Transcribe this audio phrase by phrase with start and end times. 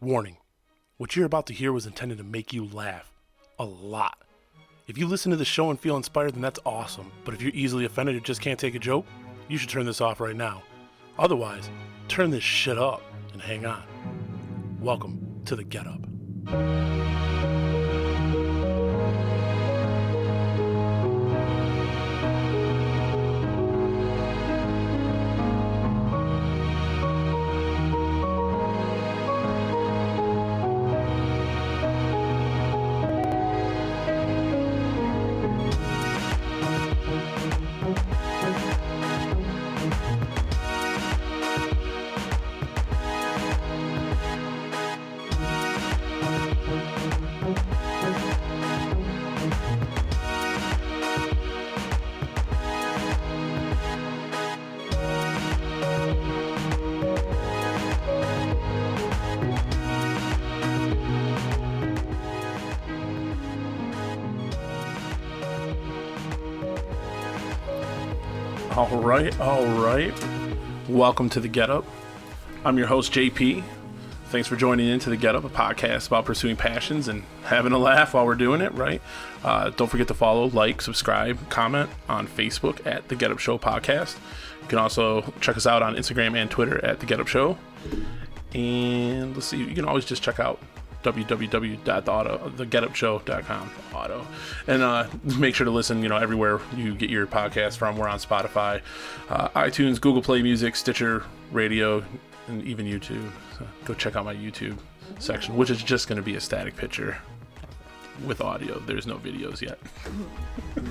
[0.00, 0.36] Warning
[0.96, 3.10] what you're about to hear was intended to make you laugh
[3.58, 4.22] a lot.
[4.86, 7.10] If you listen to the show and feel inspired, then that's awesome.
[7.24, 9.06] But if you're easily offended or just can't take a joke,
[9.48, 10.62] you should turn this off right now.
[11.18, 11.68] Otherwise,
[12.06, 13.82] turn this shit up and hang on.
[14.80, 17.27] Welcome to the Get Up.
[69.18, 70.14] Right, all right.
[70.88, 71.84] Welcome to the Get Up.
[72.64, 73.64] I'm your host, JP.
[74.26, 77.78] Thanks for joining into the Get Up, a podcast about pursuing passions and having a
[77.78, 79.02] laugh while we're doing it, right?
[79.42, 83.58] Uh, don't forget to follow, like, subscribe, comment on Facebook at the Get Up Show
[83.58, 84.16] Podcast.
[84.62, 87.58] You can also check us out on Instagram and Twitter at the Get Up Show.
[88.54, 90.60] And let's see, you can always just check out
[91.02, 94.26] www.thegetupshow.com auto.
[94.66, 95.06] And uh,
[95.38, 97.96] make sure to listen you know everywhere you get your podcast from.
[97.96, 98.80] We're on spotify
[99.28, 102.02] uh, itunes google play music stitcher radio
[102.48, 103.30] and even youtube.
[103.58, 104.78] So go check out my youtube
[105.18, 107.18] section which is just going to be a static picture
[108.26, 108.78] with audio.
[108.80, 109.78] There's no videos yet.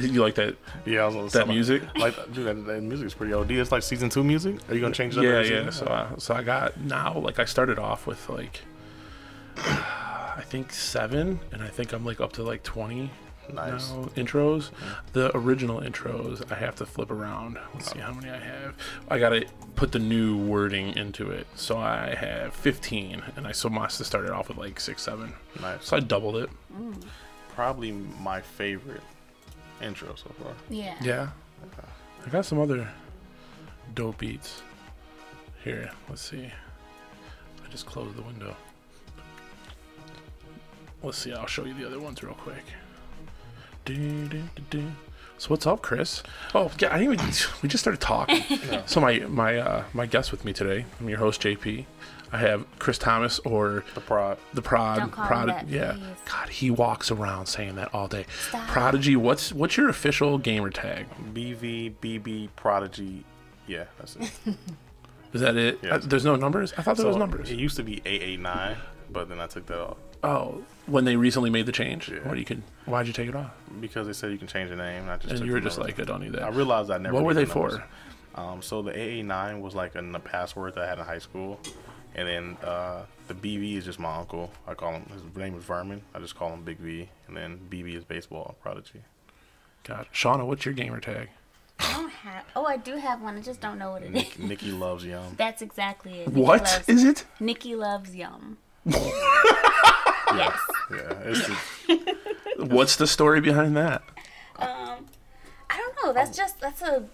[0.00, 0.56] You like that?
[0.84, 1.82] Yeah, I was gonna that music?
[1.96, 3.52] Like, dude, that, that music is pretty OD.
[3.52, 4.56] It's like season two music.
[4.68, 5.24] Are you gonna change it up?
[5.24, 5.70] yeah yeah.
[5.70, 8.62] So I, so I got now like i started off with like
[10.36, 13.10] i think seven and i think i'm like up to like 20
[13.52, 13.90] Nice.
[13.90, 14.70] now intros.
[15.12, 17.58] The original intros i have to flip around.
[17.74, 18.02] Let's see oh.
[18.02, 18.74] how many i have.
[19.08, 21.46] I gotta put the new wording into it.
[21.54, 25.32] So i have 15 and i so must have started off with like six seven.
[25.60, 25.84] Nice.
[25.84, 26.50] so i doubled it.
[26.76, 27.02] Mm.
[27.54, 29.02] Probably my favorite
[29.80, 30.52] intro so far.
[30.70, 30.94] Yeah.
[31.02, 31.28] yeah.
[32.26, 32.88] I got some other
[33.94, 34.62] dope beats.
[35.62, 36.46] Here let's see.
[37.64, 38.56] I just closed the window
[41.04, 42.64] let's see i'll show you the other ones real quick
[43.84, 44.92] Do, do, do, do.
[45.38, 46.22] so what's up chris
[46.54, 47.26] oh yeah i didn't even
[47.62, 48.42] we just started talking
[48.86, 51.84] so my my uh my guest with me today i'm your host jp
[52.32, 54.38] i have chris thomas or The prod.
[54.54, 56.02] the prod Don't call him prod that, yeah please.
[56.30, 58.66] god he walks around saying that all day Stop.
[58.68, 63.24] prodigy what's what's your official gamer tag BV, BB, Prodigy.
[63.66, 64.30] Yeah, that's it.
[65.32, 65.78] Is that it?
[65.82, 65.94] Yeah.
[65.94, 66.72] Uh, there's no numbers.
[66.76, 67.50] I thought there was numbers.
[67.50, 68.76] It used to be 889,
[69.10, 72.08] but then I took that off Oh, when they recently made the change.
[72.08, 72.26] Yeah.
[72.28, 72.62] What you can?
[72.86, 73.50] Why'd you take it off?
[73.80, 75.02] because they said you can change the name.
[75.02, 75.98] and I just And you were just numbers.
[75.98, 76.42] like, I don't need that.
[76.44, 77.14] I realized I never.
[77.14, 77.78] What were they numbers.
[78.34, 78.40] for?
[78.40, 81.18] Um, so the AA nine was like in the password that I had in high
[81.18, 81.58] school,
[82.14, 84.50] and then uh, the BV is just my uncle.
[84.66, 85.06] I call him.
[85.12, 86.02] His name is Vermin.
[86.14, 89.02] I just call him Big V, and then BB is baseball prodigy.
[89.84, 91.28] God, Shanna, what's your gamer tag?
[91.80, 92.44] I don't have.
[92.56, 93.36] Oh, I do have one.
[93.36, 94.12] I just don't know what it is.
[94.14, 95.34] Nick, Nikki loves yum.
[95.36, 96.28] That's exactly it.
[96.28, 97.24] Nikki What loves, is it?
[97.40, 98.58] Nikki loves yum.
[100.36, 100.56] Yeah,
[101.24, 101.46] it's
[101.86, 102.16] the,
[102.66, 104.02] What's the story behind that?
[104.58, 105.06] Um,
[105.70, 106.12] I don't know.
[106.12, 107.04] That's just that's a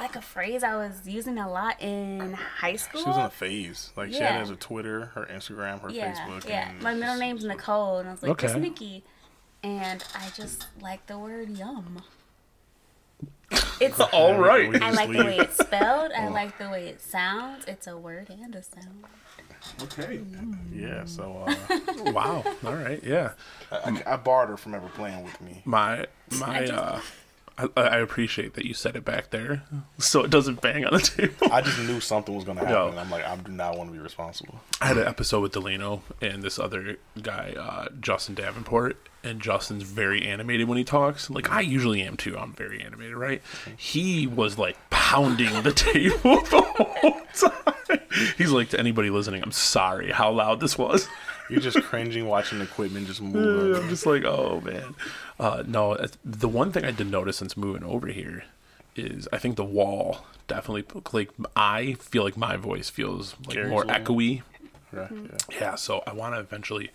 [0.00, 3.02] like a phrase I was using a lot in high school.
[3.02, 3.92] she was in a phase.
[3.96, 4.38] Like she Yeah.
[4.38, 6.48] had her Twitter, her Instagram, her yeah, Facebook.
[6.48, 6.72] yeah.
[6.80, 8.62] My middle name's Nicole, and I was like, just Okay.
[8.62, 9.04] Nikki,
[9.62, 12.02] and I just like the word yum.
[13.80, 14.00] It's.
[14.12, 14.82] All right.
[14.82, 16.10] I like the way it's spelled.
[16.12, 17.64] I like the way it sounds.
[17.66, 19.04] It's a word and a sound.
[19.82, 20.20] Okay.
[20.72, 21.78] Yeah, so uh,
[22.12, 22.44] Wow.
[22.64, 23.02] All right.
[23.04, 23.32] Yeah.
[23.72, 25.62] I, I barred her from ever playing with me.
[25.64, 26.06] My
[26.38, 27.00] my just- uh.
[27.58, 29.62] I, I appreciate that you said it back there,
[29.96, 31.50] so it doesn't bang on the table.
[31.50, 32.74] I just knew something was gonna happen.
[32.74, 32.88] No.
[32.88, 34.60] and I'm like, I do not want to be responsible.
[34.78, 39.84] I had an episode with Delano and this other guy, uh, Justin Davenport, and Justin's
[39.84, 41.30] very animated when he talks.
[41.30, 42.36] Like I usually am too.
[42.36, 43.40] I'm very animated, right?
[43.78, 47.74] He was like pounding the table the whole time.
[48.38, 51.08] He's like to anybody listening, I'm sorry how loud this was.
[51.50, 53.76] You're just cringing watching equipment just move.
[53.76, 54.94] I'm just like, oh man.
[55.38, 58.44] Uh, no, the one thing I did notice since moving over here
[58.96, 63.70] is I think the wall definitely like I feel like my voice feels like Carries
[63.70, 64.42] more echoey
[64.92, 65.56] Right, yeah.
[65.60, 66.90] Yeah, so I want to eventually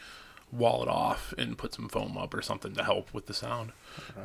[0.51, 3.71] wall it off and put some foam up or something to help with the sound.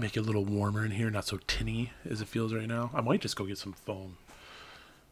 [0.00, 2.90] Make it a little warmer in here, not so tinny as it feels right now.
[2.94, 4.16] I might just go get some foam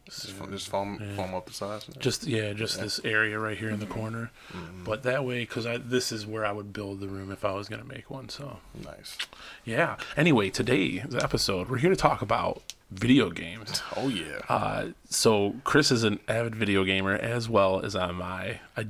[0.06, 1.86] Just, fo- just foam, foam up the sides.
[1.98, 4.30] Just yeah, just this area right here in the corner.
[4.52, 4.84] Mm-hmm.
[4.84, 7.52] But that way, because I this is where I would build the room if I
[7.52, 8.28] was gonna make one.
[8.28, 9.16] So nice.
[9.64, 9.96] yeah.
[10.16, 13.82] Anyway, today's episode, we're here to talk about video games.
[13.96, 14.40] Oh yeah.
[14.48, 18.60] Uh, so Chris is an avid video gamer as well as am I.
[18.76, 18.88] I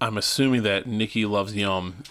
[0.00, 2.02] I'm assuming that Nikki loves Yum.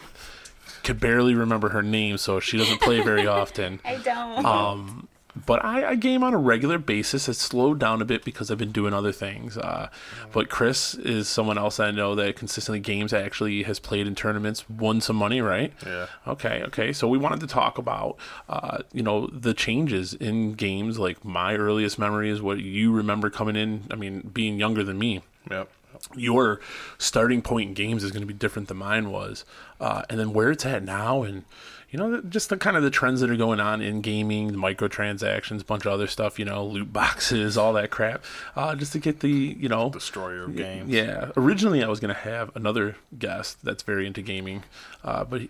[0.84, 3.80] Could barely remember her name, so she doesn't play very often.
[3.86, 4.46] I don't.
[4.46, 7.28] Um, but I, I game on a regular basis.
[7.28, 9.58] It's slowed down a bit because I've been doing other things.
[9.58, 9.90] Uh,
[10.32, 13.14] but Chris is someone else I know that consistently games.
[13.14, 15.74] Actually, has played in tournaments, won some money, right?
[15.86, 16.06] yeah.
[16.28, 16.94] Okay, okay.
[16.94, 21.00] So we wanted to talk about, uh, you know, the changes in games.
[21.00, 23.86] Like my earliest memory is what you remember coming in.
[23.92, 25.70] I mean, being younger than me, Yep.
[26.16, 26.60] your
[26.98, 29.46] starting point in games is going to be different than mine was,
[29.80, 31.44] uh, and then where it's at now, and
[31.94, 34.58] you know, just the kind of the trends that are going on in gaming, the
[34.58, 38.24] microtransactions, a bunch of other stuff, you know, loot boxes, all that crap,
[38.56, 40.90] uh, just to get the, you know, Destroyer of games.
[40.90, 41.30] yeah.
[41.38, 44.64] Originally, I was going to have another guest that's very into gaming,
[45.04, 45.50] uh, but he,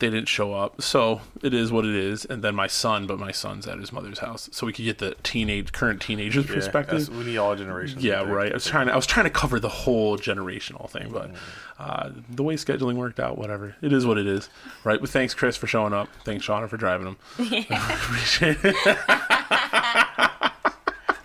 [0.00, 0.80] they didn't show up.
[0.80, 2.24] So it is what it is.
[2.24, 4.98] And then my son, but my son's at his mother's house, so we could get
[4.98, 7.08] the teenage, current teenagers' Yeah, perspective.
[7.08, 8.02] We need all generations.
[8.04, 8.52] Yeah, right.
[8.52, 11.32] I was trying to I was trying to cover the whole generational thing, but
[11.78, 13.74] uh, the way scheduling worked out, whatever.
[13.82, 14.48] It is what it is,
[14.84, 15.00] right?
[15.00, 16.08] But thanks, Chris, for showing up.
[16.24, 17.16] Thanks, Shanna, for driving him.
[17.38, 18.76] Appreciate it.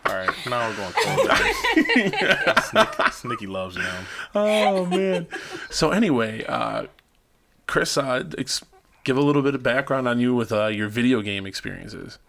[0.05, 0.29] All right.
[0.49, 1.29] Now we're going cold.
[1.29, 4.05] Snicky, Snicky loves them.
[4.35, 5.27] Oh man.
[5.69, 6.87] So anyway, uh,
[7.67, 8.63] Chris, uh, ex-
[9.03, 12.19] give a little bit of background on you with uh, your video game experiences.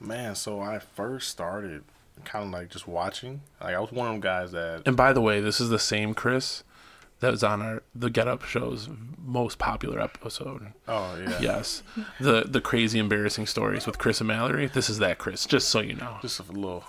[0.00, 1.82] Man, so I first started
[2.24, 3.40] kind of like just watching.
[3.62, 5.78] Like I was one of them guys that And by the way, this is the
[5.78, 6.62] same Chris
[7.20, 8.88] that was on our the Get Up show's
[9.24, 10.72] most popular episode.
[10.86, 11.38] oh yeah.
[11.40, 11.82] Yes,
[12.20, 14.66] the the crazy embarrassing stories with Chris and Mallory.
[14.66, 16.18] This is that Chris, just so you know.
[16.22, 16.84] Just a little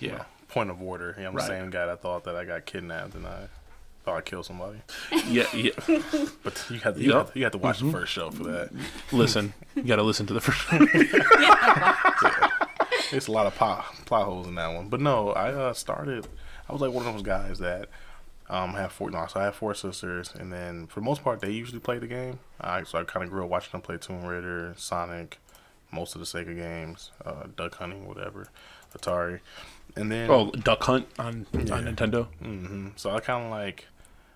[0.00, 0.24] Yeah.
[0.48, 1.14] point of order.
[1.18, 1.42] Yeah, I'm Right.
[1.42, 3.48] the same guy that thought that I got kidnapped and I
[4.08, 4.78] thought I killed somebody.
[5.28, 5.72] Yeah, yeah.
[6.42, 7.26] But you had to, you, Yep.
[7.26, 8.70] had to, you had to watch the first show for that.
[9.12, 10.58] Listen, you got to listen to the first.
[10.70, 10.78] show
[13.16, 14.88] It's a lot of plot, plot holes in that one.
[14.88, 16.26] But no, I uh, started.
[16.68, 17.88] I was like one of those guys that
[18.50, 19.10] um have four.
[19.10, 21.98] No, so I have four sisters, and then for the most part, they usually play
[21.98, 22.38] the game.
[22.60, 25.38] I so I kind of grew up watching them play Tomb Raider, Sonic,
[25.92, 28.48] most of the Sega games, uh, Duck Hunting, whatever,
[28.96, 29.40] Atari,
[29.96, 31.74] and then oh, Duck Hunt on Yeah.
[31.76, 32.26] on Nintendo.
[32.42, 33.86] hmm So I kind of like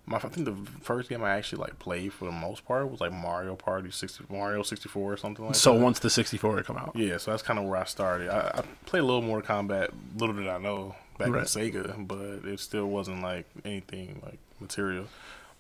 [0.07, 0.17] my.
[0.17, 3.13] I think the first game I actually like played for the most part was like
[3.13, 5.79] Mario Party sixty, Mario sixty four or something like So that.
[5.79, 8.29] So once the 64 had come out, Yeah, so that's kind of where I started.
[8.31, 9.91] I, I played a little Mortal Kombat.
[10.17, 11.41] Little did I know back Right.
[11.41, 15.07] in Sega, but it still wasn't like anything like material.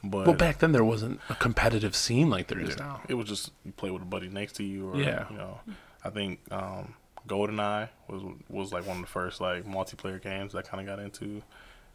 [0.04, 3.00] But well, back then there wasn't a competitive scene like there is now.
[3.08, 5.26] it was just you play with a buddy next to you, or Yeah.
[5.30, 5.60] you know.
[6.04, 6.94] I think um,
[7.28, 11.02] GoldenEye was was like one of the first like multiplayer games that kind of got
[11.02, 11.42] into.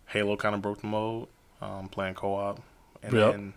[0.05, 1.27] Halo kind of broke the mold,
[1.61, 2.61] um, playing co-op,
[3.03, 3.31] and Yep.
[3.31, 3.53] then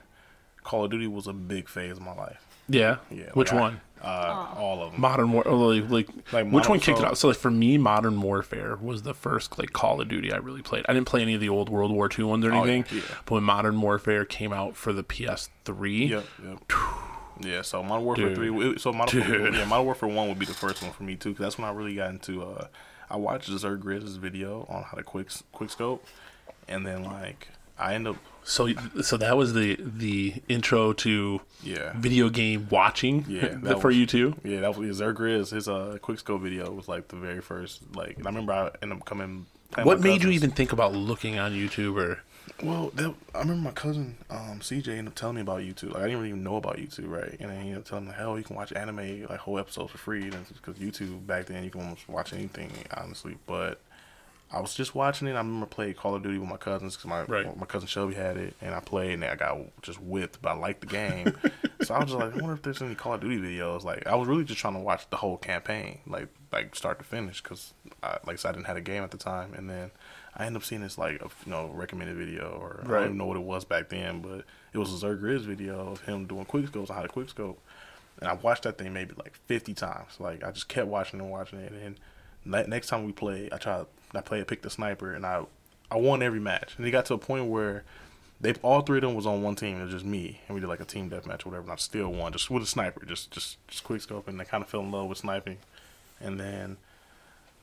[0.64, 2.44] Call of Duty was a big phase of my life.
[2.68, 2.96] Yeah.
[3.10, 3.80] Yeah, Which like I- one?
[4.02, 5.00] Uh, all of them.
[5.00, 5.42] Modern War.
[5.46, 7.18] oh, Like, like, Like which one kicked it so- out?
[7.18, 10.62] So like for me, Modern Warfare was the first like Call of Duty I really
[10.62, 10.86] played.
[10.88, 12.98] I didn't play any of the old World War II ones or Oh, yeah, anything.
[12.98, 13.04] yeah.
[13.26, 16.58] But when Modern Warfare came out for the PS3, Yep, yep.
[17.42, 18.36] Yeah, so Modern Warfare Dude.
[18.36, 18.78] three.
[18.78, 19.54] So Modern, Dude.
[19.54, 21.68] yeah, Modern Warfare one would be the first one for me too, because that's when
[21.68, 22.42] I really got into.
[22.42, 22.68] Uh,
[23.10, 26.06] I watched Desert Grizz's video on how to quick quick scope,
[26.68, 27.48] and then like
[27.80, 28.68] I end up so
[29.02, 33.24] so that was the the intro to yeah video game watching.
[33.28, 34.34] Yeah, that for was- you too.
[34.44, 35.50] yeah that was Zerg Grizz.
[35.50, 38.16] His uh quick scope video was like the very first like.
[38.18, 39.46] I remember I ended up coming.
[39.82, 42.20] What made you even think about looking on YouTube or?
[42.64, 45.94] Well, that, I remember my cousin um, CJ ended up telling me about YouTube.
[45.94, 47.36] Like I didn't even know about YouTube, right?
[47.38, 49.92] And then he ended up telling me, "Hell, you can watch anime like whole episodes
[49.92, 53.36] for free." Because YouTube back then you can almost watch anything, honestly.
[53.46, 53.80] But
[54.52, 55.32] I was just watching it.
[55.34, 57.56] I remember playing Call of Duty with my cousins because my Right.
[57.56, 60.42] my cousin Shelby had it, and I played, and I got just whipped.
[60.42, 61.32] But I liked the game,
[61.82, 63.84] so I was just like, I wonder if there's any Call of Duty videos.
[63.84, 67.04] Like I was really just trying to watch the whole campaign, like like start to
[67.04, 69.90] finish, because like I said, I didn't have a game at the time, and then.
[70.32, 73.18] I ended up seeing this like a you know recommended video or I don't even
[73.18, 76.24] know what it was back then, but it was a Zerg Grizz video of him
[76.26, 77.60] doing quick scopes on how to quick scope,
[78.20, 80.20] and I watched that thing maybe like fifty times.
[80.20, 81.96] Like I just kept watching and watching it, and
[82.44, 85.44] ne- next time we played, I tried I played pick the sniper, and I
[85.90, 87.84] I won every match, and it got to a point where
[88.40, 89.78] they all three of them was on one team.
[89.78, 91.64] It was just me, and we did like a team deathmatch or whatever.
[91.64, 94.44] And I still won just with a sniper, just just just quick scope, and I
[94.44, 95.58] kind of fell in love with sniping,
[96.20, 96.76] and then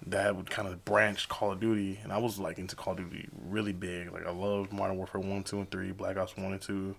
[0.05, 2.99] that would kind of branch Call of Duty, and I was like into Call of
[2.99, 4.11] Duty really big.
[4.11, 6.95] Like I loved Modern Warfare one, two, and three, Black Ops one and two,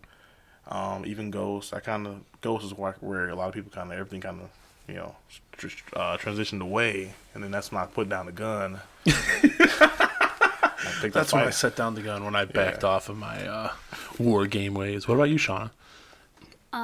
[0.69, 1.73] um, even Ghost.
[1.73, 4.41] I kind of Ghost is where, where a lot of people kind of everything kind
[4.41, 4.51] of
[4.89, 5.15] you know
[5.53, 8.81] tr- uh, transitioned away, and then that's when I put down the gun.
[9.07, 12.89] I picked That's up when I set down the gun when I backed Yeah.
[12.91, 13.73] off of my uh,
[14.19, 15.07] war game ways.
[15.09, 15.71] What about you, Shanna?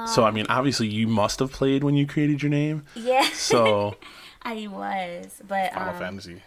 [0.07, 2.85] so I mean, obviously you must have played when you created your name.
[2.95, 3.97] Yeah, So
[4.43, 6.43] I was, but Final um, Fantasy.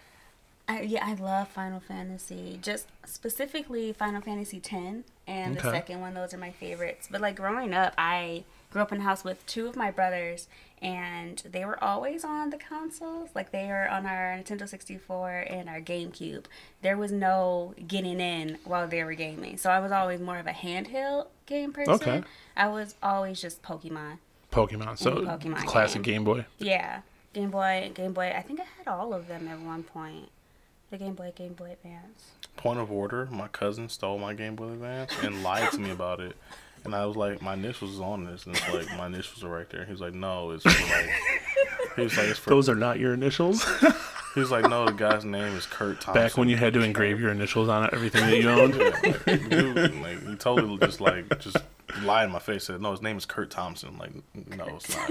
[0.68, 2.58] I, yeah, I love Final Fantasy.
[2.60, 6.12] Just specifically Final Fantasy X and the second one.
[6.14, 7.08] Those are my favorites.
[7.10, 10.46] But like growing up, I grew up in a house with two of my brothers,
[10.82, 13.30] and they were always on the consoles.
[13.34, 16.44] Like they were on our Nintendo 64 and our GameCube.
[16.82, 19.56] There was no getting in while they were gaming.
[19.56, 21.94] So I was always more of a handheld game person.
[21.94, 22.22] Okay.
[22.56, 24.18] I was always just Pokemon.
[24.52, 24.98] Pokemon.
[24.98, 26.14] So Pokemon classic game.
[26.16, 26.44] Game Boy.
[26.58, 28.32] Yeah, Game Boy, Game Boy.
[28.34, 30.28] I think I had all of them at one point.
[30.90, 32.30] The Game Boy, Game Boy Advance.
[32.56, 36.20] Point of order, my cousin stole my Game Boy Advance and lied to me about
[36.20, 36.34] it.
[36.84, 38.46] And I was like, my initials is on this.
[38.46, 39.84] And it's like, my initials are right there.
[39.84, 41.10] He was like, no, it's for like,
[41.96, 43.64] he was like, it's for, Those are not your initials.
[44.34, 46.22] he was like, no, the guy's name is Kurt Thompson.
[46.22, 48.74] Back when you had to engrave your initials on everything that you owned.
[48.74, 48.90] Yeah,
[49.26, 51.56] like, dude, like, he totally just like, just
[52.02, 52.64] lied in my face.
[52.64, 53.96] Said, no, his name is Kurt Thompson.
[53.98, 54.12] Like,
[54.56, 55.10] no, it's not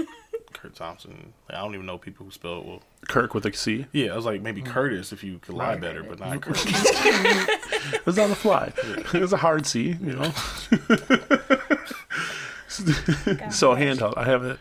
[0.52, 1.32] Kurt Thompson.
[1.48, 2.82] Like, I don't even know people who spell it well.
[3.08, 3.86] Kirk with a C.
[3.92, 5.80] Yeah, I was like, maybe Curtis if you could lie Right.
[5.80, 6.58] better, but not Kurt.
[6.64, 8.72] It was on the fly.
[9.14, 10.30] It was a hard C, you know.
[12.68, 14.14] so handheld.
[14.16, 14.58] I have it.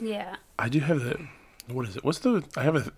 [0.00, 0.36] Yeah.
[0.58, 1.26] I do have the.
[1.68, 2.04] What is it?
[2.04, 2.44] What's the?
[2.56, 2.92] I have a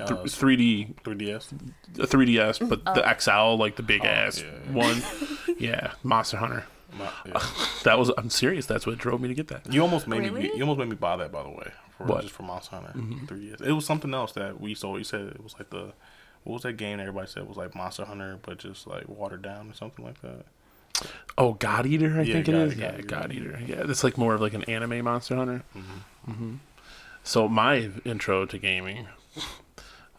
[0.00, 1.52] Uh, 3D 3DS.
[1.98, 4.72] a 3DS, but the XL, like the big ass yeah, yeah.
[4.72, 5.02] one.
[5.58, 6.64] Yeah, Monster Hunter.
[6.98, 7.40] My- yeah.
[7.84, 8.10] That was.
[8.16, 8.64] I'm serious.
[8.66, 9.70] That's what drove me to get that.
[9.72, 10.50] You almost made me.
[10.54, 11.70] You almost made me buy that, by the way.
[11.98, 12.22] For, What?
[12.22, 12.92] Just for Monster Hunter.
[13.26, 13.60] 3DS.
[13.62, 14.96] It was something else that we saw.
[14.96, 15.92] You said it was like the.
[16.44, 19.42] What was that game that everybody said was like Monster Hunter, but just like watered
[19.42, 20.46] down or something like that?
[21.38, 22.74] Oh, God Eater, I Yeah, think it God- is.
[22.74, 23.02] God yeah, Eater.
[23.06, 23.60] God Eater.
[23.66, 25.62] Yeah, it's like more of like an anime Monster Hunter.
[25.76, 26.32] Mm-hmm.
[26.32, 26.54] hmm
[27.24, 29.06] So my intro to gaming,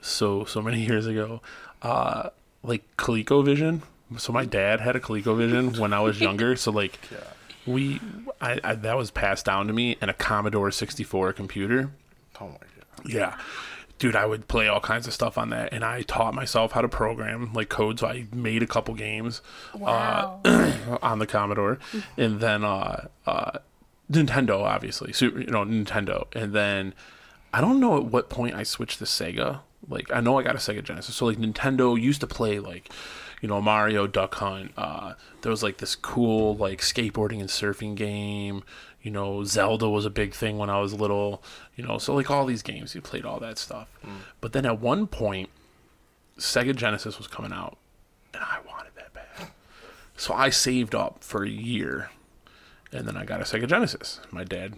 [0.03, 1.41] so so many years ago,
[1.81, 2.29] uh,
[2.61, 3.81] like ColecoVision.
[4.17, 6.55] So my dad had a ColecoVision when I was younger.
[6.55, 7.17] So like Yeah.
[7.65, 7.99] we,
[8.39, 11.91] I, I that was passed down to me, and a Commodore 64 computer.
[12.39, 13.09] Oh my god.
[13.09, 13.37] Yeah.
[13.99, 16.81] Dude, I would play all kinds of stuff on that, and I taught myself how
[16.81, 17.99] to program like code.
[17.99, 19.41] So I made a couple games
[19.73, 20.41] Wow.
[21.01, 21.79] on the Commodore,
[22.17, 23.59] and then uh, uh,
[24.11, 26.93] Nintendo, obviously, Super, you know, Nintendo, and then
[27.53, 29.61] I don't know at what point I switched to Sega.
[29.87, 32.91] Like I know I got a Sega Genesis, so like Nintendo used to play like,
[33.41, 34.71] you know, Mario Duck Hunt.
[34.77, 38.63] Uh, there was like this cool like skateboarding and surfing game.
[39.01, 41.43] You know, Zelda was a big thing when I was little.
[41.75, 43.89] You know, so like all these games, you played all that stuff.
[44.39, 45.49] But then at one point,
[46.37, 47.77] Sega Genesis was coming out,
[48.33, 49.49] and I wanted that bad.
[50.15, 52.11] So I saved up for a year,
[52.91, 54.21] and then I got a Sega Genesis.
[54.31, 54.75] My dad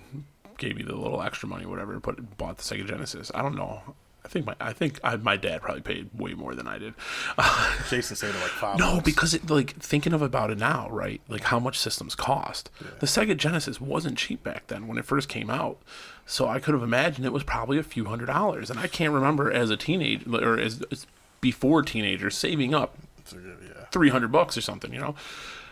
[0.58, 3.32] gave me the little extra money, whatever, but bought the Sega Genesis.
[3.36, 3.96] I don't know.
[4.26, 6.96] I think my I think I, my dad probably paid way more than I did.
[7.90, 8.80] Jason said like five.
[8.80, 11.22] No, because it like thinking of about it now, right?
[11.30, 12.72] Like how much systems cost.
[13.00, 15.78] The Sega Genesis wasn't cheap back then when it first came out.
[16.26, 19.14] So I could have imagined it was probably a few hundred dollars, and I can't
[19.14, 21.06] remember as a teenager or as, as
[21.40, 22.98] before teenager saving up
[23.32, 23.86] yeah.
[23.92, 25.14] three hundred bucks or something, you know.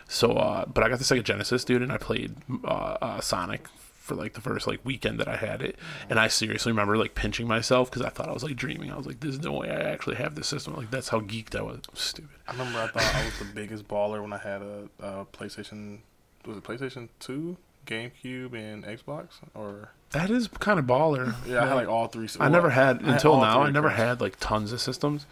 [0.06, 3.66] So, uh, but I got the Sega Genesis, dude, and I played uh, uh, Sonic
[4.04, 5.78] for like the first like weekend that I had it,
[6.10, 8.92] and I seriously remember like pinching myself because I thought I was like dreaming.
[8.92, 11.56] I was like, "There's no way I actually have this system." Like that's how geeked
[11.56, 11.80] I was.
[11.90, 12.30] Was stupid.
[12.46, 16.00] I remember I thought I was the biggest baller when I had a, a PlayStation.
[16.46, 17.56] Was it PlayStation Two,
[17.86, 19.28] GameCube, and Xbox?
[19.54, 21.34] Or That is kind of baller.
[21.46, 22.28] yeah, I had like all three.
[22.38, 23.62] I never had I until now.
[23.62, 25.24] I never had like tons of systems.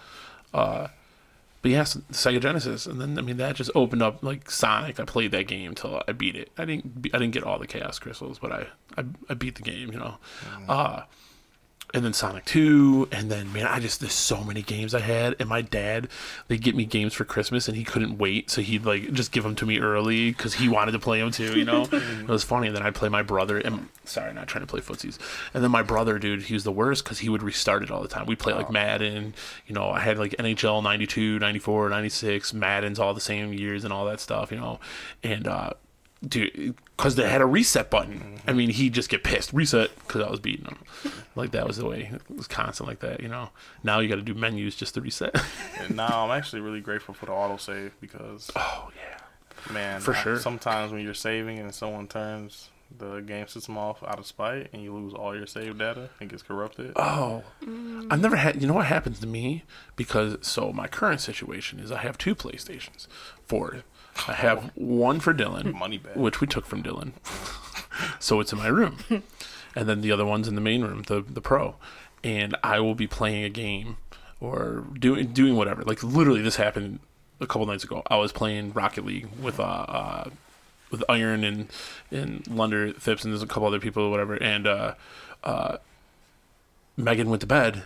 [0.55, 0.89] Uh,
[1.63, 4.99] but yes, Sega Genesis, and then I mean that just opened up like Sonic.
[4.99, 6.51] I played that game till I beat it.
[6.59, 8.67] I didn't I didn't get all the Chaos Crystals, but I
[8.99, 9.93] I, I beat the game.
[9.93, 10.19] You know,
[10.69, 11.03] uh,
[11.95, 15.37] and then Sonic Two, and then man, I just there's so many games I had.
[15.39, 16.09] And my dad,
[16.49, 19.45] they get me games for Christmas, and he couldn't wait, so he'd like just give
[19.45, 21.59] them to me early because he wanted to play them too.
[21.59, 22.69] You know, it was funny.
[22.69, 25.19] And then I'd play my brother, and sorry, not trying to play footsies.
[25.53, 28.03] And then my brother, dude, he was the worst because he would restart it all
[28.03, 28.27] the time.
[28.27, 29.35] We'd play like Madden.
[29.67, 33.93] You know, I had like NHL 92, 94, 96, Madden's all the same years and
[33.93, 34.51] all that stuff.
[34.51, 34.81] You know,
[35.23, 35.71] and uh,
[36.27, 38.41] dude, because they had a reset button.
[38.47, 38.57] I mm-hmm.
[38.57, 40.79] mean, he'd just get pissed, reset, because I was beating him.
[41.35, 42.11] Like that was the way.
[42.13, 43.51] It was constant like that, you know.
[43.83, 45.35] Now you got to do menus just to reset.
[45.79, 50.23] And now I'm actually really grateful for the autosave because oh yeah, man, For I-
[50.23, 50.39] sure.
[50.39, 54.83] sometimes when you're saving and someone turns the game system off out of spite and
[54.83, 56.93] you lose all your save data and gets corrupted.
[56.97, 57.43] Oh,
[58.11, 58.61] I've never had.
[58.61, 59.65] You know what happens to me?
[59.97, 63.07] Because so my current situation is I have two PlayStations,
[63.47, 63.83] four.
[64.29, 66.17] I have one for Dylan, Money back.
[66.17, 67.13] which we took from Dylan,
[68.21, 68.99] so it's in my room,
[69.75, 71.77] and then the other one's in the main room, the the Pro,
[72.23, 73.97] and I will be playing a game
[74.41, 75.83] or doing doing whatever.
[75.83, 77.01] Like literally, this happened
[77.41, 78.03] a couple nights ago.
[78.07, 80.31] I was playing Rocket League with uh, uh
[80.93, 81.69] with Iron and
[82.13, 84.35] and Lunder Phipps and there's a couple other people or whatever.
[84.35, 84.95] And uh,
[85.43, 85.79] uh,
[86.97, 87.85] Megan went to bed.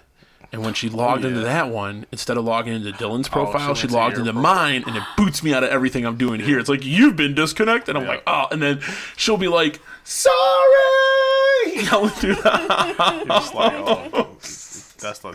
[0.56, 1.44] And when she oh, logged into yeah.
[1.44, 4.54] that one, instead of logging into Dylan's Oh, profile, she she logged into profile.
[4.54, 6.58] mine, and it boots me out of everything I'm doing here.
[6.58, 7.94] It's like you've been disconnected.
[7.94, 8.08] I'm Yeah.
[8.08, 8.80] like, oh, and then
[9.18, 12.94] she'll be like, sorry, yelling through that.
[13.28, 15.34] It's like, oh, that's like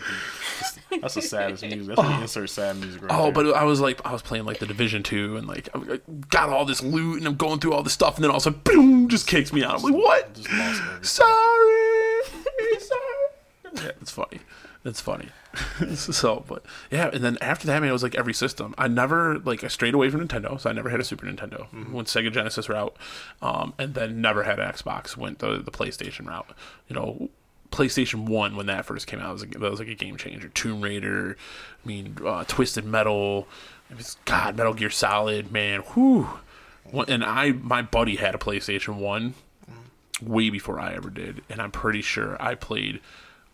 [0.90, 1.86] the, that's the saddest music.
[1.86, 3.02] That's when you insert sad music.
[3.02, 3.32] Right Oh, there.
[3.32, 6.00] but I was like, I was playing like the Division Two, and like I
[6.30, 8.42] got all this loot, and I'm going through all this stuff, and then all of
[8.42, 9.76] a sudden, boom, just kicks me out.
[9.76, 10.34] I'm like, what?
[10.34, 11.04] just lost everything.
[11.04, 12.22] Sorry,
[12.80, 13.84] sorry.
[13.86, 14.40] Yeah, it's funny.
[14.84, 15.28] It's funny.
[15.94, 18.74] so, but yeah, and then after that, man, it was like every system.
[18.76, 21.66] I never like I strayed away from Nintendo, so I never had a Super Nintendo.
[21.92, 22.96] Went Sega Genesis route,
[23.40, 25.16] um, and then never had an Xbox.
[25.16, 26.48] Went the the PlayStation route.
[26.88, 27.30] You know,
[27.72, 30.48] PlayStation One when that first came out was, a, that was like a game changer.
[30.48, 31.36] Tomb Raider,
[31.84, 33.48] I mean, uh, Twisted Metal,
[33.90, 36.28] it was, God, Metal Gear Solid, man, whew.
[37.08, 39.34] And I, my buddy had a PlayStation One
[40.20, 43.00] way before I ever did, and I'm pretty sure I played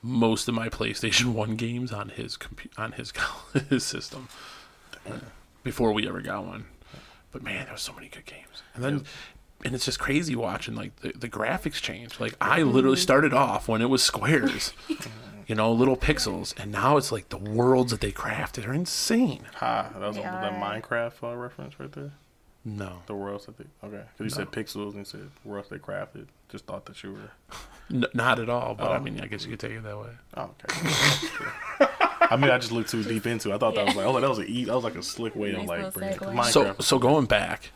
[0.02, 3.12] most of my PlayStation One games on his compu- on his
[3.70, 4.28] his system
[5.62, 6.66] before we ever got one.
[7.32, 9.04] But man, there was so many good games, and then
[9.64, 12.18] and it's just crazy watching like the, the graphics change.
[12.20, 14.72] Like I literally started off when it was squares,
[15.46, 19.42] you know, little pixels, and now it's like the worlds that they crafted are insane.
[19.56, 20.50] Ha, that was They a, are.
[20.52, 22.12] Minecraft uh, reference right there.
[22.64, 25.78] No, The worlds that they okay, because you said pixels and you said worlds they
[25.78, 26.26] crafted.
[26.48, 27.30] Just thought that you were.
[27.90, 28.74] N- not at all.
[28.74, 29.00] But I Oh.
[29.00, 30.10] mean, I guess you could take it that way.
[30.36, 31.86] Oh, okay.
[32.30, 33.50] I mean, I just looked too deep into.
[33.50, 33.54] it.
[33.54, 35.34] I thought that was like, oh, that was a e- that was like a slick
[35.36, 36.18] way of Nice like little bringing it.
[36.20, 36.34] 'cause segue.
[36.36, 36.52] Minecraft.
[36.52, 37.70] So so going back,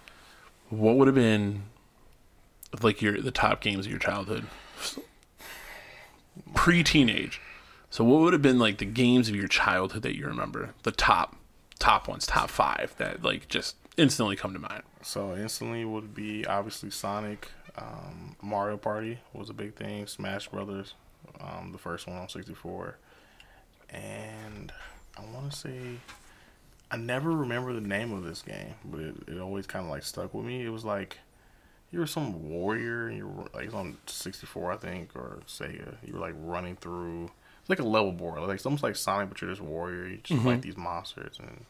[0.68, 1.64] what would have been
[2.82, 4.46] like your the top games of your childhood?
[6.54, 7.40] Pre teenage.
[7.90, 10.70] So what would have been like the games of your childhood that you remember?
[10.82, 11.36] The top
[11.78, 14.82] top ones, top five that like just instantly come to mind.
[15.02, 20.06] So instantly would be obviously Sonic, um, Mario Party was a big thing.
[20.06, 20.94] Smash Brothers,
[21.40, 22.96] um, the first one on 64,
[23.90, 24.72] and
[25.16, 25.80] I want to say
[26.90, 30.02] I never remember the name of this game, but it, it always kind of like
[30.02, 30.62] stuck with me.
[30.64, 31.18] It was like
[31.90, 35.94] you were some warrior, and you were like it's on 64, I think, or Sega.
[36.06, 37.30] You were like running through.
[37.60, 40.06] It's like a level board, like it's almost like Sonic, but you're this warrior.
[40.08, 41.64] You just fight these monsters, and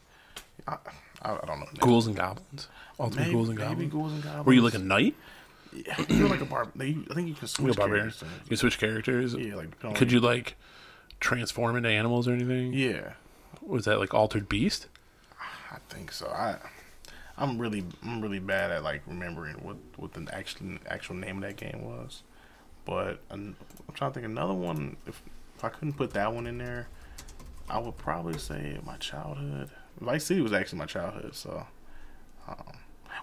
[0.67, 0.77] I,
[1.21, 1.67] I, I don't know.
[1.79, 2.67] Ghouls and goblins.
[2.99, 3.91] Ultimate Maybe, ghouls and maybe goblins.
[3.93, 4.45] ghouls and goblins.
[4.45, 5.15] Were you like a knight?
[5.75, 6.71] Yeah, you're like a barb.
[6.75, 8.09] They, I think you can You switch a barbarian.
[8.11, 8.29] characters.
[8.43, 9.33] You can switch characters.
[9.35, 10.55] Yeah, like Could you like
[11.19, 12.73] transform into animals or anything?
[12.73, 13.13] Yeah,
[13.61, 14.87] Was that like altered beast?
[15.71, 16.27] I think so.
[16.27, 16.57] I,
[17.37, 21.43] I'm really, I'm really bad at like remembering what what the actual actual name of
[21.49, 22.21] that game was.
[22.85, 23.55] But I'm,
[23.87, 24.97] I'm trying to think another one.
[25.07, 25.21] If
[25.55, 26.89] if I couldn't put that one in there,
[27.69, 29.69] I would probably say my childhood.
[29.99, 31.33] Vice City was actually my childhood.
[31.35, 31.65] So,
[32.47, 32.73] um,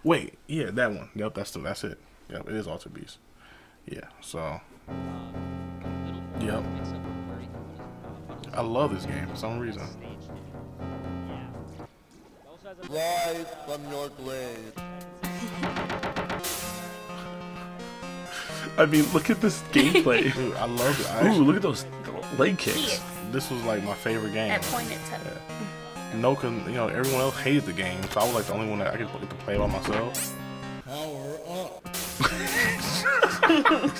[0.03, 1.11] wait, yeah, that one.
[1.15, 1.99] Yep, that's the, that's it.
[2.31, 3.19] Yep, it is Altered Beast.
[3.87, 4.01] Yeah.
[4.21, 4.59] So, uh,
[6.40, 6.64] yep.
[8.53, 9.83] I love this game for some reason.
[12.88, 14.73] Rise from your grave.
[18.79, 20.33] I mean, look at this gameplay.
[20.35, 21.11] Dude, I love it.
[21.11, 21.85] I Ooh, actually, look at those
[22.38, 22.77] leg kicks.
[22.77, 23.01] Kids
[23.33, 24.51] this was like my favorite game.
[24.51, 26.19] at pointed toe.
[26.19, 28.69] No, cause you know everyone else hated the game, so I was like the only
[28.69, 30.37] one that I could get to play by myself.
[32.20, 33.90] Power up.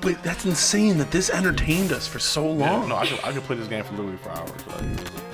[0.00, 2.88] But that's insane that this entertained us for so Yeah, long.
[2.88, 4.50] no, I could I could play this game for literally for hours.
[4.68, 4.80] Like,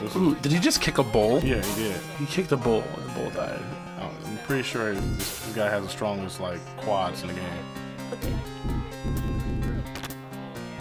[0.00, 1.40] this was- Ooh, did he just kick a bull?
[1.44, 1.96] yeah, he did.
[2.18, 3.60] He kicked a bull and the bull died.
[4.00, 7.44] I'm I'm pretty sure this, this guy has the strongest like quads in the game.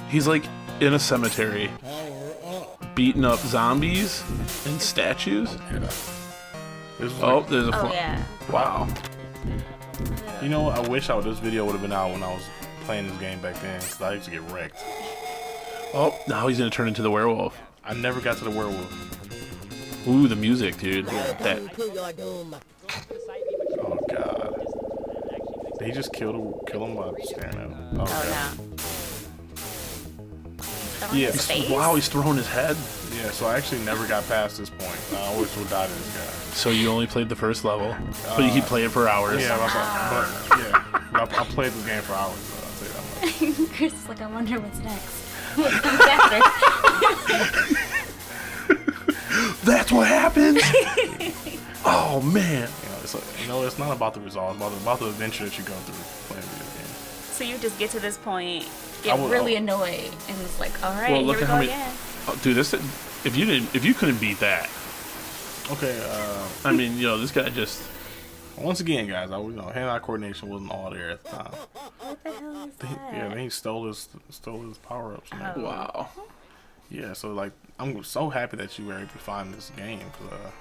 [0.09, 0.45] He's like
[0.79, 1.69] in a cemetery
[2.95, 4.23] beating up zombies
[4.65, 5.55] and statues.
[5.71, 5.79] Yeah.
[6.99, 8.23] This Oh, there's a Oh yeah.
[8.51, 8.87] wow.
[10.41, 10.69] You know.
[10.69, 12.43] I wish I would, this video would have been out when I was
[12.85, 14.77] playing this game back then, cause I used to get wrecked.
[15.93, 17.59] Oh, now he's gonna turn into the werewolf.
[17.85, 20.07] I never got to the werewolf.
[20.07, 21.05] Ooh, the music, dude.
[21.05, 22.55] That To your doom.
[23.79, 25.77] Oh god.
[25.79, 27.75] Did he just kill the, kill him by staring at him?
[27.93, 28.57] Oh, Oh god.
[28.57, 28.92] no.
[31.07, 31.31] Throwing Yeah.
[31.31, 31.69] his face?
[31.69, 32.75] wow, he's throwing his head.
[33.15, 34.99] Yeah, so I actually never got past this point.
[35.13, 36.25] I always would die to this guy.
[36.55, 39.41] So you only played the first level, uh, but you play it for hours.
[39.41, 39.71] Yeah, but,
[40.49, 42.37] but yeah, but I, I played this game for hours.
[42.37, 43.03] So I'll tell you that
[43.69, 43.69] much.
[43.77, 45.19] Chris is like, I wonder what's next.
[45.55, 46.41] What's after?
[49.63, 50.59] That's what happens.
[51.85, 52.67] oh man.
[52.83, 54.49] You know, it's a, you know, it's not about the result.
[54.55, 56.89] It's about the, about the adventure that you go through playing video games.
[57.33, 58.67] So you just get to this point, I
[59.03, 61.43] get would- really I would- annoyed, and it's like, all right, Well, here look we
[61.43, 61.71] at go how many.
[61.71, 61.93] again.
[62.27, 64.69] Oh, dude, this if you didn't if you couldn't beat that,
[65.71, 65.97] Okay.
[66.09, 67.81] Uh, I mean, you know, this guy just
[68.57, 71.51] once again, guys, I you know hand-eye coordination wasn't all there at the time.
[71.99, 73.13] What the hell is He- that?
[73.13, 75.29] yeah, then he stole his stole his power ups.
[75.33, 75.61] Oh.
[75.61, 76.09] wow.
[76.91, 80.33] Yeah, so like I'm so happy that you were able to find this game because
[80.33, 80.51] uh,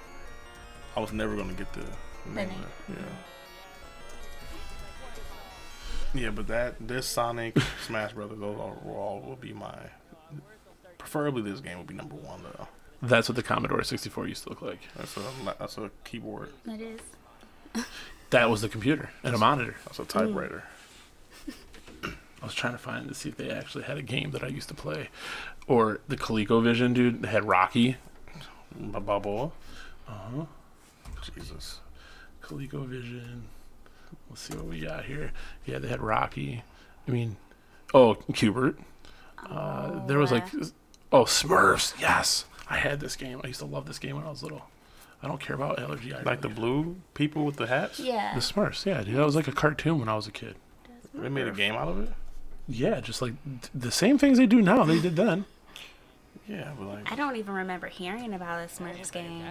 [0.97, 1.81] I was never gonna get the
[2.25, 2.49] name name.
[2.49, 2.99] of it.
[2.99, 3.05] Yeah.
[6.13, 9.75] Yeah, but that this Sonic Smash Brothers those all, will will be my.
[10.97, 12.67] Preferably, this game would be number one though.
[13.01, 14.79] That's what the Commodore 64 used to look like.
[14.95, 15.21] That's a
[15.59, 16.49] that's a keyboard.
[16.65, 17.01] It is.
[18.29, 19.75] That was the computer and a monitor.
[19.85, 20.63] That's a typewriter.
[22.03, 24.47] I was trying to find to see if they actually had a game that I
[24.47, 25.09] used to play,
[25.67, 27.21] or the ColecoVision, dude.
[27.21, 27.97] They had Rocky.
[28.75, 29.51] My Balboa.
[30.07, 30.45] Uh huh.
[31.35, 31.81] Jesus.
[32.41, 33.41] ColecoVision.
[34.33, 35.31] Let's see what we got here.
[35.63, 36.63] Yeah, they had Rocky.
[37.07, 37.37] I mean,
[37.93, 38.79] oh, Q*bert.
[39.47, 40.47] Uh, there was like,
[41.11, 41.93] oh, Smurfs.
[42.01, 43.41] Yes, I had this game.
[43.43, 44.63] I used to love this game when I was little.
[45.21, 46.15] I don't care about allergy.
[46.15, 47.99] I Like the blue people with the hats.
[47.99, 48.33] Yeah.
[48.33, 48.87] the Smurfs.
[48.87, 50.55] Yeah, dude, that was like a cartoon when I was a kid.
[51.13, 52.09] They made a game out of it.
[52.67, 54.83] Yeah, just like th- the same things they do now.
[54.83, 55.45] They did then.
[56.47, 59.43] Yeah, but like I don't even remember hearing about a Smurfs game.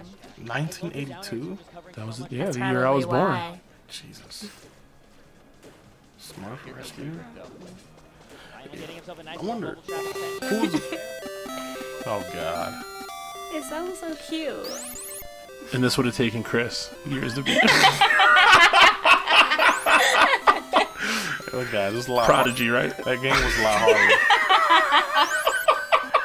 [0.45, 1.57] 1982.
[1.93, 3.59] That was yeah That's the year I was probably born.
[3.87, 4.49] Jesus.
[6.23, 7.19] Smurf Rescue.
[9.27, 9.77] I wonder-
[10.43, 10.73] Who's?
[12.05, 12.83] oh God.
[13.53, 14.55] It sounds so cute.
[15.73, 17.59] And this would have taken Chris years to beat.
[21.55, 22.25] Oh God, this is a lot.
[22.25, 22.89] Prodigy, right?
[23.05, 23.99] That game was a lot harder.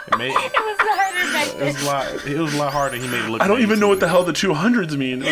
[0.06, 2.26] it, made, It was harder back it was a lot.
[2.26, 2.96] It was a lot harder.
[2.96, 3.42] He made it look.
[3.42, 5.22] I don't even know what the hell the 200s mean.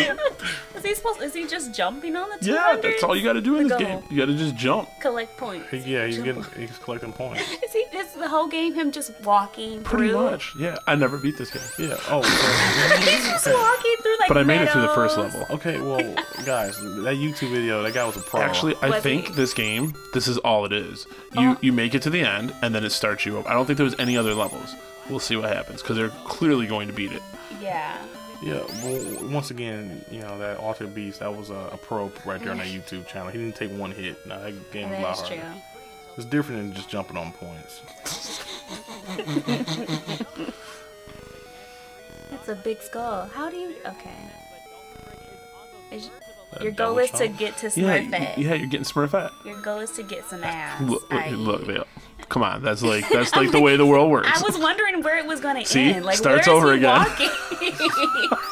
[0.87, 1.21] Is he supposed?
[1.21, 2.37] Is he just jumping on the?
[2.45, 3.85] Yeah, that's all you got to do in this Go.
[3.85, 4.03] game.
[4.09, 4.89] You got to just jump.
[5.01, 5.69] Collect points.
[5.69, 6.43] He- Yeah, he's getting.
[6.55, 7.41] He's collecting points.
[7.63, 7.79] Is he?
[7.97, 10.17] Is the whole game him just walking Pretty through?
[10.23, 10.53] much.
[10.57, 11.63] Yeah, I never beat this game.
[11.89, 11.97] Yeah.
[12.09, 12.21] Oh.
[12.97, 14.27] So, He's just walking through like.
[14.29, 15.45] But I made it through the first level.
[15.51, 15.79] okay.
[15.79, 15.97] Well,
[16.45, 18.41] guys, that YouTube video, that guy was a pro.
[18.41, 19.33] Actually, I Was think he?
[19.33, 21.05] this game, this is all it is.
[21.33, 21.55] You Uh-huh.
[21.61, 23.47] you make it to the end, and then it starts you up.
[23.49, 24.73] I don't think there was any other levels.
[25.09, 27.21] We'll see what happens, because they're clearly going to beat it.
[27.61, 27.97] Yeah.
[28.41, 28.61] Yeah.
[28.83, 32.51] Well, once again, you know that Altered Beast, that was a, a pro right there
[32.51, 33.31] on that YouTube channel.
[33.31, 34.23] He didn't take one hit.
[34.27, 35.35] No, that game was a lot harder.
[35.35, 35.61] true.
[36.17, 37.81] It's different than just jumping on points.
[42.29, 43.27] That's a big skull.
[43.27, 43.75] How do you?
[43.85, 44.15] Okay.
[45.91, 46.09] Is,
[46.61, 48.11] your goal is to get to Yeah, Smurfette.
[48.11, 49.31] y- yeah, you're getting Smurfette.
[49.45, 50.81] Your goal is to get some ass.
[50.81, 51.31] Look, look, i.e.
[51.35, 51.83] look, yeah.
[52.29, 52.61] Come on.
[52.63, 54.29] That's like that's like the way the world works.
[54.31, 55.91] I was wondering where it was going to See?
[55.91, 56.05] end.
[56.05, 56.97] Like, Starts where is over he again.
[56.99, 57.29] walking?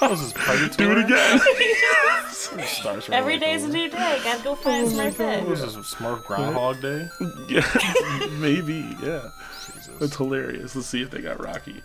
[0.02, 0.78] That was his predator.
[0.78, 1.40] Do it again.
[2.68, 4.20] Starts right Every back a new day.
[4.24, 5.46] Gotta go find What Smurfette.
[5.48, 7.08] was this Smurf Groundhog Day?
[7.50, 8.96] yeah, maybe.
[9.02, 9.30] Yeah,
[9.74, 10.02] Jesus.
[10.02, 10.76] it's hilarious.
[10.76, 11.82] Let's see if they got Rocky.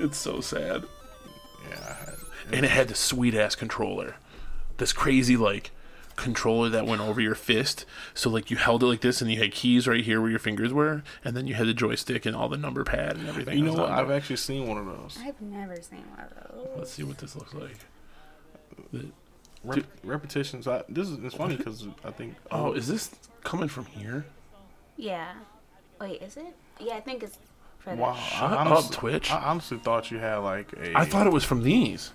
[0.00, 0.84] It's so sad.
[1.70, 1.96] Yeah.
[2.52, 4.16] And it had the sweet ass controller
[4.78, 5.70] this crazy like
[6.16, 9.38] controller that went over your fist so like you held it like this and you
[9.38, 12.36] had keys right here where your fingers were and then you had the joystick and
[12.36, 13.90] all the number pad and everything You know what?
[13.90, 15.18] I've actually seen one of those.
[15.20, 16.68] I've never seen one of those.
[16.76, 17.76] let's see what this looks like
[19.64, 20.66] Rep- repetitions.
[20.66, 22.34] I, this is it's funny because I think.
[22.50, 23.10] oh is this
[23.44, 24.24] coming from here
[24.96, 25.32] Yeah.
[26.00, 26.56] Wait, is it?
[26.80, 27.38] Yeah, I think it's
[27.86, 28.14] wow.
[28.14, 29.30] Shut I up, Twitch.
[29.30, 30.98] I honestly thought you had like a.
[30.98, 32.10] i thought it was from these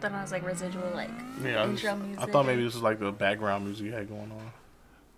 [0.00, 1.10] Then I was like residual, like
[1.42, 2.22] Yeah, I, intro just- music.
[2.28, 4.52] I thought maybe this was like the background music you had going on.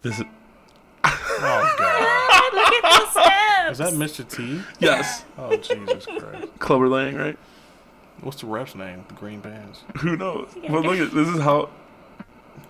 [0.02, 0.24] this is
[1.04, 3.72] Oh god, Look at the steps.
[3.72, 4.28] is that Mr.
[4.28, 4.62] T?
[4.78, 6.48] yes Oh Jesus Christ!
[6.58, 7.38] Clubber Lang right
[8.20, 9.04] What's the rep's name?
[9.08, 9.82] The Green Bands.
[9.98, 11.70] who knows but look at this is how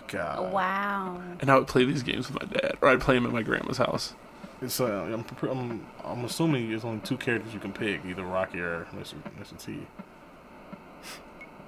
[0.09, 0.53] God.
[0.55, 1.21] Wow.
[1.40, 3.42] and i would play these games with my dad or i'd play them at my
[3.42, 4.14] grandma's house
[4.62, 8.61] It's uh, I'm, I'm I'm assuming there's only two characters you can pick, either Rocky
[8.61, 9.14] or Mr.
[9.38, 9.62] Mr.
[9.62, 9.87] T.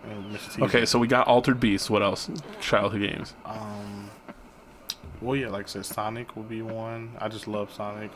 [0.05, 0.57] And Mr.
[0.57, 0.63] T.
[0.63, 4.11] okay so we got altered beasts what else childhood games Um.
[5.21, 7.11] Well, yeah, like I said, Sonic would be one.
[7.19, 8.11] I just love Sonic.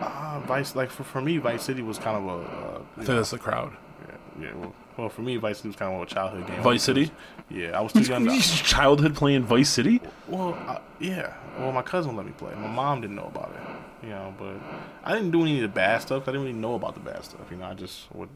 [0.00, 2.42] Uh, Vice, like for, for me, Vice City was kind of a.
[2.42, 3.72] Uh, i think know, that's the crowd
[4.08, 6.62] yeah, yeah, well, well, for me, Vice City was kind of a childhood game.
[6.62, 7.10] Vice City?
[7.48, 8.26] Yeah, I was too young.
[8.26, 10.00] To, childhood playing Vice City.
[10.28, 11.34] well, I, yeah.
[11.58, 12.54] Well, my cousin let me play.
[12.54, 14.06] My mom didn't know about it.
[14.06, 14.56] You know, but
[15.04, 16.22] I didn't do any of the bad stuff.
[16.22, 17.40] I didn't really know about the bad stuff.
[17.50, 18.30] You know, I just would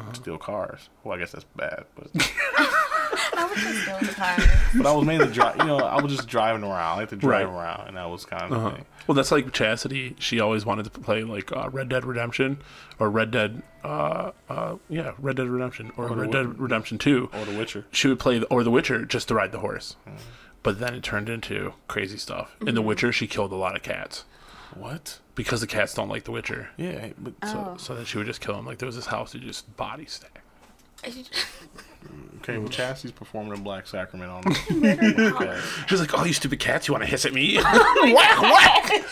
[0.00, 0.12] Uh-huh.
[0.12, 0.88] steal cars.
[1.04, 2.08] Well, I guess that's bad, but
[3.38, 4.36] I was just still the car.
[4.76, 5.62] but I was mainly driving.
[5.62, 6.74] You know, I was just driving around.
[6.80, 7.54] I like to drive Right.
[7.54, 8.70] around, and that was kind of Uh-huh.
[8.76, 8.84] thing.
[9.06, 10.16] Well, that's like Chastity.
[10.18, 12.58] She always wanted to play like uh, Red Dead Redemption
[12.98, 13.62] or Red Dead.
[13.84, 17.30] Uh, uh, yeah, Red Dead Redemption or, the Red Wi- Dead Redemption Two.
[17.32, 17.86] Or The Witcher.
[17.92, 19.96] She would play the, or The Witcher just to ride the horse.
[20.08, 20.12] Mm.
[20.62, 22.56] But then it turned into crazy stuff.
[22.66, 24.24] In The Witcher, she killed a lot of cats
[24.78, 25.18] What?
[25.34, 26.70] because the cats don't like The Witcher.
[26.78, 27.76] Yeah, but So, Oh.
[27.76, 28.64] so then she would just kill them.
[28.64, 30.40] Like there was this house that just body stack.
[32.40, 34.42] Okay, well, Chastity's performing in Black Sacrament on.
[34.82, 35.60] Okay.
[35.88, 36.86] She's like, "Oh, you stupid cats!
[36.88, 39.04] You want to hiss at me?" Oh whack whack.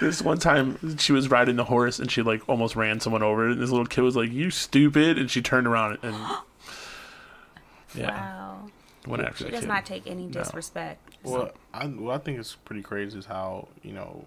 [0.00, 3.48] this one time, she was riding the horse and she like almost ran someone over,
[3.48, 6.14] and this little kid was like, "You stupid!" and she turned around and
[7.94, 8.70] yeah, Wow.
[9.06, 9.68] went after She that does kid.
[9.68, 11.07] not take any disrespect.
[11.22, 14.24] Well, I what I think is pretty crazy is how you know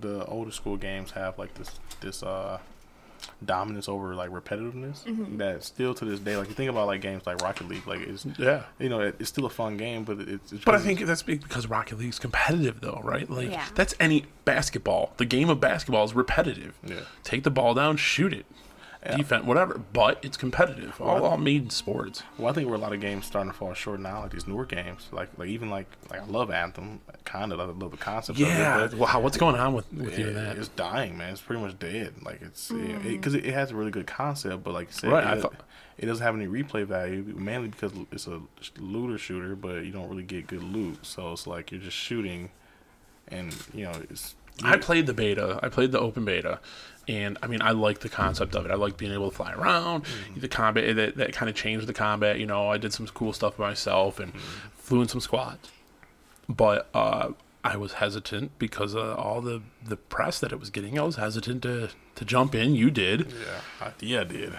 [0.00, 2.58] the older school games have like this this uh
[3.44, 5.36] dominance over like repetitiveness Mm-hmm.
[5.38, 8.00] that still to this day like you think about like games like Rocket League like
[8.00, 8.64] it's yeah.
[8.80, 11.22] you know it, it's still a fun game but it's, it's But I think that's
[11.22, 13.28] big because Rocket League's competitive, though, right?
[13.30, 13.64] Like Yeah.
[13.76, 15.12] that's any basketball.
[15.18, 16.74] The game of basketball is repetitive.
[16.84, 17.00] Yeah.
[17.22, 18.44] Take the ball down, shoot it,
[19.04, 19.16] Yeah.
[19.16, 19.80] defense, whatever.
[19.92, 21.00] But it's competitive.
[21.00, 22.22] All, all made sports.
[22.38, 24.46] Well, I think where a lot of games starting to fall short now, like these
[24.46, 27.96] newer games, like like even like like I love Anthem, kind of I love the
[27.96, 28.38] concept.
[28.38, 28.84] Yeah.
[28.84, 30.56] of it, Well, how, what's going on with with but you it, and that?
[30.56, 31.32] it's dying, man.
[31.32, 32.14] It's pretty much dead.
[32.22, 33.38] Like it's because mm.
[33.38, 35.54] it, it, has a really good concept, but like you said, Right, I it, thought-
[35.98, 38.40] it doesn't have any replay value, mainly because it's a
[38.78, 41.04] looter shooter, but you don't really get good loot.
[41.04, 42.50] So it's like you're just shooting,
[43.28, 44.34] and you know it's.
[44.62, 45.58] I played the beta.
[45.62, 46.60] I played the open beta,
[47.08, 48.70] and I mean, I like the concept of it.
[48.70, 50.04] I like being able to fly around.
[50.04, 50.40] Mm-hmm.
[50.40, 52.38] The combat eh, that, that kind of changed the combat.
[52.38, 54.68] You know, I did some cool stuff myself and mm-hmm.
[54.74, 55.70] flew in some squads,
[56.48, 57.30] but uh,
[57.64, 60.98] I was hesitant because of all the the press that it was getting.
[60.98, 62.74] I was hesitant to to jump in.
[62.74, 63.32] You did.
[63.32, 64.52] Yeah, I, yeah, I did.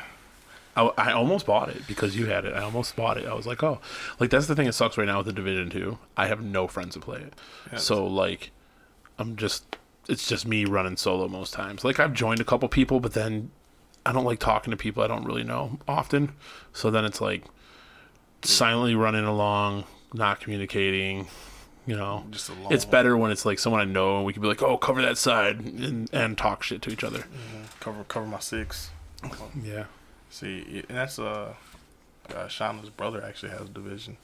[0.75, 2.53] I, I almost bought it because you had it.
[2.53, 3.27] I almost bought it.
[3.27, 3.79] I was like, oh,
[4.19, 5.99] like that's the thing that sucks right now with the Division Two.
[6.17, 7.33] I have no friends to play it,
[7.71, 7.77] Yeah.
[7.77, 8.51] so like,
[9.19, 9.77] I'm just
[10.07, 11.83] it's just me running solo most times.
[11.83, 13.51] Like I've joined a couple people, but then
[14.05, 16.33] I don't like talking to people I don't really know often.
[16.73, 17.43] So then it's like
[18.41, 21.27] silently running along, not communicating.
[21.85, 22.71] You know, Just alone.
[22.71, 25.01] it's better when it's like someone I know and we can be like, oh, cover
[25.01, 27.25] that side and, and talk shit to each other.
[27.81, 28.89] Cover cover my six.
[29.61, 29.85] Yeah.
[30.29, 31.53] See, and that's uh,
[32.33, 34.15] uh Shanna's brother actually has a division,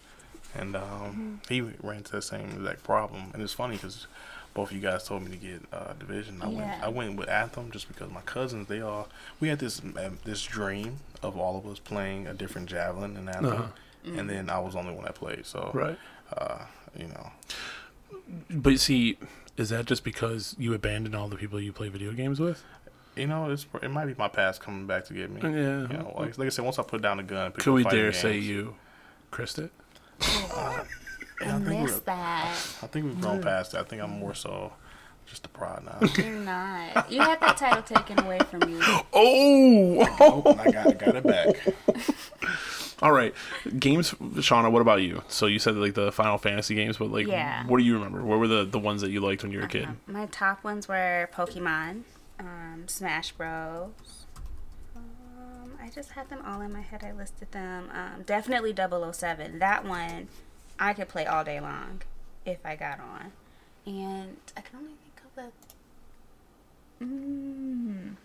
[0.56, 3.32] and um, he ran into the same exact problem.
[3.34, 4.08] And it's funny because
[4.54, 6.42] both of you guys told me to get uh, division.
[6.42, 9.08] I went I went with Anthem just because my cousins they all
[9.40, 13.28] we had this uh, this dream of all of us playing a different javelin in
[13.30, 14.12] Anthem, Uh-huh.
[14.18, 15.46] and then I was the only one that played.
[15.46, 15.98] So Right.
[16.36, 16.60] uh,
[16.98, 17.32] you know,
[18.50, 19.18] But see,
[19.58, 22.64] is that just because you abandoned all the people you play video games with?
[23.16, 25.42] you know, it's it might be my past coming back to get me.
[25.44, 25.50] Yeah.
[25.82, 28.00] You know, like, like I said, once I put down the gun, Could we fighting
[28.00, 28.76] dare say games, you,
[29.30, 29.60] Christ
[31.42, 31.48] it?
[31.48, 32.46] I think we're- miss that.
[32.84, 33.82] I think we've grown past that.
[33.82, 34.74] I think I'm more so
[35.26, 36.08] just a prod now.
[36.24, 37.12] You're not.
[37.12, 38.82] You had that title taken away from you.
[39.14, 40.06] Oh!
[40.20, 41.56] Oh, I got, I got it back.
[43.02, 43.34] all right.
[43.78, 45.22] Games, Shanna, what about you?
[45.28, 47.66] So you said like the Final Fantasy games, but like, Yeah.
[47.68, 48.24] what do you remember?
[48.24, 49.88] What were the, the ones that you liked when you were a kid?
[50.08, 52.04] My top ones were Pokemon,
[52.40, 53.92] um, Smash Bros.
[54.96, 57.04] Um, I just had them all in my head.
[57.04, 57.90] I listed them.
[57.94, 59.60] Um, definitely 007.
[59.60, 60.28] That one
[60.80, 62.02] I could play all day long
[62.46, 63.32] if I got on.
[63.86, 65.36] And I can only think of
[67.00, 67.06] the.
[67.06, 68.16] Mm,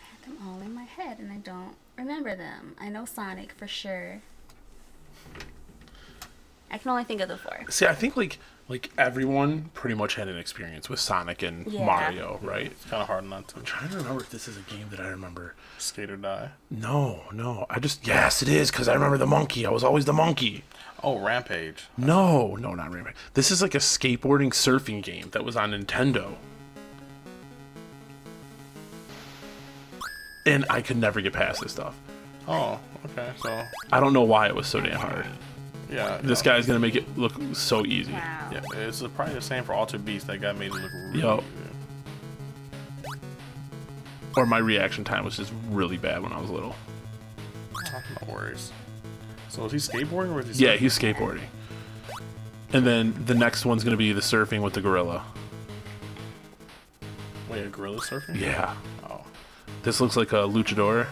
[0.00, 2.74] I had them all in my head and I don't remember them.
[2.80, 4.20] I know Sonic for sure.
[6.70, 7.64] I can only think of the four.
[7.70, 11.84] See, I think like like everyone pretty much had an experience with Sonic and Yeah.
[11.84, 12.66] Mario, right?
[12.66, 14.88] It's kind of hard not to I'm trying to remember if this is a game
[14.90, 15.54] that I remember.
[15.78, 16.50] skate or die.
[16.70, 17.66] No, no.
[17.70, 19.64] I just yes, it is because I remember the monkey.
[19.66, 20.64] I was always the monkey.
[21.04, 21.84] Oh, Rampage.
[21.98, 23.14] No, no, not Rampage.
[23.34, 26.36] This is like a skateboarding surfing game that was on Nintendo.
[30.46, 31.94] And I could never get past this stuff.
[32.48, 33.30] Oh, okay.
[33.42, 35.26] So, I don't know why it was so damn hard.
[35.90, 36.18] yeah.
[36.22, 36.52] This no.
[36.52, 38.12] guy's gonna make it look so easy.
[38.12, 38.50] Wow.
[38.50, 40.26] Yeah, it's probably the same for Altered Beast.
[40.26, 41.36] That guy made it look really Yo.
[41.36, 41.44] good.
[44.36, 46.74] Or my reaction time was just really bad when I was little.
[47.92, 48.72] No worries.
[49.54, 50.64] So is he skateboarding or is he?
[50.66, 51.42] Yeah, he's skateboarding.
[52.72, 55.24] And then the next one's gonna be the surfing with the gorilla.
[57.48, 58.40] Wait, a gorilla surfing?
[58.40, 58.74] Yeah.
[59.08, 59.24] Oh,
[59.84, 61.06] This looks like a luchador,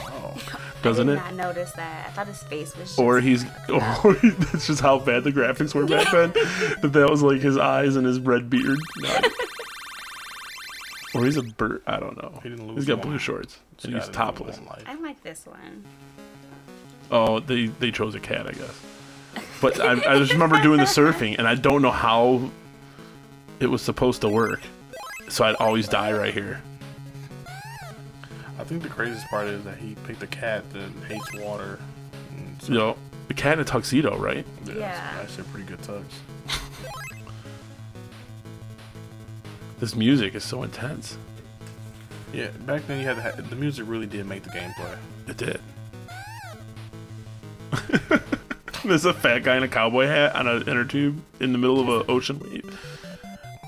[0.00, 0.36] oh.
[0.82, 1.12] doesn't it?
[1.12, 1.34] I it?
[1.34, 2.06] not notice that.
[2.08, 2.88] I thought his face was.
[2.88, 6.32] Just, Or he's, or that's just how bad the graphics were back then.
[6.82, 8.78] That that was like his eyes and his red beard.
[8.98, 9.18] No.
[11.14, 11.82] Or he's a bird.
[11.86, 12.40] I don't know.
[12.42, 13.08] He didn't lose He's got one.
[13.08, 14.56] blue shorts and This he's guy didn't topless.
[14.60, 14.84] one life.
[14.86, 15.84] I like this one.
[17.12, 18.80] Oh, they they chose a cat, I guess.
[19.60, 22.50] But I, I just remember doing the surfing, and I don't know how
[23.60, 24.60] it was supposed to work.
[25.28, 26.60] So I'd always die right here.
[28.58, 31.78] I think the craziest part is that he picked a cat that hates water.
[32.36, 32.96] And so, You know,
[33.28, 34.44] the cat in a tuxedo, right?
[34.66, 34.78] yeah, Yeah.
[35.16, 36.58] That's actually a pretty good touch.
[39.80, 41.16] This music is so intense.
[42.32, 44.96] Yeah, back then you had to ha- the music really did make the gameplay.
[45.28, 45.60] It did.
[48.84, 51.80] There's a fat guy in a cowboy hat on an inner tube in the middle
[51.80, 52.78] of an ocean wave.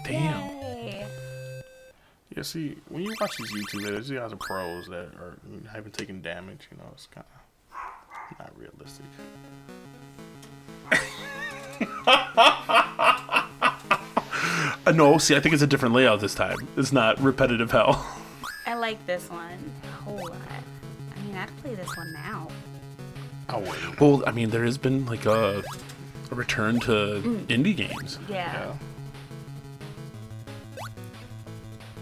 [0.04, 0.40] Damn.
[0.40, 1.06] Yay.
[2.36, 5.36] Yeah, see, when you watch these YouTube videos, you guys are pros that are
[5.68, 6.68] haven't even taking damage.
[6.70, 7.24] You know, it's kind
[7.70, 7.76] of
[8.38, 9.06] not realistic.
[14.86, 16.58] Uh, no, see, I think it's a different layout this time.
[16.76, 18.06] It's not repetitive hell.
[18.66, 20.36] I like this one a whole lot.
[21.16, 22.48] I mean, I'd play this one now.
[23.48, 23.56] I
[24.00, 25.62] well, I mean, there has been like a,
[26.30, 28.18] a return to indie games.
[28.28, 28.52] Yeah.
[28.52, 28.76] Yeah.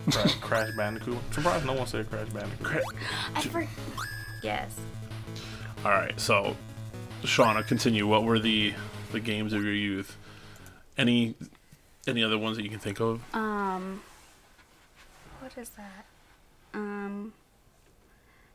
[0.11, 1.18] Crash, Crash Bandicoot.
[1.33, 2.83] Surprised no one said Crash Bandicoot.
[3.35, 3.68] I for-
[4.42, 4.76] Yes.
[5.85, 6.57] All right, so
[7.24, 8.07] Shanna, continue.
[8.07, 8.74] What were the
[9.12, 10.16] the games of your youth?
[10.98, 11.35] Any
[12.07, 13.20] any other ones that you can think of?
[13.35, 14.02] Um.
[15.40, 16.05] What is that?
[16.74, 17.33] Um.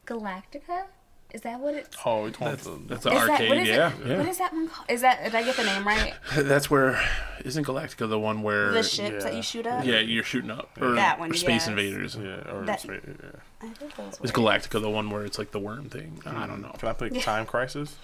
[0.06, 0.86] Galactica?
[1.34, 1.96] Is that what it's?
[2.06, 3.50] Oh, we talking That's the, that's Is an that, arcade.
[3.50, 4.08] what is yeah, it?
[4.08, 4.18] yeah.
[4.18, 4.90] What is that one called?
[4.90, 6.14] Is that did I get the name right?
[6.38, 7.02] That's where
[7.44, 9.86] isn't Galactica the one where The ships that you shoot up.
[9.86, 11.68] yeah you're shooting up or That one, Space yes.
[11.68, 12.16] Invaders.
[12.16, 13.32] yeah, or That- spa- yeah.
[13.62, 14.32] I think those Is.
[14.32, 16.22] Galactica the one where it's like the worm thing?
[16.26, 16.48] I hmm.
[16.48, 16.74] don't know.
[16.78, 17.98] Can I play Time Crisis?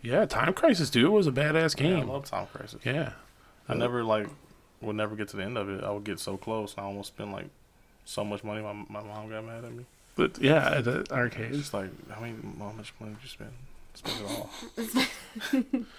[0.00, 2.08] Yeah, Time Crisis, dude, It was a badass Yeah, I game.
[2.08, 2.80] love Time Crisis.
[2.84, 3.12] Yeah,
[3.68, 4.28] I never like
[4.80, 5.82] would never get to the end of it.
[5.82, 6.76] I would get so close.
[6.78, 7.48] I almost spent like
[8.04, 8.62] so much money.
[8.62, 9.84] My my mom got mad at me.
[10.18, 11.54] But yeah, at the It's arcade.
[11.54, 13.52] just like, how many, how much money did you spend?
[13.94, 15.80] Spend it all.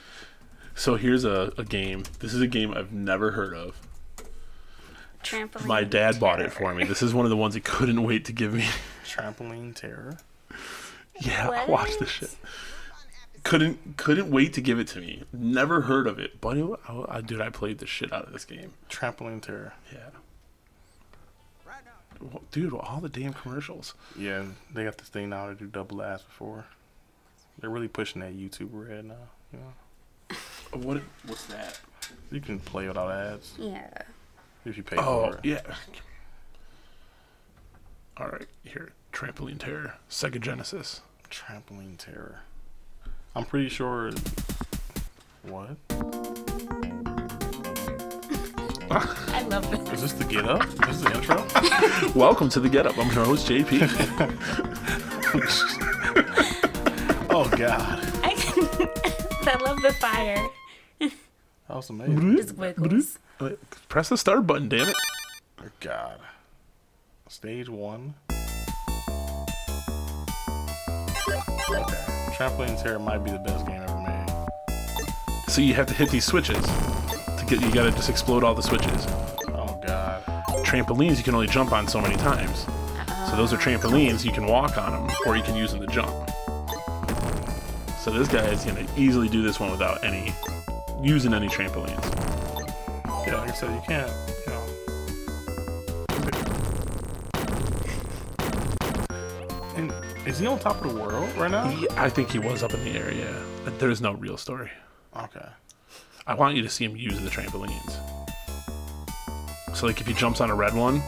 [0.75, 2.03] So here's a, a game.
[2.19, 3.75] This is a game I've never heard of.
[5.21, 6.85] Trampoline My dad bought it for me.
[6.85, 8.65] This is one of the ones he couldn't wait to give me.
[9.05, 10.19] Trampoline Terror.
[11.19, 12.33] yeah, I watched this shit.
[13.43, 15.23] Couldn't couldn't wait to give it to me.
[15.33, 18.31] Never heard of it, but it, I, I, dude, I played the shit out of
[18.31, 18.71] this game.
[18.89, 19.73] Trampoline Terror.
[19.91, 20.11] Yeah.
[22.21, 23.93] Well, Dude, all the damn commercials.
[24.17, 26.65] Yeah, they got this thing now to do double ass before.
[27.59, 29.15] They're really pushing that YouTube red now.
[29.53, 30.35] You know,
[30.87, 31.01] What?
[31.25, 31.79] What's that?
[32.31, 33.87] you can play without ads Yeah.
[34.65, 35.45] if you pay Oh, for it.
[35.45, 35.61] yeah.
[38.17, 41.01] All right, here, Trampoline Terror, Sega Genesis.
[41.31, 42.39] Trampoline Terror.
[43.35, 44.11] I'm pretty sure.
[45.43, 45.77] What
[48.91, 49.79] I love this.
[49.93, 50.13] is this?
[50.13, 50.65] The Get Up?
[50.65, 51.45] Is this the intro.
[52.19, 52.97] Welcome to the Get Up.
[52.97, 53.81] I'm your host JP.
[57.29, 58.33] oh God, I,
[59.45, 60.43] I love the fire.
[60.99, 61.11] that
[61.69, 62.37] was amazing.
[62.37, 63.19] Just wiggles.
[63.89, 64.95] Press the start button, damn it.
[65.61, 66.19] Oh, God.
[67.27, 68.15] Stage one.
[71.29, 71.39] Okay.
[72.33, 74.31] Trampoline Terror might be the best game ever made.
[75.47, 76.98] So you have to hit these switches to
[77.49, 77.61] get.
[77.61, 79.07] You gotta just explode all the switches.
[79.49, 80.23] Oh God.
[80.63, 82.65] Trampolines you can only jump on so many times.
[83.29, 83.59] So those are ah.
[83.59, 84.23] trampolines.
[84.23, 86.09] You can walk on them, or you can use them to jump.
[87.99, 90.33] So this guy is gonna easily do this one without any
[91.01, 92.05] using any trampolines.
[93.25, 94.11] Yeah, like I said, you can't.
[94.45, 94.65] You know.
[99.75, 101.67] And is he on top of the world right now?
[101.67, 103.11] He, I think he was up in the air.
[103.11, 104.69] Yeah, there's no real story.
[105.15, 105.47] Okay.
[106.29, 107.97] I want you to see him use the trampolines.
[109.75, 111.01] So like if he jumps on a red one,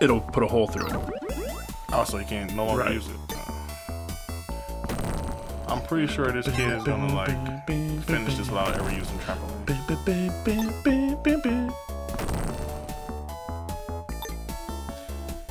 [0.00, 0.96] it'll put a hole through it.
[1.92, 2.94] Oh, so he can't no longer Right.
[2.94, 3.16] use it.
[5.68, 10.70] I'm pretty sure this kid is gonna like finish this without ever using trampoline.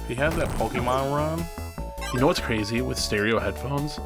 [0.10, 1.46] He has that Pokemon run.
[2.14, 4.00] You know what's crazy with stereo headphones?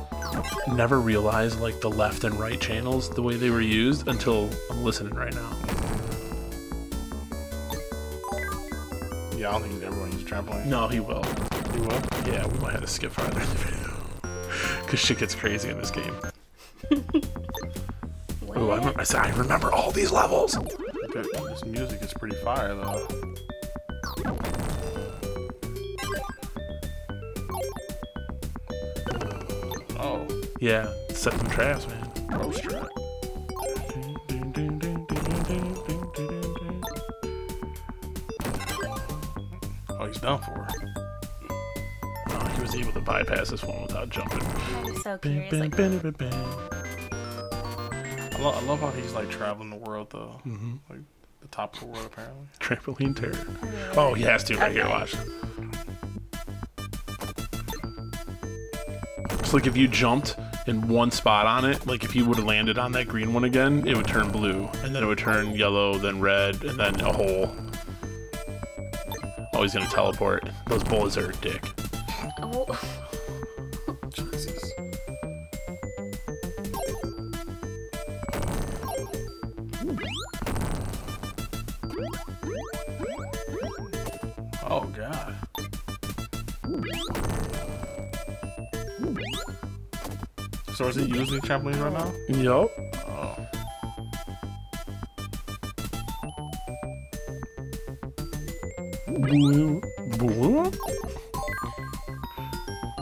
[0.67, 4.83] Never realized like the left and right channels the way they were used until I'm
[4.83, 5.51] listening right now.
[9.37, 10.65] Yeah, I don't think everyone uses trampoline.
[10.65, 11.23] No, he will.
[11.73, 12.01] He will.
[12.25, 13.93] Yeah, we might have to skip farther in the video.
[14.87, 16.15] Cause shit gets crazy in this game.
[18.55, 20.55] Oh, I, remember, I said I remember all these levels.
[20.55, 23.07] Okay, This music is pretty fire though.
[30.63, 32.09] Yeah, set them traps, man.
[32.39, 32.87] roast trap.
[39.89, 40.65] Oh, he's done for.
[42.29, 44.41] Oh, he was able to bypass this one without jumping.
[44.41, 45.77] I'm so Like.
[48.31, 50.39] I, lo- I love how he's like traveling the world though.
[50.45, 50.75] Mm-hmm.
[50.89, 50.99] Like
[51.41, 52.47] the top of the world apparently.
[52.61, 53.45] Trampoline terror.
[53.97, 54.87] Oh, he has to right here.
[54.87, 55.13] Watch.
[59.39, 60.37] It's like if you jumped
[60.67, 63.43] in one spot on it, like if you would have landed on that green one
[63.43, 66.99] again, it would turn blue, and then it would turn yellow, then red, and then
[67.01, 67.53] a hole.
[69.53, 70.49] Oh, he's gonna teleport.
[70.67, 71.63] Those bullets are a dick.
[72.41, 72.65] Oh,
[90.95, 92.11] is he using trampolines right now?
[92.27, 92.71] Yup.
[93.07, 93.35] Oh.
[99.07, 99.81] Blue.
[100.17, 100.71] Blue?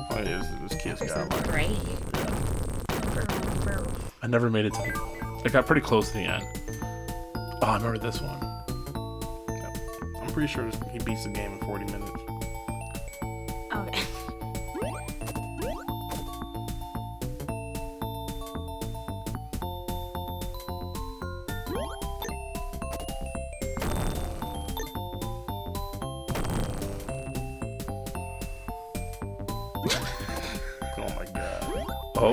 [0.10, 2.00] Oh yeah, this, this kid's this got is like great.
[3.14, 3.26] Brr,
[3.66, 3.88] brr.
[4.22, 5.42] I never made it to the.
[5.46, 6.46] I got pretty close to the end.
[7.36, 8.39] Oh, I remember this one.
[10.22, 12.11] I'm pretty sure he beats the game in 40 minutes.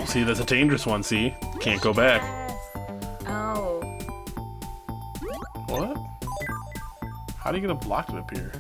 [0.09, 1.03] See, that's a dangerous one.
[1.03, 2.23] See, can't go back.
[3.27, 3.81] Oh.
[5.69, 5.97] What?
[7.37, 8.53] How do you get a block to appear?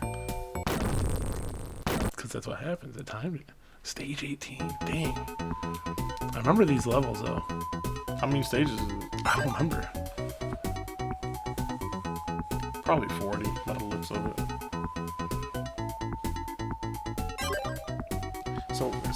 [2.11, 3.41] Because that's what happens at times.
[3.83, 4.59] Stage 18.
[4.85, 5.15] Dang.
[5.63, 7.43] I remember these levels though.
[8.21, 8.79] How many stages?
[9.25, 9.89] I don't remember.
[12.83, 13.45] Probably 40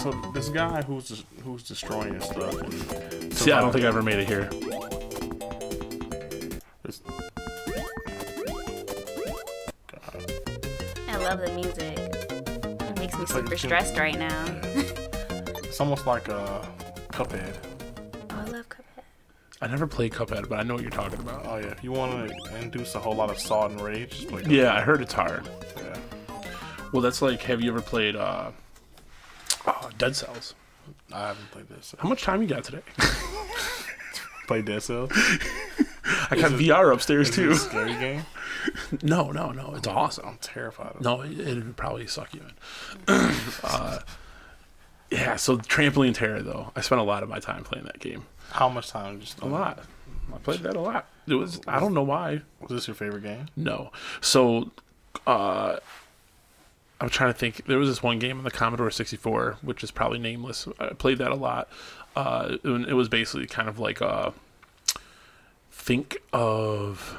[0.03, 2.61] So, so this guy who's who's destroying his stuff.
[2.61, 4.49] And See, I don't think I ever made it here.
[6.85, 6.99] It's,
[9.87, 10.33] God.
[11.09, 11.99] I love the music.
[11.99, 14.45] It makes me like super you- stressed right now.
[15.65, 16.69] It's almost like a
[17.13, 17.57] Cuphead.
[18.29, 19.05] Oh, I love Cuphead.
[19.63, 21.47] I never played Cuphead, but I know what you're talking about.
[21.47, 24.29] Oh yeah, if you want to induce a whole lot of salt and rage, just
[24.29, 24.43] play.
[24.47, 25.49] Yeah, I heard it's hard.
[25.79, 25.97] Yeah.
[26.93, 28.53] Well, that's like, have you ever played uh, uh,
[30.03, 30.55] Dead Cells?
[31.13, 31.95] I haven't played this.
[31.97, 32.83] How much time you got today?
[34.49, 35.13] Played Dead Cells.
[36.29, 37.51] I got VR upstairs Is it too.
[37.53, 38.23] a scary game?
[39.03, 39.75] No, no, no.
[39.77, 40.27] It's awesome.
[40.27, 41.03] I'm terrified of it.
[41.03, 43.15] No, it, it'd probably suck you in.
[43.63, 44.01] uh,
[45.11, 46.73] yeah, so Trampoline Terror, though.
[46.75, 48.25] I spent a lot of my time playing that game.
[48.51, 49.85] How much time just A lot.
[50.35, 51.07] I played that a lot.
[51.29, 52.43] It was, I don't know why.
[52.61, 53.47] Was this your favorite game?
[53.55, 53.93] No.
[54.21, 54.73] So,
[55.29, 55.77] uh,
[57.03, 57.67] I'm trying to think.
[57.67, 60.69] There was this one game on the Commodore 64, which is probably nameless.
[60.79, 61.69] I played that a lot.
[62.15, 64.33] Uh, it was basically kind of like a
[65.73, 67.19] think of.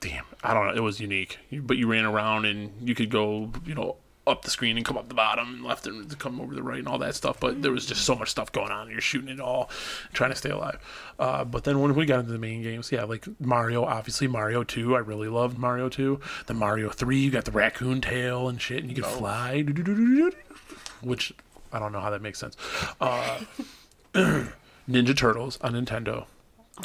[0.00, 0.74] Damn, I don't know.
[0.74, 3.96] It was unique, but you ran around and you could go, you know,
[4.28, 6.78] up the screen and come up the bottom and left and come over the right
[6.78, 7.40] and all that stuff.
[7.40, 8.90] But there was just so much stuff going on.
[8.90, 9.70] You're shooting it all,
[10.12, 10.78] trying to stay alive.
[11.18, 14.62] Uh, but then when we got into the main games, yeah, like Mario, obviously Mario
[14.64, 14.94] 2.
[14.96, 16.20] I really loved Mario 2.
[16.46, 19.62] The Mario 3, you got the raccoon tail and shit, and you could fly.
[21.00, 21.32] Which
[21.72, 22.56] I don't know how that makes sense.
[23.00, 23.40] Uh,
[24.14, 26.26] Ninja Turtles on Nintendo.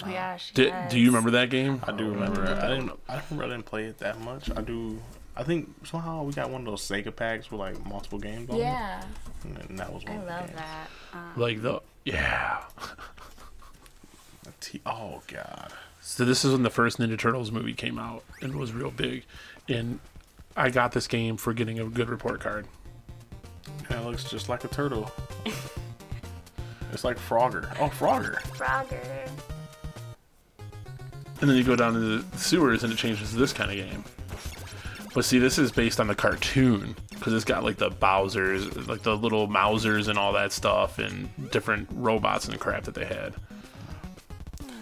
[0.01, 0.51] Oh my gosh.
[0.53, 0.91] Did, yes.
[0.91, 1.81] Do you remember that game?
[1.83, 2.43] I do remember.
[2.43, 2.57] it.
[2.57, 2.91] I didn't.
[3.07, 4.49] I remember I didn't play it that much.
[4.55, 4.99] I do.
[5.35, 8.57] I think somehow we got one of those Sega packs with like multiple games on
[8.57, 9.03] Yeah,
[9.59, 10.59] it, and that was one I of the love games.
[10.59, 10.87] that.
[11.13, 12.63] Um, Like the yeah.
[14.59, 15.71] T- oh god.
[16.01, 19.23] So this is when the first Ninja Turtles movie came out and was real big,
[19.69, 19.99] and
[20.55, 22.67] I got this game for getting a good report card.
[23.89, 25.11] And it looks just like a turtle.
[26.91, 27.69] it's like Frogger.
[27.79, 28.35] Oh, Frogger.
[28.55, 29.29] Frogger.
[31.41, 33.77] And then you go down to the sewers and it changes to this kind of
[33.77, 34.03] game.
[35.13, 39.03] But see, this is based on the cartoon because it's got like the Bowser's, like
[39.03, 43.33] the little Mousers and all that stuff, and different robots and crap that they had.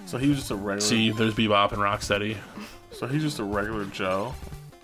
[0.06, 0.80] So he was just a regular.
[0.82, 2.38] See, there's Bebop and Rocksteady.
[2.92, 4.34] So he's just a regular Joe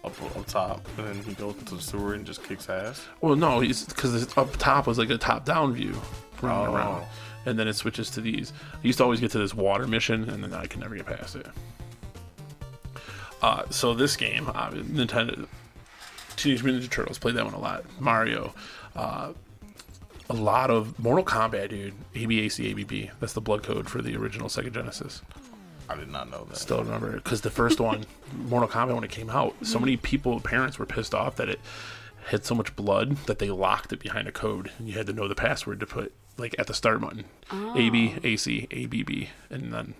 [0.03, 3.05] up up top, and then he goes into the sewer and just kicks ass.
[3.21, 5.99] Well, no, he's because up top was like a top-down view,
[6.41, 6.75] running Oh.
[6.75, 7.05] around,
[7.45, 8.53] and then it switches to these.
[8.73, 11.05] I used to always get to this water mission, and then I could never get
[11.05, 11.47] past it.
[13.41, 15.47] Uh, so this game, uh, Nintendo,
[16.35, 17.85] Teenage Mutant Ninja Turtles, played that one a lot.
[17.99, 18.53] Mario,
[18.95, 19.33] uh,
[20.29, 21.93] a lot of Mortal Kombat, dude.
[22.15, 23.11] A B A C A B B.
[23.19, 25.21] That's the blood code for the original Sega Genesis.
[25.89, 26.57] I did not know that.
[26.57, 29.95] Still remember it because the first one, Mortal Kombat, when it came out, so many
[29.95, 31.59] people, parents were pissed off that it
[32.27, 35.13] had so much blood that they locked it behind a code, and you had to
[35.13, 37.25] know the password to put like at the start button,
[37.75, 39.93] A B A C A B B, and then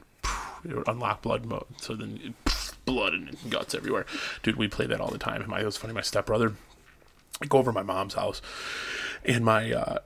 [0.66, 1.66] it would unlock blood mode.
[1.78, 4.08] So then it, blood and guts everywhere.
[4.42, 5.44] Dude, we played that all the time.
[5.48, 5.94] My, it was funny.
[5.94, 6.54] My stepbrother,
[7.42, 8.42] I go over to my mom's house,
[9.24, 9.98] and my uh,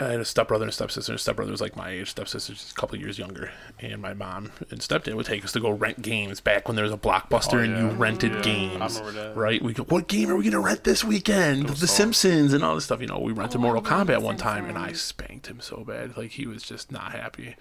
[0.00, 1.12] I had a stepbrother and a stepsister.
[1.12, 2.10] And stepbrother was like my age.
[2.10, 3.52] Stepsister's just a couple years younger.
[3.78, 6.84] And my mom and stepdad would take us to go rent games back when there
[6.84, 8.96] was a blockbuster Oh, and you rented Yeah, games.
[8.96, 9.36] I remember that.
[9.36, 9.62] Right?
[9.62, 11.68] We go, what game are we gonna rent this weekend?
[11.68, 13.00] The so- Simpsons and all this stuff.
[13.00, 16.16] You know, we rented Oh, Mortal Kombat one time, and I spanked him so bad.
[16.16, 17.54] Like he was just not happy.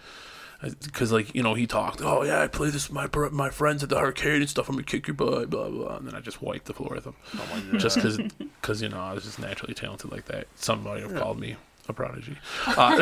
[0.83, 3.49] Because like you know he talked, oh yeah, I play this with my bro- my
[3.49, 4.69] friends at the arcade and stuff.
[4.69, 5.97] I'm gonna kick your butt, blah blah.
[5.97, 8.99] And then I just wiped the floor with him, Oh just because because you know
[8.99, 10.47] I was just naturally talented like that.
[10.55, 11.55] Somebody have called me
[11.87, 12.37] a prodigy.
[12.65, 13.01] Uh,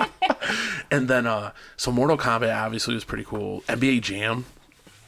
[0.90, 3.62] and then uh, so Mortal Kombat obviously was pretty cool.
[3.62, 4.44] NBA Jam,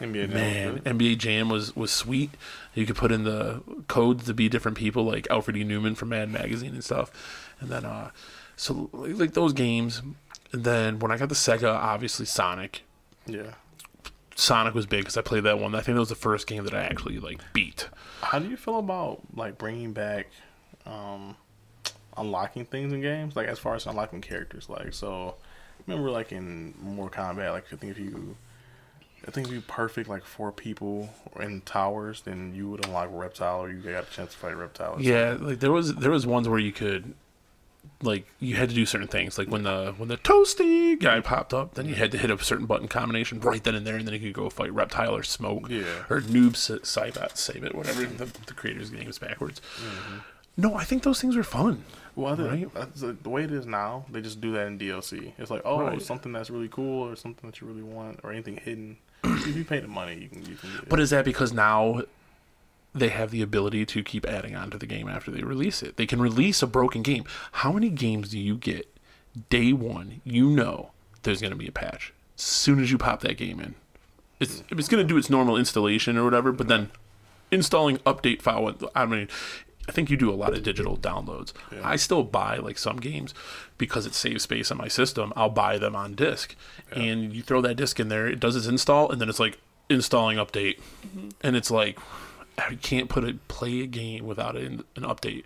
[0.01, 0.83] NBA Jam man, was.
[0.83, 2.31] NBA Jam was was sweet.
[2.75, 5.65] You could put in the codes to be different people, like Alfred E.
[5.65, 7.11] Neuman from Mad Magazine and stuff.
[7.61, 8.11] And then, uh,
[8.57, 10.02] so like, like those games.
[10.52, 12.82] And then when I got the Sega, obviously Sonic.
[13.26, 13.55] Yeah.
[14.36, 15.74] Sonic was big because I played that one.
[15.74, 17.88] I think that was the first game that I actually like beat.
[18.22, 20.28] How do you feel about like bringing back,
[20.86, 21.36] um,
[22.16, 23.36] unlocking things in games?
[23.36, 25.36] Like as far as unlocking characters, like so.
[25.86, 28.36] Remember, like in Mortal Kombat, like I think if you,
[29.28, 33.64] I think if you perfect like four people in towers, then you would unlock Reptile,
[33.64, 34.96] or you got a chance to fight Reptile.
[34.98, 37.14] Yeah, like there was there was ones where you could
[38.03, 39.38] like you had to do certain things.
[39.38, 42.42] Like when the when the toasty guy popped up, then you had to hit a
[42.42, 45.22] certain button combination right then and there, and then you could go fight Reptile or
[45.22, 46.05] Smoke Yeah.
[46.11, 49.61] or Noob Saibot, Save it, whatever the, the creator's name is backwards.
[49.82, 50.18] Mm-hmm.
[50.57, 51.84] No, I think those things were fun.
[52.14, 52.72] Well, Right.
[52.95, 54.05] the, the way it is now.
[54.09, 55.32] They just do that in DLC.
[55.36, 56.01] It's like, oh, Right.
[56.01, 58.99] something that's really cool, or something that you really want, or anything hidden.
[59.24, 60.70] if you pay the money, you can you can.
[60.88, 62.03] But is that because now
[62.95, 65.97] they have the ability to keep adding on to the game after they release it?
[65.97, 67.24] They can release a broken game.
[67.53, 68.88] How many games do you get
[69.51, 70.20] day one?
[70.24, 70.90] You know
[71.22, 73.74] there's going to be a patch as soon as you pop that game in.
[74.40, 76.90] It's it's going to do its normal installation or whatever, but then
[77.51, 78.74] installing update file.
[78.95, 79.28] I mean,
[79.88, 81.53] I think you do a lot of digital downloads.
[81.82, 83.34] I still buy like some games
[83.78, 85.32] because it saves space on my system.
[85.36, 86.57] I'll buy them on disc,
[86.90, 88.26] and you throw that disc in there.
[88.26, 91.28] It does its install, and then it's like installing update, mm-hmm.
[91.42, 91.99] and it's like
[92.59, 95.44] I can't put a play a game without an, an update.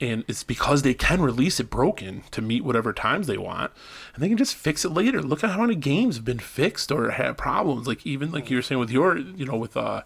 [0.00, 3.70] And it's because they can release it broken to meet whatever times they want,
[4.14, 5.20] and they can just fix it later.
[5.20, 7.86] Look at how many games have been fixed or had problems.
[7.86, 10.02] Like even like you were saying with your, you know, with uh,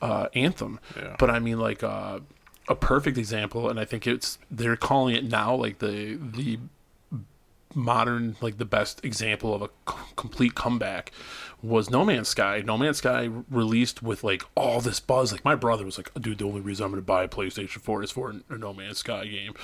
[0.00, 0.78] uh, Anthem.
[0.96, 1.16] Yeah.
[1.18, 2.20] But I mean, like uh,
[2.68, 6.60] a perfect example, and I think it's they're calling it now like the the
[7.74, 11.10] modern like the best example of a c- complete comeback
[11.62, 12.62] was No Man's Sky.
[12.64, 15.32] No Man's Sky released with like all this buzz.
[15.32, 17.80] Like my brother was like, "Dude, the only reason I'm going to buy a PlayStation
[17.80, 19.54] 4 is for a No Man's Sky game."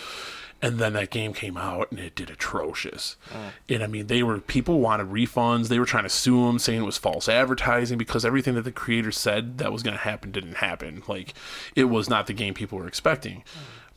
[0.62, 3.16] And then that game came out and it did atrocious.
[3.30, 3.52] Mm.
[3.70, 5.68] And I mean, they were people wanted refunds.
[5.68, 8.72] They were trying to sue them, saying it was false advertising because everything that the
[8.72, 11.02] creator said that was going to happen didn't happen.
[11.08, 11.34] Like
[11.74, 13.42] it was not the game people were expecting.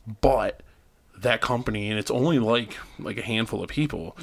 [0.08, 0.16] Mm.
[0.20, 0.62] But
[1.16, 4.16] that company and it's only like like a handful of people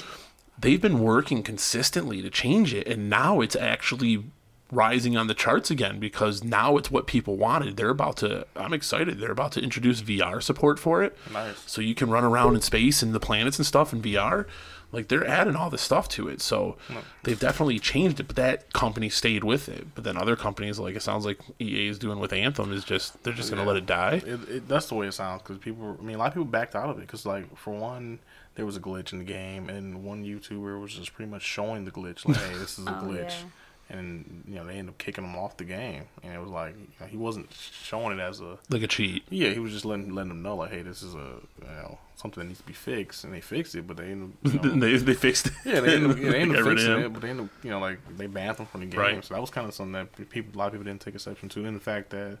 [0.58, 4.24] they've been working consistently to change it and now it's actually
[4.72, 7.76] rising on the charts again because now it's what people wanted.
[7.76, 11.16] They're about to i'm excited they're about to introduce vr support for it.
[11.32, 11.62] Nice.
[11.66, 14.46] so you can run around in space and the planets and stuff in vr
[14.92, 16.76] like they're adding all this stuff to it so
[17.24, 20.94] they've definitely changed it but that company stayed with it but then other companies like
[20.94, 23.86] it sounds like ea is doing with anthem is just they're just gonna let it
[23.86, 25.96] die It, it, that's the way it sounds because people.
[25.98, 28.18] I mean, a lot of people backed out of it because, like, for one,
[28.54, 31.84] there was a glitch in the game, and one YouTuber was just pretty much showing
[31.84, 33.48] the glitch, like, "Hey, this is a Oh, glitch," yeah.
[33.92, 36.74] And you know they ended up kicking him off the game, and it was like
[36.76, 38.58] you know, he wasn't showing it as a.
[38.70, 41.14] like a cheat Yeah, he was just letting letting them know, like, "Hey, this is
[41.14, 41.18] a
[41.60, 44.32] you know something that needs to be fixed," and they fixed it, but they ended
[44.44, 46.64] up, you know, they, they fixed it Yeah, they ended up, yeah, they ended up
[46.68, 48.98] fixing it, but they ended up, you know, like they banned him from the game.
[49.00, 49.24] Right.
[49.24, 51.48] So that was kind of something that people, a lot of people didn't take exception
[51.50, 51.64] to.
[51.64, 52.38] And the fact that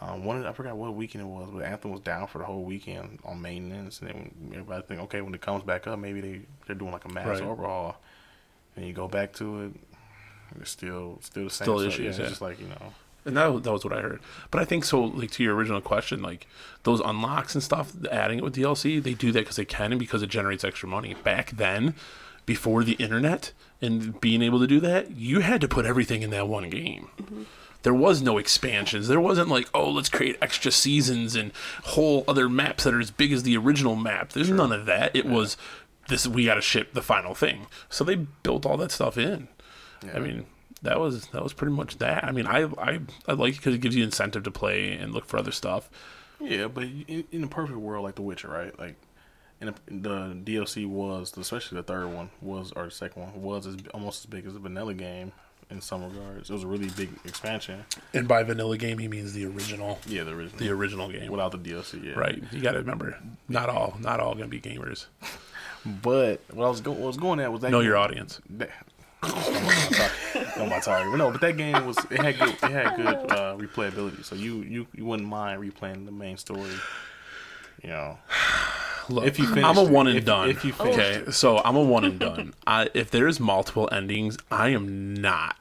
[0.00, 2.64] um, one, I forgot what weekend it was, but Anthem was down for the whole
[2.64, 6.40] weekend on maintenance, and then everybody think, okay, when it comes back up, maybe they
[6.66, 7.42] they're doing like a mass Right.
[7.42, 7.96] overhaul,
[8.76, 9.72] and you go back to it,
[10.60, 11.64] it's still still the same.
[11.64, 12.28] Still So, issues, Yeah, it's yeah.
[12.28, 12.94] just like you know,
[13.24, 14.20] And that, that was what I heard.
[14.50, 16.46] But I think so, like, to your original question, like,
[16.84, 19.98] those unlocks and stuff, adding it with DLC, they do that because they can and
[19.98, 21.14] because it generates extra money.
[21.14, 21.94] Back then,
[22.46, 26.30] before the internet and being able to do that, you had to put everything in
[26.30, 27.08] that one game.
[27.20, 27.42] Mm-hmm.
[27.82, 29.06] There was no expansions.
[29.08, 31.52] There wasn't like, oh, let's create extra seasons and
[31.84, 34.32] whole other maps that are as big as the original map.
[34.32, 35.14] There's none of that.
[35.14, 35.56] It was
[36.08, 36.26] this.
[36.26, 37.66] We got to ship the final thing.
[37.88, 39.48] So they built all that stuff in.
[40.14, 40.46] I mean,
[40.82, 42.24] that was that was pretty much that.
[42.24, 45.12] I mean, I I, I like it because it gives you incentive to play and
[45.12, 45.88] look for other stuff.
[46.40, 46.68] yeah.
[46.68, 48.78] But in, in a perfect world like The Witcher, right?
[48.78, 48.96] Like.
[49.58, 53.74] And the DLC was, especially the third one was, or the second one was as,
[53.94, 55.32] almost as big as the vanilla game,
[55.70, 56.50] in some regards.
[56.50, 57.86] It was a really big expansion.
[58.12, 60.58] And by vanilla game, he means the original, Yeah, the original.
[60.58, 61.30] the original game.
[61.32, 62.04] without the DLC.
[62.04, 62.42] Yeah, Right.
[62.52, 65.06] You got to remember, not all, not all gonna be gamers.
[66.02, 68.40] But what I was going, what I was going at was that Know your audience.
[68.50, 68.70] That,
[69.22, 71.10] no, my target.
[71.10, 74.24] But no, but that game was it had good it had good uh, replayability.
[74.24, 76.70] So you you you wouldn't mind replaying the main story.
[77.82, 78.18] You know,
[79.08, 80.50] Look, If you I'm a one and done.
[80.50, 82.54] if you finished okay, so I'm a one and done.
[82.66, 85.56] I, if there's multiple endings, I am not.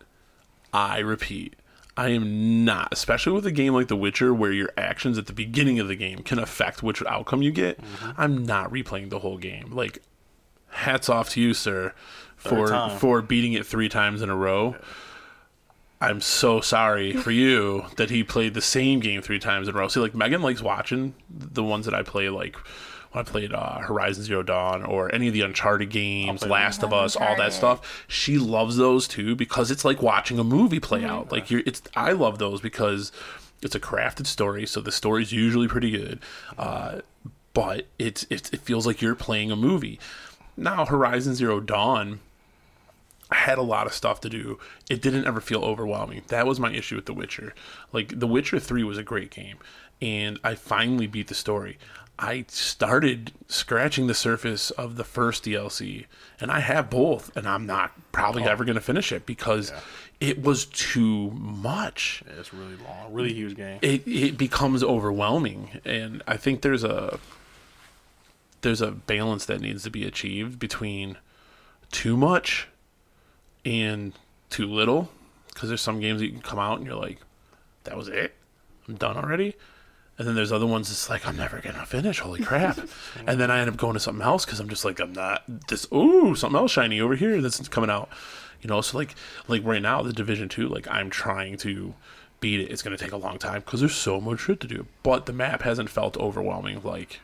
[0.73, 1.55] I repeat,
[1.95, 2.89] I am not.
[2.91, 5.95] Especially with a game like The Witcher, where your actions at the beginning of the
[5.95, 7.79] game can affect which outcome you get.
[7.81, 8.11] Mm-hmm.
[8.17, 9.71] I'm not replaying the whole game.
[9.71, 10.01] Like,
[10.69, 11.93] hats off to you, sir,
[12.37, 12.97] for time.
[12.99, 14.75] for beating it three times in a row.
[16.01, 19.77] I'm so sorry for you that he played the same game three times in a
[19.77, 19.87] row.
[19.87, 22.55] See, like Megan likes watching the ones that I play, like
[23.11, 26.91] when I played uh, Horizon Zero Dawn or any of the Uncharted games, Last of
[26.93, 28.03] Us, all that stuff.
[28.09, 31.09] She loves those too because it's like watching a movie play Mm-hmm.
[31.09, 31.31] out.
[31.31, 33.11] Like you're, it's I love those because
[33.61, 36.19] it's a crafted story, so the story's usually pretty good.
[36.57, 36.99] Uh,
[37.53, 39.97] but it's, it's it feels like you're playing a movie.
[40.57, 42.19] Now Horizon Zero Dawn
[43.29, 44.59] I had a lot of stuff to do.
[44.89, 46.21] It didn't ever feel overwhelming.
[46.27, 47.53] That was my issue with The Witcher.
[47.91, 49.57] Like The Witcher 3 was a great game
[50.01, 51.77] and I finally beat the story.
[52.17, 56.05] I started scratching the surface of the first DLC
[56.39, 58.47] and I have both and I'm not probably oh.
[58.47, 59.73] ever going to finish it because
[60.21, 63.79] it was too much yeah, it's really long, really huge game.
[63.81, 67.19] it it becomes overwhelming and i think there's a
[68.65, 71.17] there's a balance that needs to be achieved between
[71.91, 72.67] too much
[73.63, 74.13] and
[74.49, 75.09] too little.
[75.47, 77.19] Because there's some games that you can come out and you're like
[77.85, 78.35] that was it?
[78.87, 79.55] I'm done already?
[80.17, 82.19] And then there's other ones that's like i'm never gonna finish.
[82.19, 82.79] Holy crap.
[83.27, 85.43] And then i end up going to something else because i'm just like i'm not
[85.67, 88.09] this ooh something else shiny over here that's coming out.
[88.61, 89.15] You know so like
[89.47, 91.93] like right now the division two like i'm trying to
[92.39, 92.71] beat it.
[92.71, 94.87] It's going to take a long time because there's so much shit to do.
[95.03, 97.21] But the map hasn't felt overwhelming like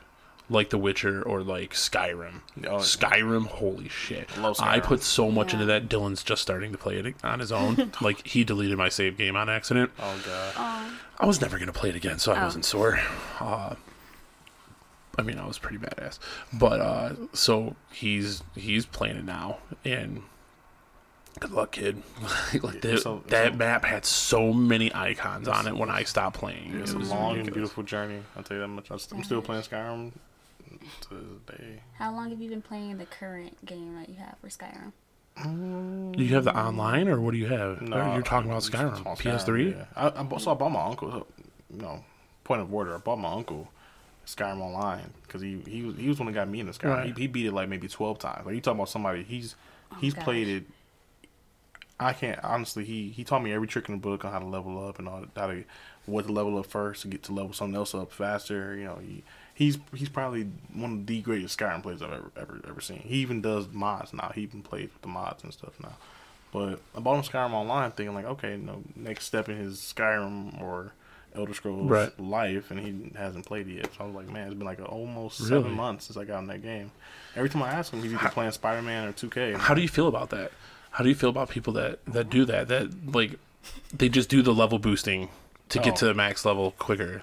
[0.52, 2.42] like the witcher or like skyrim.
[2.68, 4.38] Oh, skyrim holy shit.
[4.38, 5.88] Love i put so much into that.
[5.90, 7.92] Dylan's just starting to play it on his own.
[8.02, 9.92] Like he deleted my save game on accident.
[10.00, 12.46] Oh god, I was never gonna play it again, so I Oh.
[12.46, 13.00] wasn't sore.
[13.40, 13.76] Uh,
[15.18, 16.20] I mean, I was pretty badass,
[16.54, 20.24] but uh, so he's he's playing it now, and
[21.40, 22.02] good luck, kid.
[22.64, 26.38] like the, so- that so- map had so many icons on it when I stopped
[26.38, 26.80] playing.
[26.82, 28.22] it's it a was long and beautiful journey.
[28.36, 28.90] I'll tell you that much.
[28.90, 30.12] I'm still playing Skyrim
[31.02, 31.82] to this day.
[31.98, 34.92] How long have you been playing the current game that you have for Skyrim?
[35.38, 37.82] Do you have the online, or what do you have?
[37.82, 39.72] Or you're talking about it's Skyrim, on PS3.
[39.72, 39.86] Yeah.
[39.96, 41.26] I, I bought, so I bought my uncle.
[41.74, 42.04] You know,
[42.44, 42.96] point of order.
[42.96, 43.70] I bought my uncle
[44.26, 46.90] Skyrim online because he he was he was the one that got me into Skyrim.
[46.90, 47.16] Right.
[47.16, 48.46] He, he beat it like maybe twelve times.
[48.46, 49.56] Like you talking about somebody he's
[49.92, 50.24] oh he's gosh.
[50.24, 50.64] played it.
[52.00, 52.84] I can't honestly.
[52.84, 55.08] He he taught me every trick in the book on how to level up and
[55.08, 55.64] all how to
[56.06, 58.76] what to level up first to get to level something else up faster.
[58.76, 59.24] You know, he
[59.62, 60.44] he's he's probably
[60.74, 63.00] one of the greatest Skyrim players I've ever ever ever seen.
[63.00, 64.32] He even does mods now.
[64.34, 65.94] He even plays with the mods and stuff now.
[66.52, 70.62] But I bought him Skyrim online, thinking like, okay, no, next step in his Skyrim
[70.62, 70.92] or
[71.34, 72.20] Elder Scrolls Right.
[72.20, 73.90] life, and he hasn't played it yet.
[73.98, 75.50] So I was like, man, it's been like almost Really?
[75.62, 76.92] seven months since I got in that game.
[77.38, 79.56] Every time I ask him, he's either playing Spider Man or 2K.
[79.58, 80.52] How do you feel about that?
[80.92, 82.68] How do you feel about people that that do that?
[82.68, 83.40] That like
[83.94, 85.30] they just do the level boosting
[85.70, 85.98] to get Oh.
[85.98, 87.22] to the max level quicker.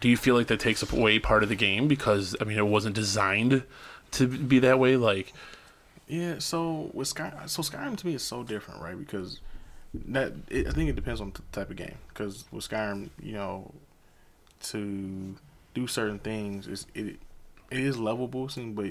[0.00, 2.66] Do you feel like that takes away part of the game because I mean it
[2.66, 3.64] wasn't designed
[4.12, 4.96] to be that way?
[4.96, 5.32] Like
[6.08, 8.98] Yeah, so with Sky, so Skyrim to me is so different, right?
[8.98, 9.40] Because
[9.94, 11.96] that it, I think it depends on the type of game.
[12.08, 13.72] Because with Skyrim, you know,
[14.64, 15.36] to
[15.74, 17.16] do certain things is it
[17.70, 18.90] it is level boosting, but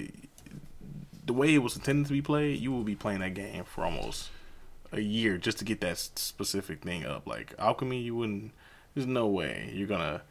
[1.26, 3.84] the way it was intended to be played, you will be playing that game for
[3.84, 4.30] almost
[4.92, 7.26] a year just to get that specific thing up.
[7.26, 8.52] Like alchemy, you wouldn't.
[8.94, 10.22] There's no way you're gonna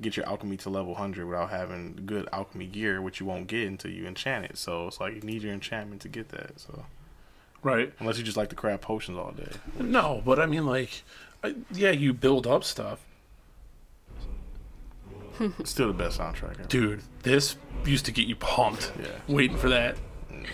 [0.00, 3.66] get your alchemy to level 100 without having good alchemy gear, which you won't get
[3.66, 4.58] until you enchant it.
[4.58, 6.58] So it's like you need your enchantment to get that.
[6.58, 6.84] So
[7.62, 7.92] right?
[7.98, 11.02] unless you just like to craft potions all day, No, but I mean like
[11.42, 13.00] I, yeah, you build up stuff.
[15.64, 16.58] still the best soundtrack.
[16.58, 16.68] Ever.
[16.68, 18.92] Dude, this used to get you pumped.
[19.00, 19.06] Yeah.
[19.26, 19.96] Waiting for that.
[20.30, 20.46] Mm.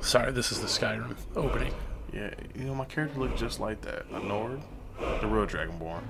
[0.00, 1.72] Sorry, this is the Skyrim opening.
[2.12, 4.06] Yeah, you know my character looked just like that.
[4.12, 4.60] A Nord,
[5.20, 6.02] the real Dragonborn.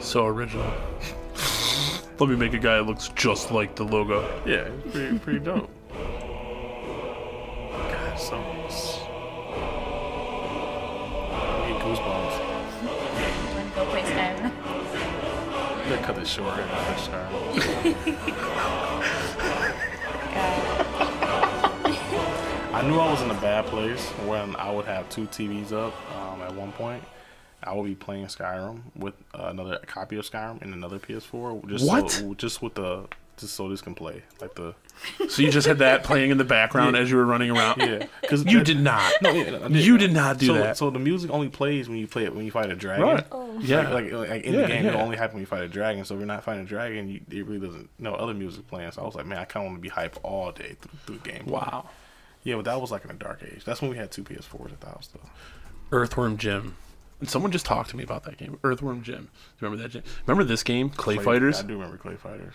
[0.00, 0.70] So original.
[2.18, 4.28] Let me make a guy that looks just like the logo.
[4.46, 5.70] Yeah, pretty pretty dope.
[7.72, 8.36] God, so.
[11.32, 12.36] I get goosebumps.
[13.54, 14.52] Want to go play Skyrim?
[15.88, 16.54] They cut it short.
[16.54, 17.28] I'm sorry.
[20.34, 20.62] God.
[22.74, 25.72] I, I knew I was in a bad place when I would have two TVs
[25.72, 27.02] up um, at one point.
[27.64, 31.68] I will be playing Skyrim with uh, another copy of Skyrim and another PS4.
[31.68, 32.10] Just What?
[32.10, 33.06] So, just with the
[33.38, 34.74] just so this can play like the
[35.28, 37.80] So you just had that playing in the background as you were running around.
[37.80, 39.10] yeah because You did not.
[39.22, 40.76] no yeah, I You did not do so, that.
[40.76, 43.04] So the music only plays when you play it when you fight a dragon.
[43.06, 43.26] Right.
[43.32, 43.58] Oh.
[43.60, 43.88] Yeah.
[43.88, 44.90] Like, like, like in Yeah, the game, yeah.
[44.92, 46.04] it only happen when you fight a dragon.
[46.04, 47.88] So if you're not fighting a dragon, you, it really doesn't.
[47.98, 48.90] No other music playing.
[48.92, 50.98] So I was like, man, I kind of want to be hype all day through,
[51.06, 51.46] through the game.
[51.46, 51.88] wow.
[52.44, 53.64] Yeah, but that was like in a dark age.
[53.64, 55.30] That's when we had two PS4s at the house, though.
[55.90, 56.76] Earthworm Jim.
[57.22, 58.58] And someone just talked to me about that game.
[58.64, 59.16] Earthworm Jim.
[59.16, 59.90] Do you remember that?
[59.90, 60.02] Jim?
[60.26, 61.60] Remember this game, Clay, Fighters?
[61.60, 62.54] I do remember Clay Fighters.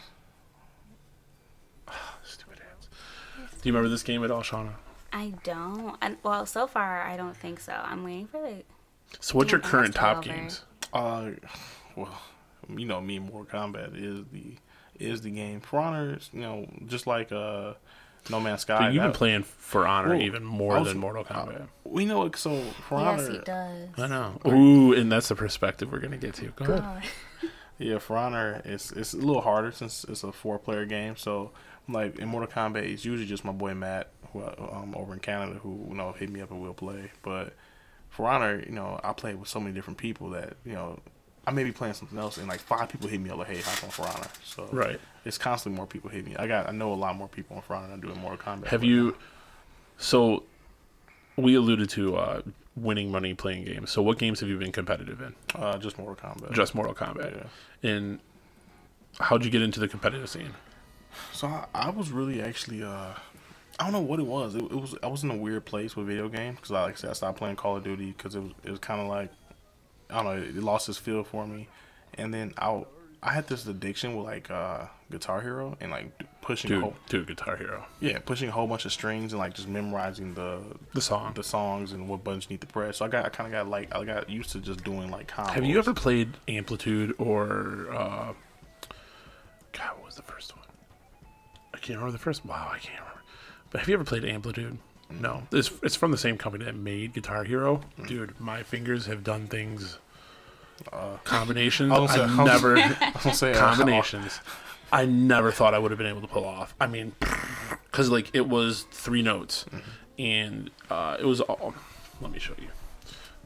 [2.26, 2.89] Stupid ass.
[3.38, 4.76] Do you remember this game at all, Shanna?
[5.13, 5.95] I don't.
[6.01, 7.72] I, well, so far I don't think so.
[7.82, 8.63] I'm waiting for the.
[9.22, 10.28] So what's your current top over.
[10.28, 10.65] games?
[10.91, 11.30] Uh,
[11.95, 12.22] well,
[12.68, 14.57] you know me, Mortal Kombat is the
[14.99, 15.61] is the game.
[15.61, 17.76] For Honor, you know, just like uh,
[18.30, 18.78] No Man's Sky.
[18.80, 21.67] But you've been playing For Honor Well, even more was- than Mortal Kombat.
[21.84, 22.36] We know it.
[22.36, 23.89] So For Yes, Honor, Yes, he does.
[23.99, 24.39] I know.
[24.47, 26.47] Ooh, and that's the perspective we're gonna get to.
[26.55, 27.03] Go ahead.
[27.80, 31.15] Yeah, For Honor, it's it's a little harder since it's a four player game.
[31.15, 31.51] So
[31.88, 35.59] like in Mortal Kombat, it's usually just my boy Matt, who um over in Canada,
[35.61, 37.11] who you know hit me up and we'll play.
[37.21, 37.53] But
[38.09, 40.99] For Honor, you know, I play with so many different people that you know.
[41.48, 43.62] I may be playing something else, and like five people hit me up like, "Hey,
[43.62, 45.00] hop on For Honor." So Right.
[45.26, 46.36] it's constantly more people hitting me.
[46.38, 48.20] I got, I know a lot more people on For Honor than I do in
[48.20, 48.68] Mortal Kombat.
[48.68, 49.16] Have you?
[49.98, 50.43] So,
[51.38, 52.41] we alluded to uh,
[52.76, 53.89] winning money playing games.
[53.91, 55.34] So, what games have you been competitive in?
[55.56, 56.52] Uh, just Mortal Kombat.
[56.54, 57.43] Just Mortal Kombat.
[57.82, 57.89] yeah.
[57.89, 58.20] And
[59.20, 60.54] how'd you get into the competitive scene?
[61.34, 63.14] So I, I was really actually uh
[63.80, 64.54] I don't know what it was.
[64.56, 66.95] It, it was I was in a weird place with video games because like I
[66.95, 69.32] said I stopped playing Call of Duty because it was it was kind of like
[70.10, 71.68] I don't know it, lost its feel for me,
[72.16, 72.84] and then I
[73.24, 76.95] I had this addiction with like uh Guitar Hero and like pushing a Dude, whole
[77.10, 77.86] dude, Guitar Hero.
[77.99, 80.62] yeah pushing a whole bunch of strings and like just memorizing the
[80.93, 81.34] The song.
[81.34, 82.97] the songs and what buttons you need to press.
[82.97, 85.28] So I got I kind of got like I got used to just doing like
[85.30, 85.51] combos.
[85.51, 88.34] Have you ever played Amplitude or uh,
[89.74, 89.95] God?
[89.97, 90.66] What was the first one?
[91.74, 92.45] I can't remember the first.
[92.45, 93.22] Wow, I can't remember.
[93.72, 94.78] But have you ever played Amplitude?
[95.10, 97.82] No, it's it's from the same company that made Guitar Hero.
[98.08, 99.99] Dude, my fingers have done things.
[100.93, 104.39] Uh, combinations I was I gonna never I was gonna say uh, combinations.
[104.91, 106.76] I never thought I would have been able to pull off.
[106.80, 107.14] I mean,
[107.91, 109.66] because like it was three notes,
[110.20, 111.74] and uh, it was all.
[112.22, 112.68] Let me show you.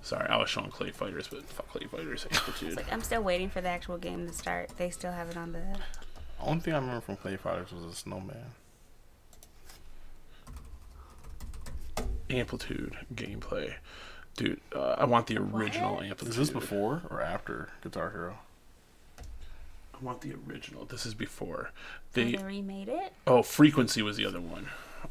[0.01, 2.75] Sorry, I was showing Clay Fighters, but fuck Clay Fighters Amplitude.
[2.75, 4.71] Like I'm still waiting for the actual game to start.
[4.77, 5.61] They still have it on the.
[6.39, 8.51] Only thing I remember from Clay Fighters was a snowman.
[12.31, 13.73] Amplitude gameplay,
[14.37, 14.61] dude.
[14.75, 16.29] Uh, I want the original Amplitude.
[16.29, 18.39] Is this before or after Guitar Hero?
[19.19, 20.85] I want the original.
[20.85, 21.71] This is before.
[22.13, 23.13] They, They they remade it.
[23.27, 24.67] oh, frequency was the other one.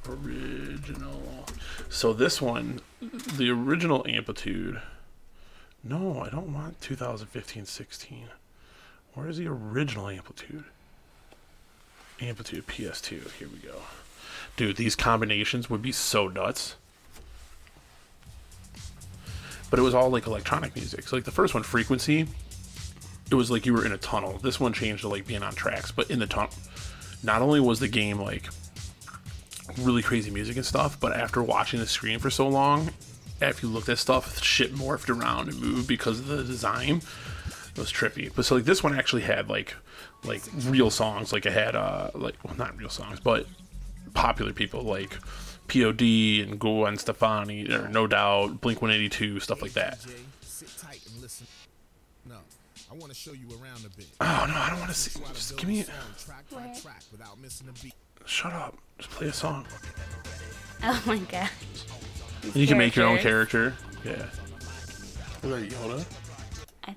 [0.08, 1.44] Original.
[1.88, 4.80] So this one, the original Amplitude.
[5.82, 8.24] No, I don't want 2015-16.
[9.14, 10.64] Where is the original Amplitude?
[12.20, 13.30] Amplitude PS2.
[13.32, 13.76] Here we go.
[14.56, 16.76] Dude, these combinations would be so nuts.
[19.70, 21.06] But it was all like electronic music.
[21.06, 22.26] So like the first one, Frequency,
[23.30, 24.38] it was like you were in a tunnel.
[24.42, 26.50] This one changed to like being on tracks, but in the tunnel.
[27.22, 28.48] Not only was the game like
[29.78, 32.90] really crazy music and stuff, but after watching the screen for so long,
[33.40, 37.02] after you looked at stuff, shit morphed around and moved because of the design.
[37.70, 38.34] It was trippy.
[38.34, 39.74] But so like this one actually had like
[40.24, 41.32] like real songs.
[41.32, 43.46] Like it had uh like well not real songs, but
[44.14, 45.16] popular people like
[45.70, 46.02] POD
[46.48, 50.00] and Gwen Stefani or No Doubt, Blink 182, stuff like that.
[50.00, 50.12] Jay,
[50.42, 51.46] sit tight and listen.
[52.28, 52.36] No,
[52.90, 54.06] I want to show you around a bit.
[54.20, 55.20] Oh no, I don't want to see.
[55.32, 55.82] Just give me.
[55.82, 57.94] Song track by track without missing a beat.
[58.26, 58.76] Shut up.
[58.98, 59.64] Just play a song.
[60.82, 61.50] Oh my gosh.
[62.54, 63.74] You can make your own character.
[64.04, 64.26] Yeah.
[65.42, 66.04] Was that Yoda?
[66.84, 66.96] I-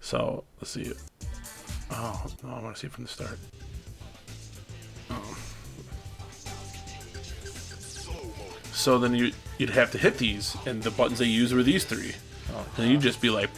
[0.00, 0.96] So let's see it.
[1.94, 3.38] Oh no, I want to see it from the start.
[5.10, 5.38] Oh.
[8.72, 11.84] So then you you'd have to hit these, and the buttons they use were these
[11.84, 12.14] three.
[12.52, 12.66] Oh.
[12.78, 13.50] And you'd just be like,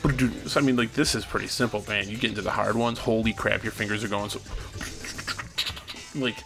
[0.46, 2.08] so I mean, like this is pretty simple, man.
[2.08, 4.40] You get into the hard ones, holy crap, your fingers are going so.
[6.14, 6.36] Like,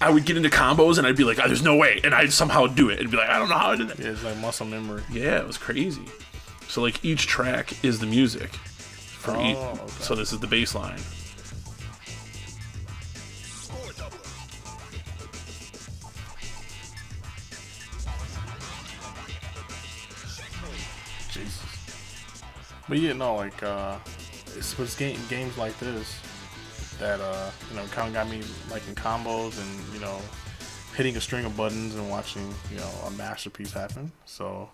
[0.00, 2.32] I would get into combos, and I'd be like, oh, "There's no way," and I'd
[2.32, 4.24] somehow do it, and be like, "I don't know how I did that." Yeah, it's
[4.24, 5.02] like muscle memory.
[5.10, 6.04] Yeah, it was crazy.
[6.68, 9.56] So like each track is the music for oh, each.
[9.56, 10.02] Oh, okay.
[10.02, 11.00] So this is the bass line.
[22.88, 23.96] But yeah, no, like uh,
[24.56, 26.20] it's, it's game, games like this.
[26.98, 30.18] that uh, you know kind of got me like in combos and you know
[30.94, 34.10] hitting a string of buttons and watching you know a masterpiece happen.
[34.24, 34.70] So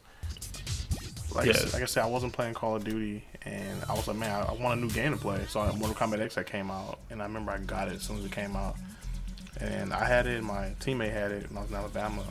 [1.34, 4.06] like, I said- like I said, I wasn't playing Call of Duty, and I was
[4.06, 5.40] like, man, I, I want a new game to play.
[5.48, 8.02] So I Mortal Kombat X that came out, and I remember I got it as
[8.02, 8.76] soon as it came out,
[9.58, 10.42] and I had it.
[10.44, 12.24] My teammate had it when I was in Alabama,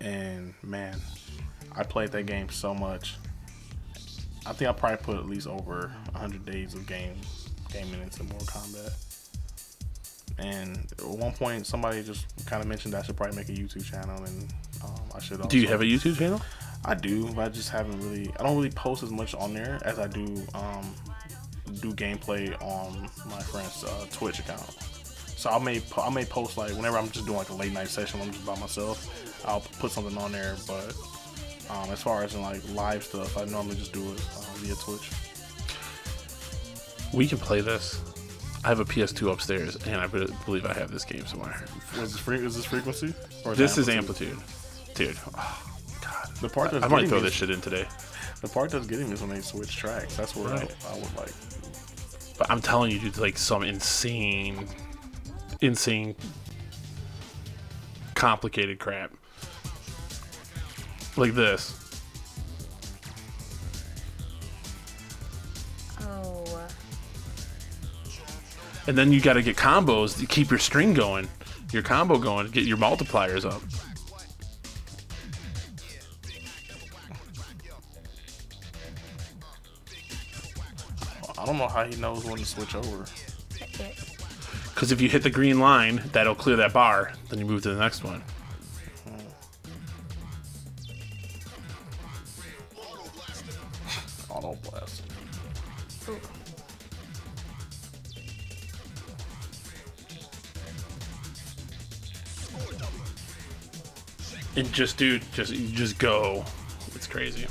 [0.00, 0.98] and man,
[1.76, 3.16] I played that game so much.
[4.46, 7.16] I think I probably put at least over 100 days of game
[7.72, 8.92] gaming into Mortal Kombat.
[10.38, 13.52] And at one point, somebody just kind of mentioned that I should probably make a
[13.52, 15.38] YouTube channel, and um, I should.
[15.38, 16.40] Also, Do you have a YouTube channel?
[16.84, 18.32] I do, but I just haven't really.
[18.40, 20.94] I don't really post as much on there as I do um,
[21.80, 24.70] do gameplay on my friend's uh, Twitch account.
[25.36, 27.88] So I may I may post like whenever I'm just doing like a late night
[27.88, 29.44] session, when I'm just by myself.
[29.46, 30.94] I'll put something on there, but
[31.70, 34.74] um, as far as in like live stuff, I normally just do it uh, via
[34.76, 35.10] Twitch.
[37.12, 38.00] We can play this.
[38.64, 41.64] I have a PS2 upstairs, and I believe I have this game somewhere.
[41.98, 43.14] Was this, fre- is this frequency?
[43.44, 44.38] Or This is amplitude?
[44.94, 45.16] dude.
[45.36, 47.86] Oh, God, The part that's I might getting throw this shit in today.
[48.42, 50.14] The part that's getting me is when they switch tracks.
[50.16, 50.74] That's where Right.
[50.88, 51.32] I, I would like.
[52.38, 54.66] But I'm telling you, dude, like some insane,
[55.62, 56.14] insane,
[58.14, 59.12] complicated crap.
[61.16, 61.76] Like this.
[66.00, 66.68] Oh.
[68.86, 71.28] And then you got to get combos to keep your string going,
[71.72, 73.60] your combo going, get your multipliers up.
[81.36, 83.04] I don't know how he knows when to switch over.
[84.74, 87.12] Because if you hit the green line, that'll clear that bar.
[87.28, 88.22] Then you move to the next one.
[94.50, 95.02] Auto blast.
[96.08, 96.20] Ooh.
[104.56, 106.44] And just, dude, just you just go.
[106.94, 107.46] It's crazy.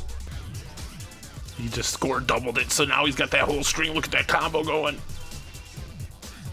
[1.58, 3.93] He just scored doubled it, so now he's got that whole string.
[3.93, 4.97] Look at that combo going.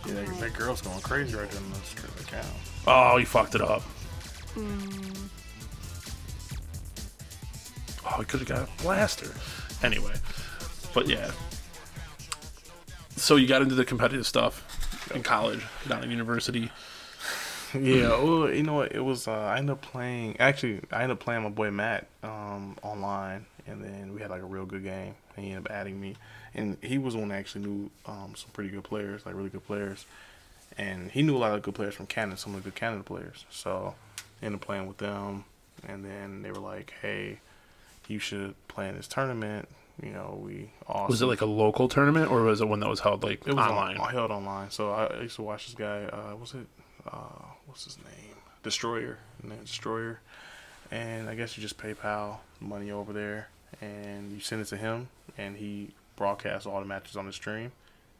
[0.06, 2.46] Yeah, that, that girl's going crazy right there in the street account.
[2.86, 3.82] Oh, he fucked it up.
[4.54, 5.16] Mm.
[8.04, 9.32] Oh, he could have got a blaster.
[9.82, 10.14] Anyway,
[10.94, 11.30] but yeah.
[13.16, 16.70] So you got into the competitive stuff in college, not in university.
[17.74, 18.92] Yeah, well, you know what?
[18.94, 19.28] It was.
[19.28, 20.38] Uh, I ended up playing.
[20.40, 24.40] Actually, I ended up playing my boy Matt um, online, and then we had like
[24.40, 25.14] a real good game.
[25.34, 26.14] And he ended up adding me,
[26.54, 29.66] and he was one that actually knew um, some pretty good players, like really good
[29.66, 30.06] players,
[30.78, 33.02] and he knew a lot of good players from Canada, some of the good Canada
[33.02, 33.44] players.
[33.50, 33.94] So,
[34.40, 35.44] ended up playing with them,
[35.86, 37.40] and then they were like, "Hey,
[38.08, 39.68] you should play in this tournament."
[40.02, 42.88] You know, we all Was it like a local tournament or was it one that
[42.88, 43.96] was held like it was online?
[43.96, 44.70] On, held online.
[44.70, 46.04] So I I used to watch this guy.
[46.04, 46.66] Uh, was it?
[47.10, 48.36] Uh, what's his name?
[48.62, 49.18] Destroyer.
[49.42, 50.20] Name Destroyer.
[50.90, 53.48] And I guess you just PayPal money over there,
[53.80, 57.72] and you send it to him, and he broadcasts all the matches on the stream,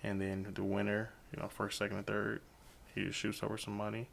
[0.03, 2.41] and then the winner, you know, first, second, and third,
[2.95, 4.09] he just shoots over some money.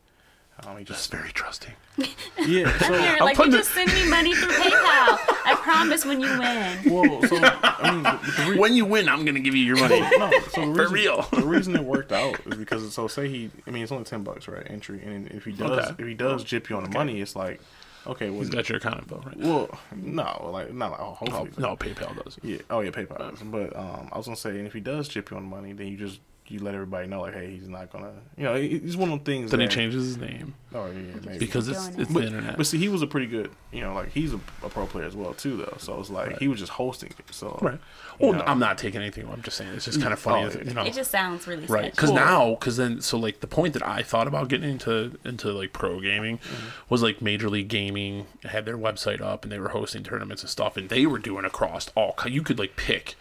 [0.66, 1.74] Um, he That's just very trusting.
[1.98, 2.78] yeah.
[2.78, 5.18] So Here, I'm like, you putting just send me money through PayPal.
[5.46, 6.80] I promise when you win.
[6.86, 9.78] well, so I mean, the, the re- When you win, I'm gonna give you your
[9.78, 10.00] money.
[10.00, 11.24] no, so the For real.
[11.34, 14.24] the reason it worked out is because so say he, I mean, it's only ten
[14.24, 14.66] bucks, right?
[14.70, 15.96] Entry, and if he does, Okay.
[16.04, 17.60] if he does jip you on the money, it's like,
[18.08, 19.38] okay, well, He's got your account info, right?
[19.38, 22.38] well, no, like not like, oh, Oh, hopefully, no, PayPal does.
[22.44, 23.40] yeah, oh yeah, PayPal, does.
[23.42, 25.74] but um, I was gonna say, and if he does chip you on the money,
[25.74, 28.80] then you just you let everybody know, like, hey, he's not gonna, you know, he-
[28.80, 29.52] he's one of the things.
[29.52, 32.02] Then he changes his name Oh yeah, maybe because it's Doing it.
[32.02, 32.58] it's the internet.
[32.58, 35.06] but see, he was a pretty good, you know, like he's a, a pro player
[35.06, 35.76] as well too, though.
[35.78, 36.40] So it's like Right.
[36.40, 37.34] he was just hosting it.
[37.34, 37.80] So Right.
[38.20, 38.44] Well, know.
[38.46, 39.28] I'm not taking anything.
[39.30, 40.64] I'm just saying it's just kind of oh, funny, Oh, yeah.
[40.68, 40.84] you know.
[40.84, 43.86] It just sounds really Right, because Well- now, because then, so like the point that
[43.86, 46.68] I thought about getting into into like pro gaming mm-hmm.
[46.90, 50.50] was like Major League Gaming had their website up and they were hosting tournaments and
[50.50, 52.16] stuff, and they were doing across all.
[52.26, 53.16] You could like pick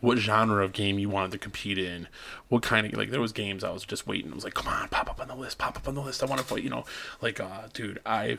[0.00, 2.08] what genre of game you wanted to compete in,
[2.48, 4.30] what kind of like there was games I was just waiting.
[4.32, 6.22] I was like, come on, pop up on the list, pop up on the list.
[6.22, 6.84] I want to fight, you know,
[7.20, 8.38] like uh, dude, I.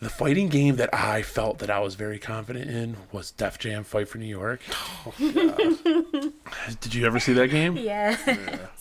[0.00, 3.84] The fighting game that I felt that I was very confident in was Def Jam
[3.84, 4.60] Fight for New York.
[5.18, 7.76] Did you ever see that game?
[7.76, 8.16] yeah.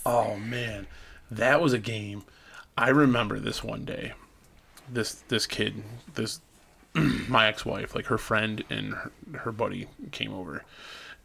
[0.03, 0.87] Oh man,
[1.29, 2.23] that was a game.
[2.75, 4.13] I remember this one day.
[4.91, 5.83] This this kid,
[6.15, 6.39] this
[6.93, 10.63] my ex-wife, like her friend and her, her buddy came over,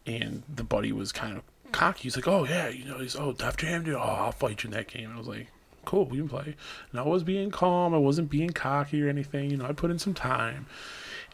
[0.06, 1.42] and the buddy was kind of
[1.72, 2.04] cocky.
[2.04, 3.94] He's like, "Oh yeah, you know, he's oh Def Jam, dude.
[3.94, 5.48] Oh, I'll fight you in that game." And I was like,
[5.84, 6.54] "Cool, we can play."
[6.90, 7.94] And I was being calm.
[7.94, 9.50] I wasn't being cocky or anything.
[9.50, 10.66] You know, I put in some time.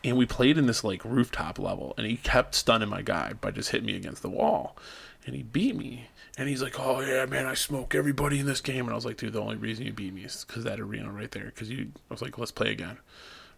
[0.04, 3.52] And we played in this like rooftop level, and he kept stunning my guy by
[3.52, 4.76] just hitting me against the wall.
[5.24, 6.08] and he beat me.
[6.36, 9.04] And he's like, "Oh yeah, man, I smoke everybody in this game." And I was
[9.04, 11.44] like, "Dude, the only reason you beat me is because that arena right there.
[11.44, 12.96] Because you." I was like, "Let's play again.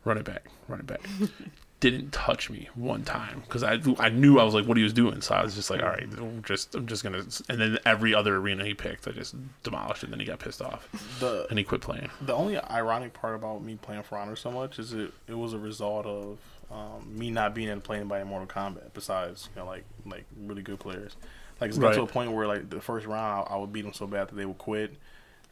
[0.05, 0.47] Run it back.
[0.69, 1.01] Run it back."
[1.81, 4.95] Didn't touch me one time because I I knew I was like what he was
[4.95, 5.21] doing.
[5.21, 8.15] So I was just like, "All right, I'm just I'm just gonna." And then every
[8.15, 10.07] other arena he picked, I just demolished it.
[10.07, 10.89] And then he got pissed off
[11.21, 12.09] The and he quit playing.
[12.23, 15.53] the only ironic part about me playing For Honor so much is it it was
[15.53, 16.39] a result of
[16.71, 19.85] um, me not being able to play anybody in Mortal Kombat besides you know like
[20.07, 21.17] like really good players.
[21.61, 23.83] Like it's got to a point where like the first round I, I would beat
[23.83, 24.95] them so bad that they would quit,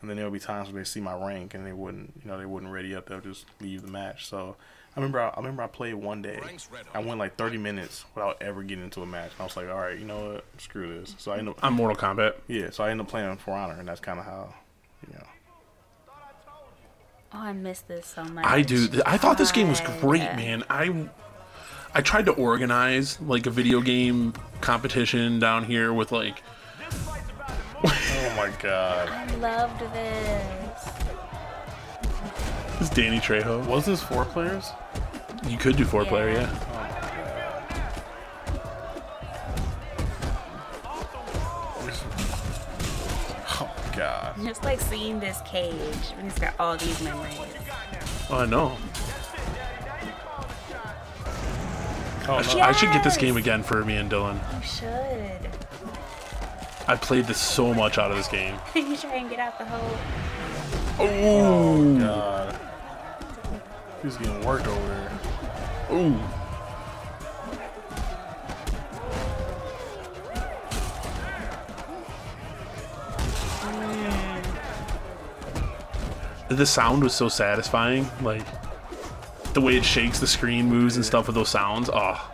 [0.00, 2.30] and then there would be times where they see my rank and they wouldn't you
[2.30, 3.06] know they wouldn't ready up.
[3.10, 4.26] They'll just leave the match.
[4.28, 4.56] So
[4.94, 6.40] I remember I, I remember I played one day.
[6.92, 9.30] I went like 30 minutes without ever getting into a match.
[9.32, 11.14] And I was like, all right, you know what, screw this.
[11.18, 12.34] So I ended up I'm Mortal Kombat.
[12.46, 12.70] yeah.
[12.70, 14.54] So I ended up playing For Honor, and that's kind of how
[15.08, 15.24] you know.
[17.34, 18.44] Oh, I miss this so much.
[18.44, 18.88] I do.
[19.06, 20.64] I thought this game was great, man.
[20.68, 21.08] I
[21.94, 26.42] I tried to organize like a video game competition down here with like
[27.84, 29.08] Oh my god.
[29.08, 30.71] I loved this.
[32.82, 33.64] This Danny Trejo.
[33.66, 34.70] Was this four players?
[35.46, 36.40] You could do four player, Yeah.
[36.40, 37.82] yeah.
[43.60, 44.34] Oh god.
[44.44, 45.74] Just like seeing this cage.
[46.18, 47.38] and It's got all these memories.
[48.30, 48.76] Oh, I know.
[52.28, 52.60] Oh, I, sh- no.
[52.62, 54.38] I should get this game again for me and Dylan.
[54.60, 55.50] You should.
[56.88, 58.54] I played this so much out of this game.
[58.74, 59.98] you try and get out the hole.
[60.98, 62.56] Oh, God.
[64.02, 65.96] He's getting worked over there.
[65.96, 66.18] ooh.
[76.48, 78.42] The sound was so satisfying, like
[79.54, 81.88] the way it shakes the screen, moves and stuff with those sounds.
[81.92, 82.30] Oh,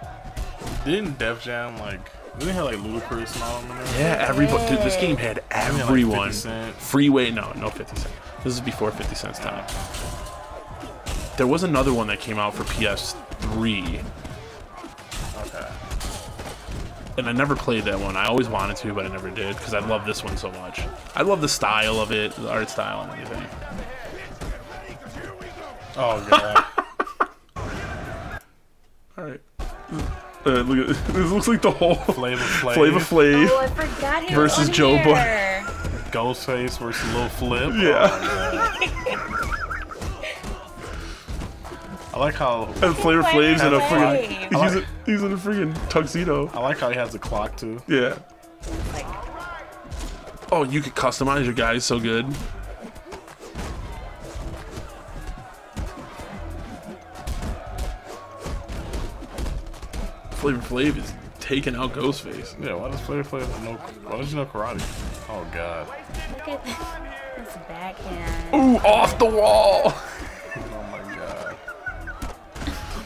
[0.85, 2.01] Didn't Def Jam like?
[2.39, 4.01] Didn't have like Ludacris and all them in there?
[4.19, 4.69] yeah, everybody.
[4.75, 6.29] Dude, this game had like, everyone.
[6.29, 6.77] 50 Cent.
[6.77, 8.15] Freeway, no, no 50 Cent.
[8.43, 9.65] This is before 50 Cent's time.
[11.39, 14.03] There was another one that came out for PS3,
[15.47, 15.69] Okay.
[17.17, 18.17] and I never played that one.
[18.17, 20.81] I always wanted to, but I never did because I love this one so much.
[21.15, 23.47] I love the style of it, the art style and everything.
[25.97, 26.65] Oh god.
[29.17, 29.41] All right.
[30.47, 31.31] Uh, look at this.
[31.33, 32.75] Looks like the whole Flavor Flav.
[32.75, 33.49] Flavor Flav.
[33.51, 35.15] Oh, I forgot he Versus Joe Budden.
[35.17, 35.65] here.
[36.11, 37.73] Ghostface versus Lil Flip.
[37.77, 38.09] Yeah.
[42.19, 44.49] I like how And Flavor Flav's in a Flavor freaking.
[44.49, 44.65] Flav.
[44.65, 46.49] He's, a, he's in a freaking tuxedo.
[46.49, 47.81] I like how he has the clock too.
[47.87, 48.19] Yeah.
[48.93, 49.07] Like,
[50.51, 52.27] Oh, you could customize your guys so good.
[60.33, 62.61] Flavor Flav is taking out Ghostface.
[62.65, 62.75] Yeah.
[62.75, 63.75] Why does Flavor Flav know?
[63.75, 64.81] Why does he know karate?
[65.29, 65.87] Oh god.
[66.33, 68.55] look at this backhand.
[68.55, 69.95] Ooh, off the wall.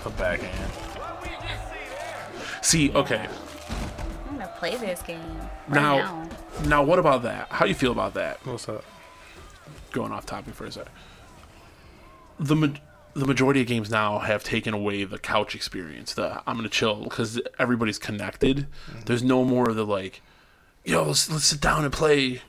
[0.05, 0.13] My god.
[0.17, 0.73] The backhand.
[2.63, 3.29] See, okay.
[4.29, 5.21] I'm gonna play this game
[5.69, 6.29] right Now, now.
[6.67, 7.49] now, what about that?
[7.51, 8.45] How you feel about that?
[8.47, 8.85] What's up?
[9.93, 10.87] Going off topic for a sec.
[12.39, 12.69] The ma-
[13.15, 16.15] the majority of games now have taken away the couch experience.
[16.15, 18.69] The I'm gonna chill because everybody's connected.
[18.91, 19.01] Mm-hmm.
[19.07, 20.23] There's no more of the like,
[20.85, 22.41] yo, let's let's sit down and play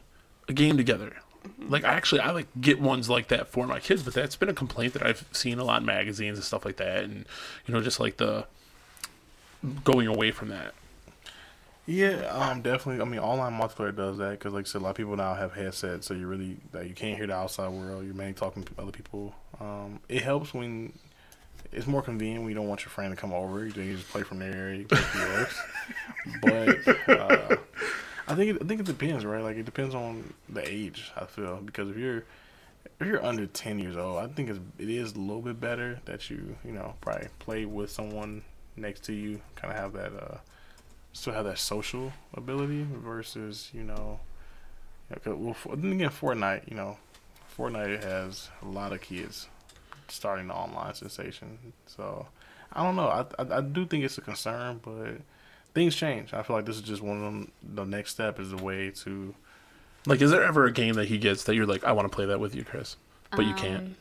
[0.48, 1.18] a game together.
[1.60, 4.50] Like I actually I like get ones like that for my kids, but that's been
[4.50, 7.26] a complaint that I've seen a lot in magazines and stuff like that, and
[7.66, 8.46] you know just like the
[9.84, 10.74] going away from that.
[11.86, 13.02] Yeah, um, definitely.
[13.02, 15.34] I mean, online multiplayer does that because, like I said, a lot of people now
[15.34, 18.06] have headsets, so you really that you can't hear the outside world.
[18.06, 19.36] You're mainly talking to other people.
[19.60, 20.94] Um, it helps when
[21.74, 23.66] it's more convenient when you don't want your friend to come over.
[23.66, 24.98] You just play from their area, you play
[26.42, 26.88] from yours.
[27.08, 27.56] But uh,
[28.28, 29.44] I think it, I think it depends, right?
[29.44, 31.12] Like it depends on the age.
[31.16, 32.24] I feel because if you're
[33.00, 36.00] if you're under ten years old, I think it's, it is a little bit better
[36.06, 38.44] that you you know probably play with someone
[38.78, 40.14] next to you, kind of have that.
[40.14, 40.38] Uh,
[41.16, 44.20] still have that social ability versus you know,
[45.12, 46.98] yeah, 'cause- well, then again, Fortnite, you know,
[47.56, 49.48] Fortnite has a lot of kids
[50.08, 51.74] starting the online sensation.
[51.86, 52.28] So
[52.72, 53.10] I don't know.
[53.10, 55.18] I, I I do think it's a concern, but
[55.74, 56.34] things change.
[56.34, 57.52] I feel like this is just one of them.
[57.74, 59.34] The next step is a way to.
[60.06, 62.16] Like, is there ever a game that he gets that you're like, I want to
[62.16, 62.98] play that with you, Chris,
[63.32, 63.84] but you can't?
[63.84, 63.96] Um,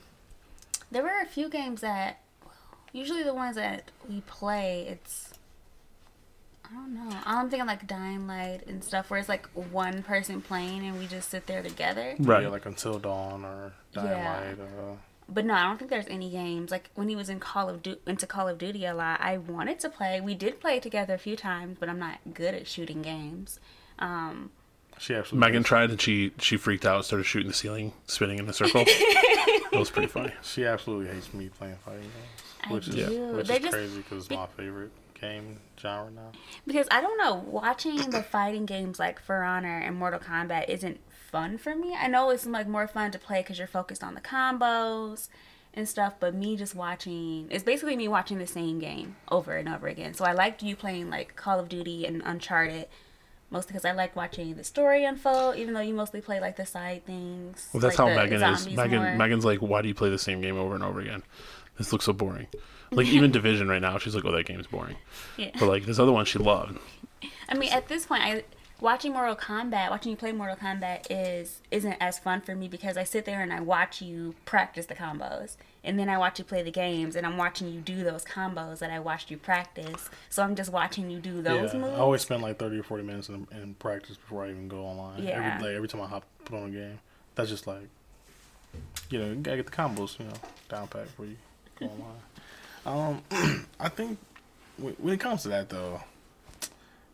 [0.90, 2.18] There were a few games that,
[2.92, 5.28] usually the ones that we play, it's.
[6.64, 7.16] I don't know.
[7.26, 11.06] I'm thinking like Dying Light and stuff where it's like one person playing and we
[11.06, 12.14] just sit there together.
[12.18, 12.42] Right.
[12.44, 14.40] Yeah, like Until Dawn or Dying Yeah.
[14.40, 14.58] Light.
[14.60, 14.94] Uh,
[15.28, 17.82] But no, I don't think there's any games like when he was in Call of
[17.82, 19.20] du- into Call of Duty a lot.
[19.20, 20.20] I wanted to play.
[20.20, 23.58] We did play together a few times, but I'm not good at shooting games.
[23.98, 24.50] Um,
[24.98, 25.46] She absolutely.
[25.48, 28.84] Megan tried and she she freaked out, started shooting the ceiling, spinning in a circle.
[28.86, 30.32] it was pretty funny.
[30.42, 33.32] She absolutely hates me playing fighting games, I which is do.
[33.36, 36.32] which They is just- crazy because it's my favorite game genre now.
[36.66, 40.98] because I don't know, watching the fighting games like For Honor and Mortal Kombat isn't
[41.32, 41.96] fun for me.
[41.98, 45.28] I know it's like more fun to play because you're focused on the combos
[45.74, 49.68] and stuff, but me just watching it's basically me watching the same game over and
[49.68, 50.14] over again.
[50.14, 52.86] So I liked you playing like Call of Duty and Uncharted.
[53.50, 56.64] Mostly because I like watching the story unfold, even though you mostly play like the
[56.64, 57.68] side things.
[57.74, 58.66] Well, that's like how Megan is.
[58.66, 59.14] Megan more.
[59.14, 61.22] Megan's like, why do you play the same game over and over again?
[61.76, 62.46] This looks so boring.
[62.94, 64.96] Like even Division right now, she's like, oh, that game's boring.
[65.38, 65.52] Yeah.
[65.58, 66.78] But like this other one, she loved.
[67.48, 68.44] I mean, at this point, I
[68.82, 72.96] watching Mortal Kombat, watching you play Mortal Kombat is isn't as fun for me because
[72.96, 76.44] I sit there and I watch you practice the combos, and then I watch you
[76.44, 80.10] play the games, and I'm watching you do those combos that I watched you practice.
[80.28, 81.94] So I'm just watching you do those yeah, moves.
[81.94, 84.80] I always spend like thirty or forty minutes in, in practice before I even go
[84.80, 85.22] online.
[85.22, 85.54] Yeah.
[85.54, 86.98] Every like, every time I hop put on a game,
[87.36, 87.88] that's just like,
[89.08, 90.34] you know, you gotta get the combos, you know,
[90.68, 91.36] down pat before you
[91.78, 93.22] go online.
[93.30, 94.18] Um, I think
[94.76, 96.02] when, when it comes to that though,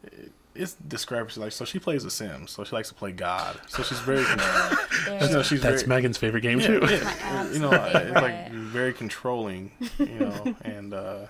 [0.05, 1.41] it, it's discrepancy.
[1.41, 3.59] Like, so she plays The Sims, so she likes to play God.
[3.69, 4.23] So she's very,
[5.07, 6.81] There- you know, she's That's very, Megan's favorite game yeah, too.
[6.89, 7.51] yeah.
[7.53, 11.27] you know, absolute it's like very controlling, you know, and uh,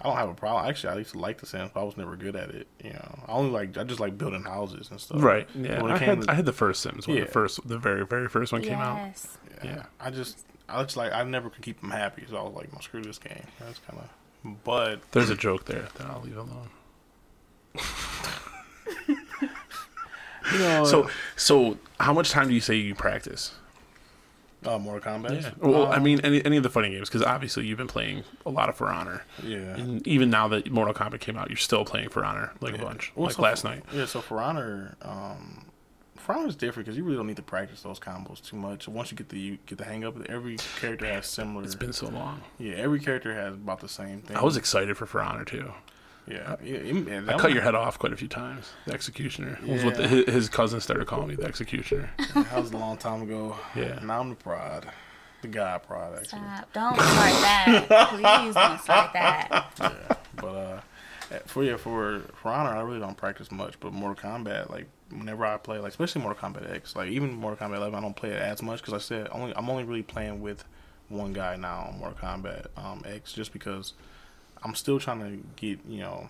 [0.00, 0.66] I don't have a problem.
[0.68, 2.66] Actually, I used to like The Sims, but I was never good at it.
[2.82, 5.22] You know, I only like I just like building houses and stuff.
[5.22, 5.48] Right.
[5.54, 5.82] Yeah.
[5.82, 7.24] when it I came had to- I had the first Sims when Yeah.
[7.24, 8.96] the first the very very first one came out.
[8.98, 9.38] yes.
[9.64, 12.54] yeah, I just I just like I never could keep them happy, so I was
[12.54, 13.44] like, no, screw this game.
[13.60, 16.68] That's kind of, but There's a joke there that I'll leave alone.
[20.52, 23.54] You know, So so how much time do you say you practice?
[24.66, 25.42] uh, Mortal Kombat.
[25.42, 25.50] Yeah.
[25.58, 28.24] Well, I Um, mean, any, any of the fighting games, because obviously you've been playing
[28.46, 29.22] a lot of For Honor.
[29.42, 29.58] yeah.
[29.76, 32.78] And even now that Mortal Kombat came out, you're still playing For Honor like a
[32.82, 33.82] bunch, Well, like so last for- night.
[33.92, 35.66] Yeah, so for honor, um,
[36.16, 38.88] for honor is different because you really don't need to practice those combos too much.
[38.88, 41.62] Once you get the you get the hang of it, every character has similar.
[41.62, 42.40] It's been so long.
[42.58, 44.34] yeah, every character has about the same thing.
[44.34, 45.74] I was excited for For Honor too.
[46.26, 48.70] Yeah, yeah, and I cut one- your head off quite a few times.
[48.86, 52.10] The Executioner was what the, his, his cousin started calling me, the Executioner.
[52.34, 53.56] That was a long time ago.
[53.74, 53.98] Yeah.
[54.02, 54.86] Now I'm the prod,
[55.42, 56.40] the guy prod actually.
[56.40, 56.72] Stop!
[56.72, 57.08] Don't start
[57.42, 58.08] that.
[58.10, 59.72] Please don't start that.
[59.80, 60.80] Yeah, but uh,
[61.46, 63.78] for yeah for for honor, I really don't practice much.
[63.80, 67.68] But Mortal Kombat, like whenever I play, like especially Mortal Kombat X, like even Mortal
[67.68, 70.02] Kombat 11, I don't play it as much because I said only I'm only really
[70.02, 70.64] playing with
[71.08, 73.92] one guy now on Mortal Kombat um, X, just because
[74.64, 76.28] I'm still trying to get you know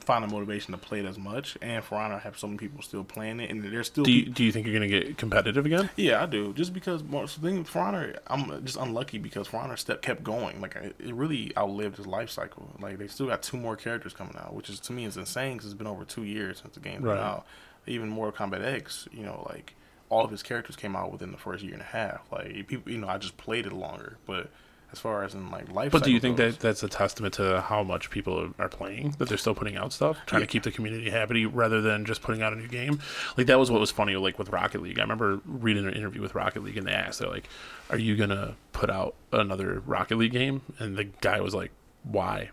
[0.00, 1.58] find a motivation to play it as much.
[1.60, 4.10] And for honor, I have so many people still playing it, and there's still Do
[4.12, 5.90] you, do you think you're gonna get competitive again?
[5.96, 6.54] yeah, I do.
[6.54, 10.24] Just because more so thing For Honor, I'm just unlucky because For Honor step kept
[10.24, 10.62] going.
[10.62, 12.70] Like it really outlived his life cycle.
[12.80, 15.58] Like they still got two more characters coming out, which is to me is insane
[15.58, 17.18] because it's been over two years since the game Right.
[17.18, 17.44] out.
[17.86, 19.74] Even Mortal Kombat X, you know, like
[20.08, 22.22] all of his characters came out within the first year and a half.
[22.32, 24.50] Like people, you know, I just played it longer, but.
[24.90, 27.34] As far as in like life, But do you think goes- that that's a testament
[27.34, 30.62] to how much people are playing that they're still putting out stuff, trying to keep
[30.62, 32.98] the community happy rather than just putting out a new game?
[33.36, 34.98] Like that was what was funny, like with Rocket League.
[34.98, 37.48] I remember reading an interview with Rocket League, and they asked, they're like,
[37.90, 41.70] "Are you gonna put out another Rocket League game?" And the guy was like,
[42.04, 42.48] "Why?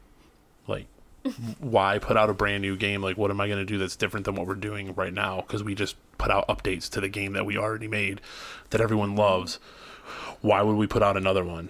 [0.67, 0.88] Like,
[1.59, 3.01] why put out a brand new game?
[3.01, 5.38] Like, what am I gonna do that's different than what we're doing right now?
[5.39, 8.19] Because we just put out updates to the game that we already made,
[8.71, 9.57] that everyone loves.
[10.41, 11.69] Why would we put out another one?"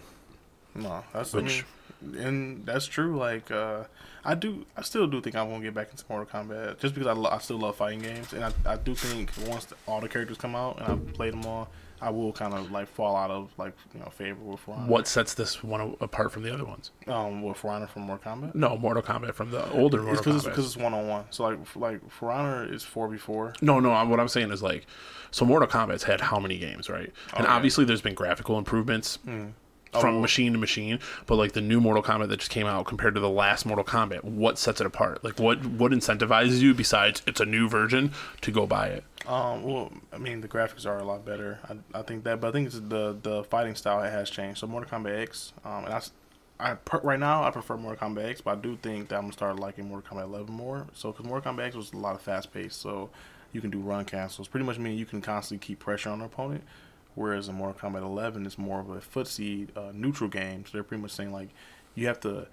[0.75, 1.63] No, that's Which-
[2.03, 3.17] I mean, and that's true.
[3.17, 3.83] Like, uh,
[4.23, 7.07] I do, I still do think I'm gonna get back into Mortal Kombat just because
[7.07, 10.01] I, lo- I still love fighting games, and I, I do think once the, all
[10.01, 11.69] the characters come out and I've played them all,
[12.01, 15.07] I will kind of like fall out of like you know favor with For What
[15.07, 16.91] sets this one apart from the other ones?
[17.07, 18.53] um with For from Mortal Kombat?
[18.55, 20.55] No, Mortal Kombat from the older It's Mortal because it's, Kombat.
[20.55, 21.25] 'cause it's one on one.
[21.29, 23.53] So like like For is four v four.
[23.61, 24.03] no, no.
[24.05, 24.85] What I'm saying is like,
[25.31, 27.11] so Mortal Kombat's had how many games, right?
[27.35, 27.55] And Oh, yeah.
[27.55, 29.17] obviously, there's been graphical improvements
[29.99, 30.21] from Oh.
[30.21, 30.99] machine to machine.
[31.25, 33.85] But like the new Mortal Kombat that just came out compared to the last Mortal
[33.85, 35.23] Kombat, what sets it apart?
[35.23, 38.11] Like what what incentivizes you besides it's a new version
[38.41, 39.03] to go buy it?
[39.27, 41.59] Um, well, I mean, the graphics are a lot better.
[41.67, 44.59] I, I think that, but I think it's the the fighting style has changed.
[44.59, 46.01] So Mortal Kombat X, um, and I,
[46.59, 49.21] I per, right now I prefer Mortal Kombat X, but I do think that I'm
[49.23, 50.87] gonna start liking Mortal Kombat 11 more.
[50.93, 53.09] So because Mortal Kombat X was a lot of fast paced, so
[53.51, 54.47] you can do run cancels.
[54.47, 56.63] Pretty much mean you can constantly keep pressure on the opponent.
[57.15, 60.65] Whereas in Mortal Kombat 11, is more of a footsie uh, neutral game.
[60.65, 61.49] So they're pretty much saying like
[61.95, 62.47] you have to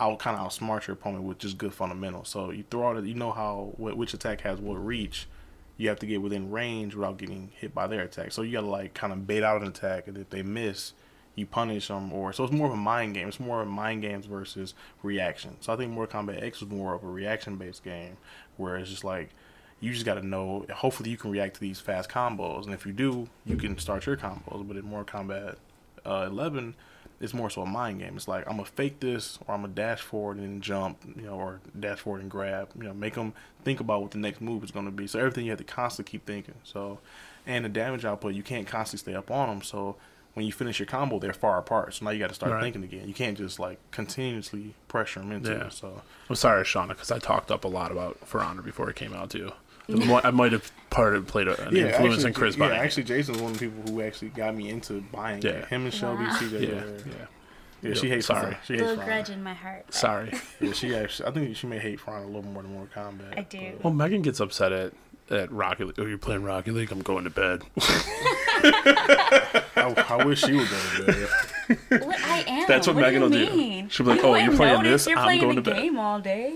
[0.00, 2.28] out kind of outsmart your opponent with just good fundamentals.
[2.28, 5.26] So you throw out, you know how wh- which attack has what reach.
[5.76, 8.32] You have to get within range without getting hit by their attack.
[8.32, 10.92] So you gotta like kind of bait out an attack, and if they miss,
[11.34, 12.12] you punish them.
[12.12, 13.26] Or so it's more of a mind game.
[13.26, 15.56] It's more of mind games versus reaction.
[15.60, 18.16] So I think Mortal Kombat X was more of a reaction based game,
[18.56, 19.30] where it's just like
[19.80, 20.64] You just got to know.
[20.72, 24.06] Hopefully, you can react to these fast combos, and if you do, you can start
[24.06, 24.66] your combos.
[24.66, 25.56] But in Mortal Kombat
[26.06, 26.74] uh, 11,
[27.20, 28.16] it's more so a mind game.
[28.16, 31.34] It's like I'm gonna fake this, or I'm gonna dash forward and jump, you know,
[31.34, 32.70] or dash forward and grab.
[32.76, 33.34] You know, make them
[33.64, 35.06] think about what the next move is gonna be.
[35.06, 36.54] So everything you have to constantly keep thinking.
[36.64, 36.98] So,
[37.46, 39.62] and the damage output, you can't constantly stay up on them.
[39.62, 39.96] So
[40.32, 41.94] when you finish your combo, they're far apart.
[41.94, 42.62] So now you got to start Right.
[42.62, 43.06] thinking again.
[43.06, 45.66] You can't just like continuously pressure them into Yeah.
[45.66, 45.72] it.
[45.74, 48.96] So I'm sorry, Shanna, because I talked up a lot about For Honor before it
[48.96, 49.52] came out too.
[49.88, 52.80] It I might have part of played a- an influence actually, in Chris yeah, buying.
[52.80, 52.84] it.
[52.84, 55.42] actually, Jason's one of the people who actually got me into buying.
[55.42, 55.50] Yeah.
[55.50, 55.68] it.
[55.68, 56.36] Him and Shelby, Wow.
[56.38, 57.12] CJ, yeah, yeah, yeah.
[57.82, 57.94] yeah.
[57.94, 58.40] She hates Sorry.
[58.42, 59.82] Sorry, she hates little grudge in my heart.
[59.86, 60.32] but Sorry.
[60.60, 61.28] Yeah, she actually.
[61.28, 63.38] I think she may hate Front a little more than Mortal Kombat.
[63.38, 63.78] I do.
[63.82, 64.92] Well, Megan gets upset at
[65.30, 65.96] at Rocket League.
[65.98, 66.90] Oh, you're playing Rocket League.
[66.92, 67.62] I'm going to bed.
[69.76, 72.04] I, I wish she would go to bed.
[72.06, 72.64] What I am.
[72.68, 73.88] That's what what Megan do will you do.
[73.90, 75.80] She'll be like, You "Oh, you're playing this, You're I'm playing going the to bed."
[75.82, 76.54] game all day.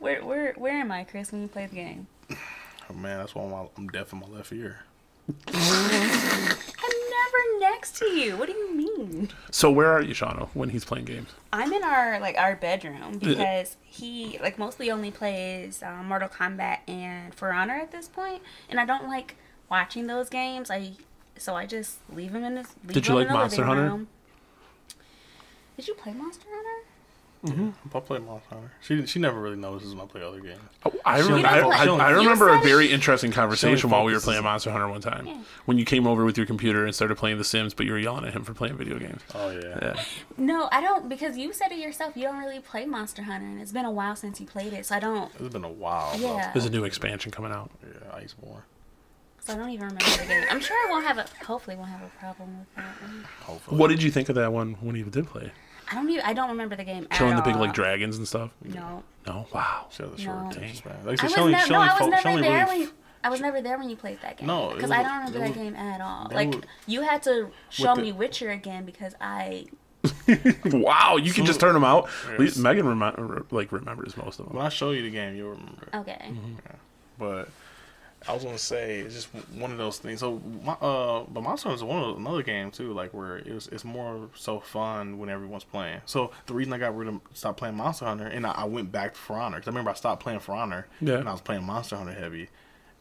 [0.00, 1.30] Where where where am I, Chris?
[1.30, 2.08] When you play the game?
[2.90, 4.80] Oh, man, that's why I'm, I'm deaf in my left ear.
[5.54, 5.56] I'm
[6.48, 8.36] never next to you.
[8.36, 9.28] What do you mean?
[9.52, 11.28] So where are you, Shanna, when he's playing games?
[11.52, 16.78] I'm in our like our bedroom because he like mostly only plays um, Mortal Kombat
[16.88, 19.36] and For Honor at this point, and I don't like
[19.70, 20.68] watching those games.
[20.70, 20.92] I
[21.36, 22.66] so I just leave him in his.
[22.84, 23.90] Leave Did you him like in the Monster living Hunter?
[23.90, 24.08] room.
[25.76, 26.86] Did you play Monster Hunter?
[27.42, 28.72] I play Monster Hunter.
[28.82, 30.60] She she never really notices when I play other games.
[30.84, 34.42] Oh, I, rem- I, I, I remember a very interesting conversation while we were playing
[34.42, 35.26] Monster Hunter one time.
[35.26, 35.38] Yeah.
[35.64, 37.98] When you came over with your computer and started playing The Sims, but you were
[37.98, 39.22] yelling at him for playing video games.
[39.34, 39.78] Oh yeah.
[39.80, 40.04] Yeah.
[40.36, 42.14] No, I don't because you said it yourself.
[42.16, 44.84] You don't really play Monster Hunter, and it's been a while since you played it,
[44.84, 45.32] so I don't.
[45.40, 46.18] It's been a while.
[46.18, 46.36] bro.
[46.36, 46.52] Yeah.
[46.52, 47.70] There's a new expansion coming out.
[47.82, 48.62] Yeah, Iceborne.
[49.42, 50.44] So I don't even remember the game.
[50.50, 51.24] I'm sure I won't have a.
[51.46, 53.00] Hopefully, won't have a problem with that.
[53.02, 53.24] one.
[53.40, 53.78] Hopefully.
[53.78, 55.50] What did you think of that one when you did play?
[55.90, 56.24] I don't even.
[56.24, 57.06] I don't remember the game.
[57.10, 57.60] Killing the at big all.
[57.60, 58.52] like dragons and stuff?
[58.64, 59.02] No.
[59.26, 59.46] No.
[59.52, 59.86] Wow.
[59.90, 60.50] She the a short No.
[60.50, 60.96] attention span.
[61.04, 62.42] Like I I was, said, she only, nev- she no, I was fo- never only
[62.42, 62.90] there really when.
[63.22, 64.46] I was never there when you played that game.
[64.46, 66.28] No, because I don't remember it that was- game at all.
[66.32, 69.66] Like was- you had to show the- me Witcher again because I.
[70.64, 71.16] Wow.
[71.16, 72.08] You can just turn them out.
[72.32, 74.56] At least Megan remi- like remembers most of them.
[74.56, 75.88] When I show you the game, you'll remember.
[75.94, 76.18] Okay.
[76.22, 76.54] Mm-hmm.
[77.18, 77.48] But
[78.28, 80.20] I was gonna say it's just one of those things.
[80.20, 83.66] So, my, uh, but Monster is one of another game too, like where it was,
[83.68, 86.00] it's more so fun when everyone's playing.
[86.04, 88.92] So the reason I got rid of stop playing Monster Hunter and I, I went
[88.92, 91.14] back to For Honor because I remember I stopped playing For Honor Yeah.
[91.14, 92.50] and I was playing Monster Hunter heavy.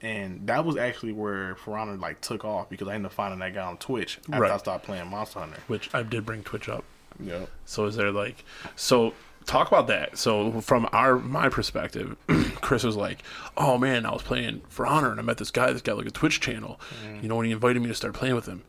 [0.02, 3.40] And that was actually where For Honor like took off because I ended up finding
[3.40, 4.52] that guy on Twitch after Right.
[4.52, 5.58] I stopped playing Monster Hunter.
[5.68, 6.86] Which I did bring Twitch up.
[7.22, 7.48] Yeah.
[7.66, 8.46] So is there like
[8.78, 9.14] so
[9.46, 10.18] talk about that.
[10.18, 12.16] So from our my perspective,
[12.62, 13.24] Chris was like,
[13.58, 16.08] "Oh man, I was playing for Honor and I met this guy that's got like
[16.08, 16.80] a Twitch channel.
[17.06, 17.24] Mm.
[17.24, 18.64] You know, when he invited me to start playing with him."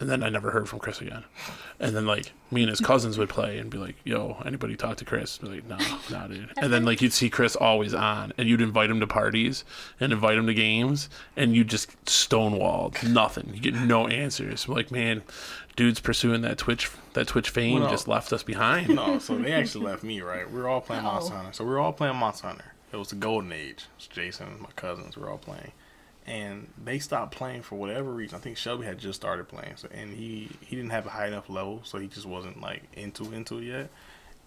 [0.00, 1.24] And then I never heard from Chris again.
[1.78, 4.96] And then like me and his cousins would play and be like, "Yo, anybody talk
[4.96, 5.76] to Chris?" Be like, "No,
[6.10, 9.06] no, dude." And then like you'd see Chris always on, and you'd invite him to
[9.06, 9.62] parties
[10.00, 13.50] and invite him to games, and you just stonewalled nothing.
[13.52, 14.66] You get no answers.
[14.66, 15.22] We're like, man,
[15.76, 18.88] dude's pursuing that Twitch that Twitch fame Well, just left us behind.
[18.88, 20.50] No, so they actually left me, right?
[20.50, 21.36] We were all playing Monster Uh-oh.
[21.38, 21.52] Hunter.
[21.52, 22.72] So we were all playing Monster Hunter.
[22.92, 23.84] It was the golden age.
[23.84, 25.72] It was Jason, my cousins, we were all playing.
[26.26, 28.36] And they stopped playing for whatever reason.
[28.36, 29.76] I think Shelby had just started playing.
[29.76, 32.82] So and he he didn't have a high enough level, so he just wasn't like
[32.94, 33.90] into into it yet.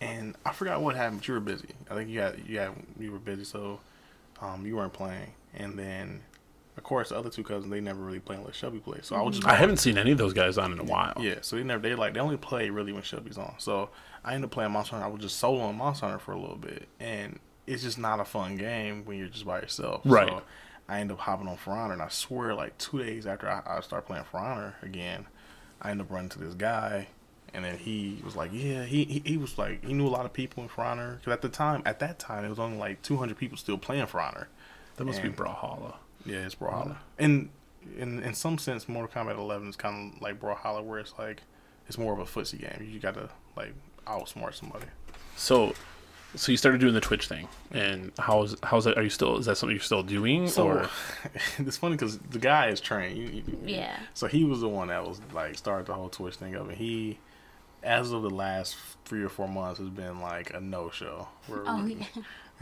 [0.01, 1.69] And I forgot what happened, but you were busy.
[1.89, 3.79] I think you had you had you were busy, so
[4.41, 5.33] um you weren't playing.
[5.55, 6.21] And then
[6.77, 9.05] of course the other two cousins they never really played unless Shelby plays.
[9.05, 11.13] So I was just I haven't seen any of those guys on in a while.
[11.19, 13.55] yeah, so they never they like they only play really when Shelby's on.
[13.57, 13.89] So
[14.25, 15.07] I ended up playing Monster Hunter.
[15.07, 18.25] I was just soloing Monster Hunter for a little bit, and it's just not a
[18.25, 20.01] fun game when you're just by yourself.
[20.05, 20.27] Right.
[20.29, 20.41] So
[20.89, 23.61] I end up hopping on For Honor, and I swear, like two days after I,
[23.65, 25.27] I started playing For Honor again,
[25.81, 27.07] I end up running to this guy,
[27.53, 30.25] and then he was like, "Yeah, he he, he was like he knew a lot
[30.25, 32.77] of people in For Honor because at the time at that time it was only
[32.77, 34.49] like 200 people still playing For Honor.
[34.97, 35.95] That must be And- Brawlhalla.
[36.25, 36.97] Yeah, it's Brawlhalla.
[37.19, 37.23] Mm-hmm.
[37.23, 37.49] And
[37.97, 41.41] in in some sense, Mortal Kombat 11 is kind of like Brawlhalla, where it's like
[41.87, 42.87] it's more of a footsie game.
[42.89, 43.73] You got to like
[44.07, 44.85] outsmart somebody.
[45.35, 45.73] So,
[46.35, 48.97] so you started doing the Twitch thing, and how's how's that?
[48.97, 49.37] Are you still?
[49.37, 50.47] Is that something you're still doing?
[50.47, 50.89] So or
[51.59, 53.17] it's funny because the guy is trained.
[53.17, 53.97] You, you- Yeah.
[54.13, 56.77] So he was the one that was like started the whole Twitch thing up, and
[56.77, 57.19] he,
[57.83, 61.27] as of the last three or four months, has been like a no show.
[61.51, 62.05] Oh yeah.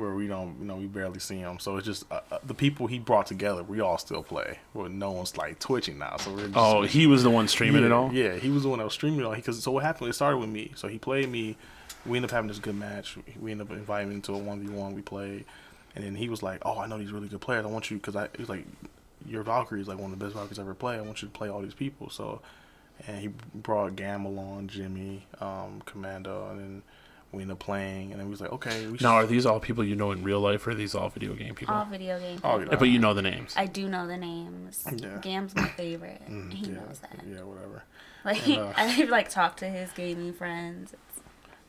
[0.01, 1.59] Where we don't, you know, we barely see him.
[1.59, 3.63] So it's just uh, uh, the people he brought together.
[3.63, 6.17] We all still play, but no one's like twitching now.
[6.17, 8.11] So we're just, oh, he was the one streaming yeah, it all.
[8.11, 9.35] Yeah, he was the one that was streaming it all.
[9.35, 10.09] Because so what happened?
[10.09, 10.71] It started with me.
[10.75, 11.55] So he played me.
[12.05, 13.17] We ended up having this good match.
[13.39, 14.95] We ended up inviting him into a one v one.
[14.95, 15.45] We played,
[15.95, 17.63] and then he was like, "Oh, I know these really good players.
[17.63, 18.65] I want you because I." He was like,
[19.27, 20.97] "Your Valkyrie is like one of the best Valkyries I ever played.
[20.97, 22.41] I want you to play all these people." So,
[23.07, 26.83] and he brought Gamma on, Jimmy, um, Commando, and then
[27.31, 28.87] We ended up playing, and then we was like, okay.
[28.87, 31.07] We Now, are these all people you know in real life, or are these all
[31.09, 31.73] video game people?
[31.73, 32.41] All video games.
[32.43, 32.75] Oh, yeah.
[32.75, 33.53] but you know the names.
[33.55, 34.85] I do know the names.
[34.93, 35.17] Yeah.
[35.21, 36.21] Gam's my favorite.
[36.27, 37.19] he Mm, yeah, knows that.
[37.25, 37.83] Yeah, whatever.
[38.25, 40.93] Like And, uh, I've like talked to his gaming friends.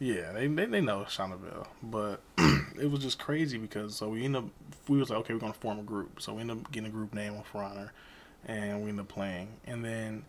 [0.01, 4.37] Yeah, they they, they know Shonaville, but it was just crazy because so we end
[4.37, 4.47] up
[4.89, 6.93] we was like okay we're gonna form a group, so we end up getting a
[6.93, 7.93] group name with Honor,
[8.45, 10.25] and we end up playing, and then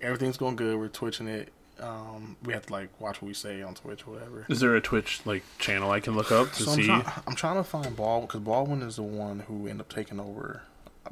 [0.00, 0.78] everything's going good.
[0.78, 1.52] We're twitching it.
[1.82, 4.46] Um, we have to like watch what we say on Twitch or whatever.
[4.48, 6.86] Is there a Twitch like channel I can look up to So I'm, see?
[6.86, 10.20] try- I'm trying to find Baldwin because Baldwin is the one who ended up taking
[10.20, 10.62] over.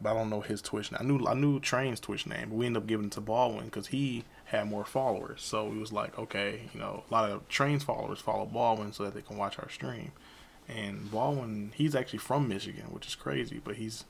[0.00, 0.92] But I don't know his Twitch.
[0.92, 0.98] Name.
[1.00, 3.64] I knew I knew Train's Twitch name, but we ended up giving it to Baldwin
[3.66, 5.42] because he had more followers.
[5.42, 9.04] So we was like, okay, you know, a lot of Train's followers follow Baldwin so
[9.04, 10.12] that they can watch our stream.
[10.68, 14.04] And Baldwin, he's actually from Michigan, which is crazy, but he's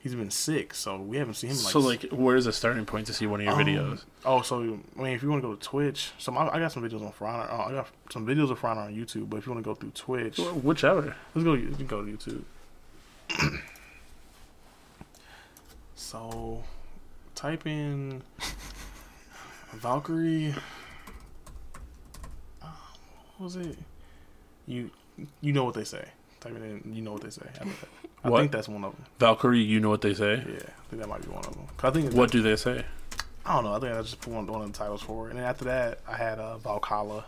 [0.00, 1.72] he's been sick, so we haven't seen him like.
[1.72, 4.04] so like, where's the starting point to see one of your Um, videos?
[4.24, 4.56] Oh, so
[4.98, 7.04] I mean, if you want to go to Twitch, so I, I got some videos
[7.04, 7.48] on Front.
[7.52, 9.74] Oh, I got some videos of Front on YouTube, but if you want to go
[9.74, 11.14] through Twitch, Wh- Whichever.
[11.34, 11.54] Let's go.
[11.54, 12.42] You can go to YouTube.
[15.94, 16.62] so,
[17.34, 18.22] type in
[19.74, 20.54] Valkyrie.
[22.62, 22.68] Um,
[23.36, 23.76] what was it?
[24.66, 24.90] You
[25.40, 26.08] you know what they say.
[26.40, 26.92] Type it in.
[26.94, 27.42] You know what they say.
[27.54, 27.74] I think,
[28.24, 29.04] I think that's one of them.
[29.18, 30.36] Valkyrie, you know what they say.
[30.36, 31.66] Yeah, I think that might be one of them.
[31.82, 32.84] I think What do they say?
[33.44, 33.74] I don't know.
[33.74, 35.64] I think I just put one, one of the titles for it, and then after
[35.66, 37.24] that, I had uh, Valhalla.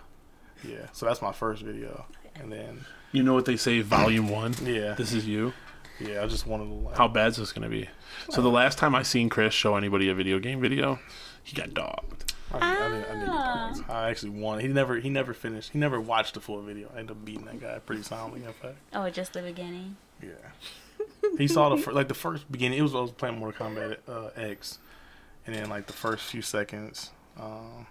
[0.65, 2.05] Yeah, so that's my first video,
[2.37, 3.81] and then You know what they say.
[3.81, 4.55] Volume one.
[4.63, 5.53] yeah, This is you.
[6.01, 6.97] yeah, I just wanted to like.
[6.97, 7.89] How bad's this gonna be?
[8.31, 11.01] So the last time I seen Chris show anybody a video game video,
[11.43, 12.32] he got dogged.
[12.55, 13.83] I, I, didn't, I, didn't get dogs.
[13.89, 14.61] I actually won.
[14.61, 15.71] He never he never finished.
[15.71, 16.89] He never watched the full video.
[16.95, 18.45] I ended up beating that guy pretty soundly.
[18.45, 19.97] In fact, Oh, just the beginning.
[20.23, 20.31] yeah.
[21.39, 22.79] He saw the fir- like the first beginning.
[22.79, 24.79] It was I was playing Mortal Kombat uh, X,
[25.47, 27.11] and then like the first few seconds.
[27.41, 27.87] Um,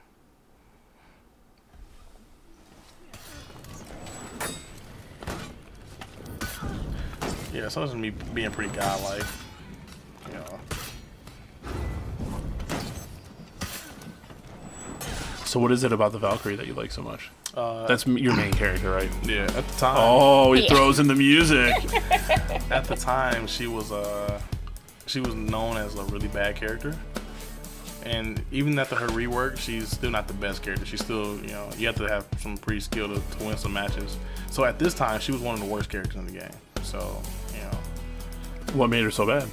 [7.53, 9.23] yeah, so it's me being pretty godlike.
[10.27, 10.59] You know.
[15.51, 17.29] So what is it about the Valkyrie that you like so much?
[17.53, 19.09] Uh, That's m- your main character, right?
[19.25, 19.51] yeah.
[19.53, 19.95] At the time.
[19.97, 20.69] Oh, he Yeah.
[20.69, 21.73] throws in the music.
[22.71, 24.39] at the time she was uh
[25.07, 26.95] she was known as a really bad character
[28.05, 31.69] and even after her rework she's still not the best character she's still you know
[31.77, 34.17] you have to have some pretty skill to, to win some matches
[34.49, 36.49] so at this time she was one of the worst characters in the game
[36.81, 37.21] so
[37.53, 37.77] you know
[38.73, 39.45] what made her so bad?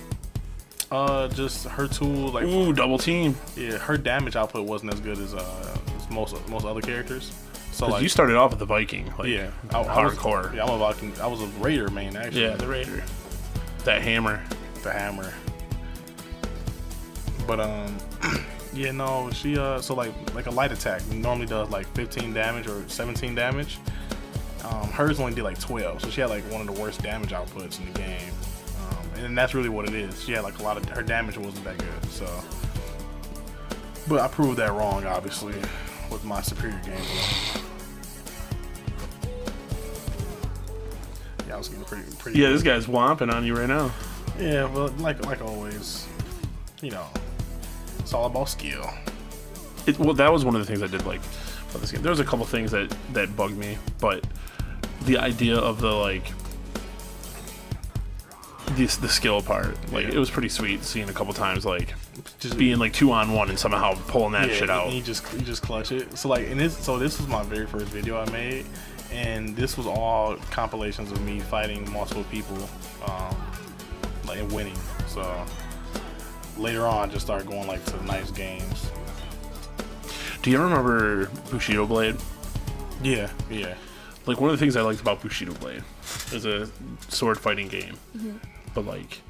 [0.92, 3.34] uh just her tool like Ooh, double team.
[3.56, 7.32] yeah her damage output wasn't as good as uh as most most other characters
[7.72, 9.12] So like you started off with the Viking.
[9.18, 10.54] Like, yeah I, I was- hardcore.
[10.54, 13.02] yeah i'm a Viking i was a raider main actually Yeah, the Raider.
[13.84, 14.42] That hammer.
[14.82, 15.32] the hammer.
[17.46, 17.96] But um,
[18.74, 22.66] yeah, no, she uh, so like like a light attack normally does like 15 damage
[22.66, 23.78] or 17 damage.
[24.64, 27.30] Um, hers only did like 12, so she had like one of the worst damage
[27.30, 28.32] outputs in the game.
[28.90, 30.22] Um, and that's really what it is.
[30.22, 32.10] She had like a lot of her damage wasn't that good.
[32.10, 32.26] So,
[34.08, 35.54] but I proved that wrong, obviously,
[36.10, 37.62] with my superior gameplay.
[41.46, 42.38] Yeah, I was getting pretty pretty.
[42.38, 43.90] Yeah, this guy's whomping on you right now.
[44.38, 46.06] Yeah, well, like like always,
[46.82, 47.06] you know,
[47.98, 48.88] it's all about skill.
[49.86, 51.20] It, well, that was one of the things I did like
[51.70, 52.02] about this game.
[52.02, 54.26] There was a couple things that that bugged me, but
[55.06, 56.24] the idea of the like
[58.72, 60.12] this the skill part, like Yeah.
[60.14, 61.94] it was pretty sweet seeing a couple times like
[62.40, 64.92] Just being like two on one and somehow pulling that yeah, shit you- out.
[64.92, 66.16] You just you just clutch it.
[66.18, 68.66] So like, and this so this was my very first video I made,
[69.12, 72.56] and this was all compilations of me fighting multiple people,
[73.06, 73.36] um,
[74.26, 74.78] like and winning.
[75.06, 75.44] So
[76.56, 78.90] later on, I just started going like to nice games.
[80.42, 82.16] Do you remember Bushido Blade?
[83.02, 83.74] Yeah, yeah,
[84.26, 85.82] Like one of the things I liked about Bushido Blade
[86.32, 86.68] is a
[87.08, 87.96] sword fighting game,
[88.74, 89.20] but like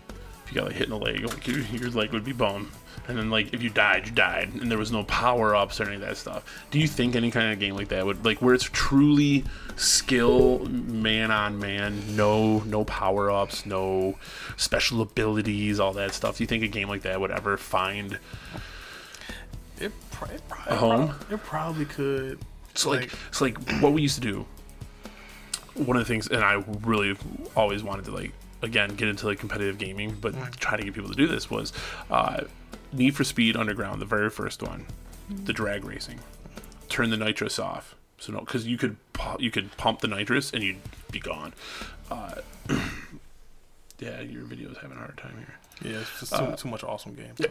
[0.49, 2.73] if you got like hit in the leg, like your, your leg would be bum,
[3.07, 5.85] and then like if you died, you died, and there was no power ups or
[5.85, 6.43] any of that stuff.
[6.70, 9.45] Do you think any kind of game like that would like where it's truly
[9.77, 14.16] skill man on man, no no power ups, no
[14.57, 16.39] special abilities, all that stuff?
[16.39, 18.19] Do you think a game like that would ever find
[19.79, 21.15] it, pro- it, probably, A home?
[21.31, 22.39] It probably could.
[22.75, 24.47] So like, so like what we used to do.
[25.75, 27.16] One of the things, and I really
[27.55, 31.10] always wanted to like again get into like competitive gaming, but try to get people
[31.10, 31.72] to do this was
[32.10, 32.43] uh,
[32.93, 34.86] Need for Speed Underground, the very first one,
[35.28, 36.20] the drag racing.
[36.89, 38.97] Turn the nitrous off, so no, because you could
[39.39, 40.78] you could pump the nitrous and you'd
[41.10, 41.52] be gone.
[42.10, 42.36] Uh,
[44.01, 45.57] Yeah, your video's having a hard time here.
[45.83, 47.35] Yeah, it's just Uh, too, too much awesome game.
[47.39, 47.47] For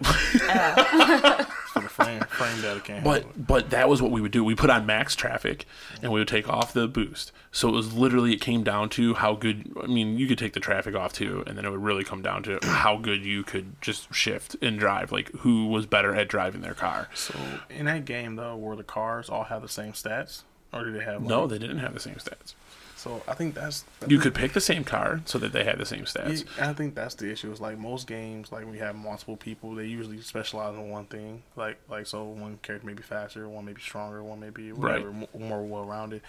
[1.82, 3.04] the frame frame data can't.
[3.04, 3.22] handle.
[3.36, 4.44] But but that was what we would do.
[4.44, 5.66] We put on max traffic,
[6.02, 7.32] and we would take off the boost.
[7.52, 9.72] So it was literally it came down to how good.
[9.82, 12.22] I mean, you could take the traffic off too, and then it would really come
[12.22, 15.12] down to how good you could just shift and drive.
[15.12, 17.10] Like who was better at driving their car.
[17.14, 17.36] So
[17.70, 20.44] in that game though, were the cars all have the same stats,
[20.74, 21.22] or do they have?
[21.22, 22.54] Like, No, they didn't have the same stats.
[22.98, 25.86] So I think that's You could pick the same card so that they had the
[25.86, 26.44] same stats.
[26.57, 27.52] Yeah, I think that's the issue.
[27.52, 31.06] Is like most games, like when you have multiple people, they usually specialize in one
[31.06, 31.44] thing.
[31.56, 34.72] Like like so, one character may be faster, one may be stronger, one may be
[34.72, 35.30] whatever, Right.
[35.36, 36.22] mo- more well rounded.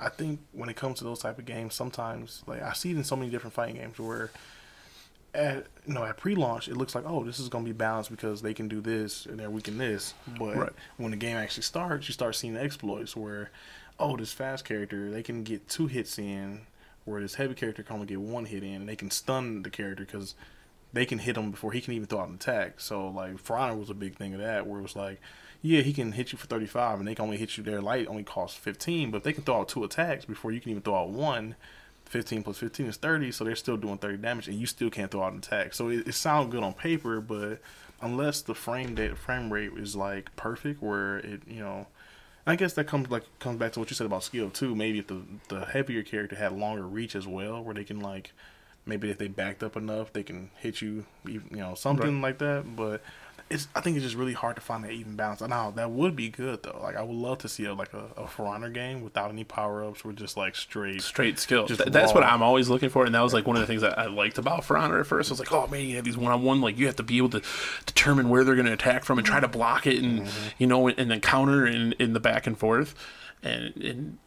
[0.00, 2.96] I think when it comes to those type of games, sometimes like I see it
[2.96, 4.30] in so many different fighting games where.
[5.34, 8.40] At, you know, at pre-launch, it looks like, oh, this is gonna be balanced because
[8.40, 10.14] they can do this and they're weak in this.
[10.38, 10.72] But Right.
[10.96, 13.50] when the game actually starts, you start seeing exploits where,
[13.98, 16.62] oh, this fast character they can get two hits in,
[17.04, 18.74] where this heavy character can only get one hit in.
[18.74, 20.34] And they can stun the character because
[20.92, 22.80] they can hit him before he can even throw out an attack.
[22.80, 25.20] So like For was a big thing of that, where it was like,
[25.60, 27.64] yeah, he can hit you for thirty five, and they can only hit you.
[27.64, 30.60] Their light only costs fifteen, but if they can throw out two attacks before you
[30.60, 31.56] can even throw out one.
[32.08, 35.10] 15 plus 15 is 30, so they're still doing 30 damage, and you still can't
[35.10, 35.74] throw out an attack.
[35.74, 37.60] So it, it sounds good on paper, but
[38.00, 41.86] unless the frame data, frame rate is like perfect, where it, you know,
[42.48, 44.74] I guess that comes like comes back to what you said about skill too.
[44.74, 48.32] Maybe if the the heavier character had longer reach as well, where they can like
[48.86, 52.74] maybe if they backed up enough, they can hit you, you know, something like that.
[52.74, 53.02] But
[53.50, 55.40] it's I think it's just really hard to find that even balance.
[55.40, 56.78] Now that would be good though.
[56.82, 59.44] Like I would love to see a, like a, a For Honor game without any
[59.44, 61.02] power ups, with just like straight.
[61.02, 61.68] straight skills.
[61.68, 62.24] Just Th- that's what.
[62.24, 64.38] I'm always looking for, and that was like one of the things that I liked
[64.38, 65.30] about For Honor at first.
[65.30, 67.30] I was like, oh man, you have these one-on-one, like you have to be able
[67.30, 67.42] to
[67.86, 70.48] determine where they're going to attack from and try to block it, and Mm-hmm.
[70.58, 72.94] you know, and then counter in in the back and forth,
[73.42, 74.18] and and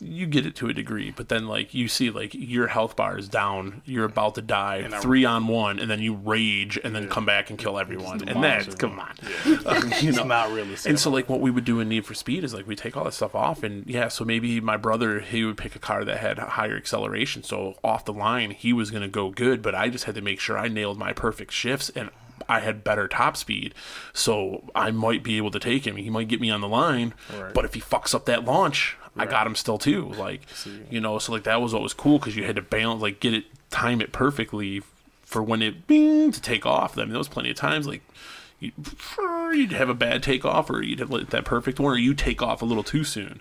[0.00, 3.18] you get it to a degree, but then like you see like your health bar
[3.18, 6.78] is down, you're about to die, And I- three on one, and then you rage
[6.84, 9.14] and then come back and kill everyone, and that's come on,
[10.00, 10.88] you know, not realistic.
[10.90, 12.96] and so, like, what we would do in Need for Speed is like we take
[12.96, 16.04] all that stuff off, and yeah, so maybe my brother he would pick a car
[16.04, 19.88] that had higher acceleration, so off the line he was gonna go good, but I
[19.88, 22.10] just had to make sure I nailed my perfect shifts and.
[22.48, 23.74] I had better top speed,
[24.14, 25.96] so I might be able to take him.
[25.96, 27.52] He might get me on the line, Right.
[27.52, 30.10] but if he fucks up that launch, I got him still too.
[30.10, 30.42] Like,
[30.90, 33.20] you know, so like that was what was cool because you had to balance, like,
[33.20, 34.82] get it, time it perfectly
[35.22, 36.96] for when it bing, to take off.
[36.96, 38.02] I mean, there was plenty of times like
[38.60, 38.72] you,
[39.52, 42.62] you'd have a bad takeoff, or you'd have that perfect one, or you take off
[42.62, 43.40] a little too soon.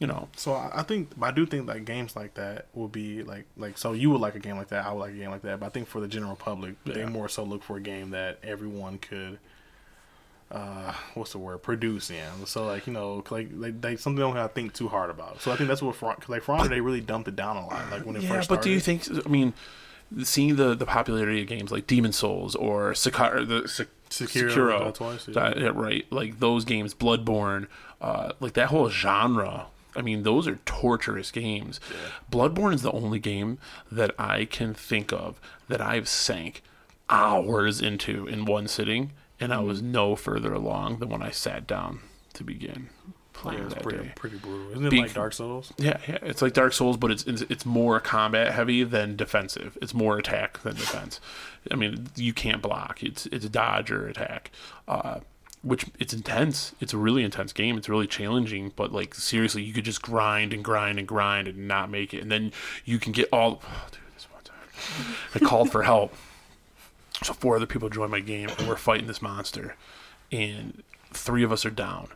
[0.00, 3.44] You know, So I think, I do think like games like that will be like
[3.56, 5.42] like so you would like a game like that, I would like a game like
[5.42, 5.60] that.
[5.60, 8.38] But I think for the general public, they more so look for a game that
[8.42, 9.38] everyone could,
[10.50, 12.22] uh, what's the word, producing.
[12.46, 15.40] So like you know like like they something don't have to think too hard about.
[15.40, 17.90] So I think that's what cause like for they really dumped it down a lot.
[17.90, 18.28] Like when it yeah.
[18.28, 19.08] first But do you think?
[19.24, 19.54] I mean,
[20.22, 24.94] seeing the the popularity of games like Demon Souls or Sakara, the Sa- Sekiro, Sekiro,
[24.94, 25.34] twice, yeah.
[25.34, 26.06] that- yeah, right?
[26.10, 27.66] Like those games, Bloodborne,
[28.00, 29.66] uh, like that whole genre.
[29.96, 31.78] I mean, those are torturous games.
[32.30, 33.58] Bloodborne is the only game
[33.92, 36.62] that I can think of that I've sank
[37.08, 41.66] hours into in one sitting, and I was no further along than when I sat
[41.66, 42.00] down
[42.34, 42.88] to begin
[43.32, 44.12] playing Yeah, that pretty day.
[44.14, 44.70] pretty brutal.
[44.72, 45.72] Isn't it Being- like Dark Souls?
[45.76, 49.76] Yeah, yeah, it's like Dark Souls, but it's, it's it's more combat heavy than defensive.
[49.82, 51.20] It's more attack than defense.
[51.70, 53.02] I mean, you can't block.
[53.02, 54.50] It's it's dodge or attack,
[54.86, 55.20] uh,
[55.62, 56.74] which it's intense.
[56.80, 57.76] It's a really intense game.
[57.76, 58.72] It's really challenging.
[58.76, 62.22] But like seriously, you could just grind and grind and grind and not make it,
[62.22, 62.52] and then
[62.84, 63.62] you can get all.
[63.64, 66.14] Oh, dude, this one time I called for help.
[67.22, 69.76] So four other people joined my game, and we're fighting this monster,
[70.32, 70.82] and
[71.12, 72.08] three of us are down.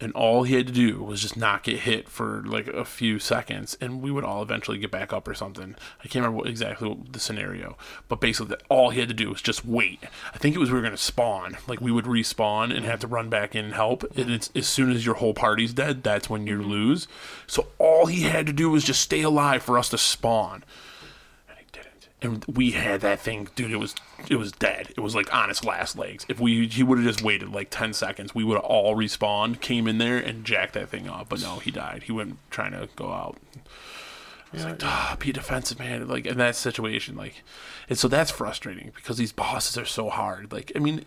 [0.00, 3.18] And all he had to do was just not get hit for like a few
[3.18, 5.74] seconds and we would all eventually get back up or something.
[5.98, 9.30] I can't remember what, exactly what the scenario but basically all he had to do
[9.30, 9.98] was just wait.
[10.32, 11.58] I think it was we were going to spawn.
[11.66, 14.68] Like we would respawn and have to run back in and help and it's as
[14.68, 16.70] soon as your whole party's dead that's when you mm-hmm.
[16.70, 17.08] lose.
[17.48, 20.62] So all he had to do was just stay alive for us to spawn.
[20.62, 20.87] and he didn't.
[22.20, 23.70] And we had that thing, dude.
[23.70, 23.94] It was
[24.28, 24.92] it was dead.
[24.96, 26.26] It was like on its last legs.
[26.28, 29.60] If we he would have just waited like ten seconds, we would have all respawned,
[29.60, 31.28] came in there, and jacked that thing up.
[31.28, 32.04] But no, he died.
[32.04, 33.38] He went trying to go out.
[34.52, 36.08] I was like, ah, be defensive, man.
[36.08, 37.42] Like in that situation, like,
[37.88, 40.50] and so that's frustrating because these bosses are so hard.
[40.52, 41.04] Like, I mean,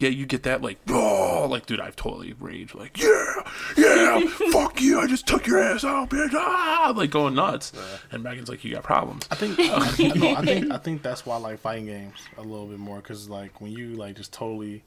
[0.00, 2.74] yeah, you get that like, oh, like, dude, I've totally raged.
[2.74, 3.34] Like, yeah,
[3.76, 4.20] yeah,
[4.50, 7.72] fuck you, I just took your ass out, bitch, ah, like going nuts.
[8.10, 9.26] And Megan's like, you got problems.
[9.30, 9.78] I think uh,
[10.18, 12.96] no, I think I think that's why I like fighting games a little bit more
[12.96, 14.82] because like when you like just totally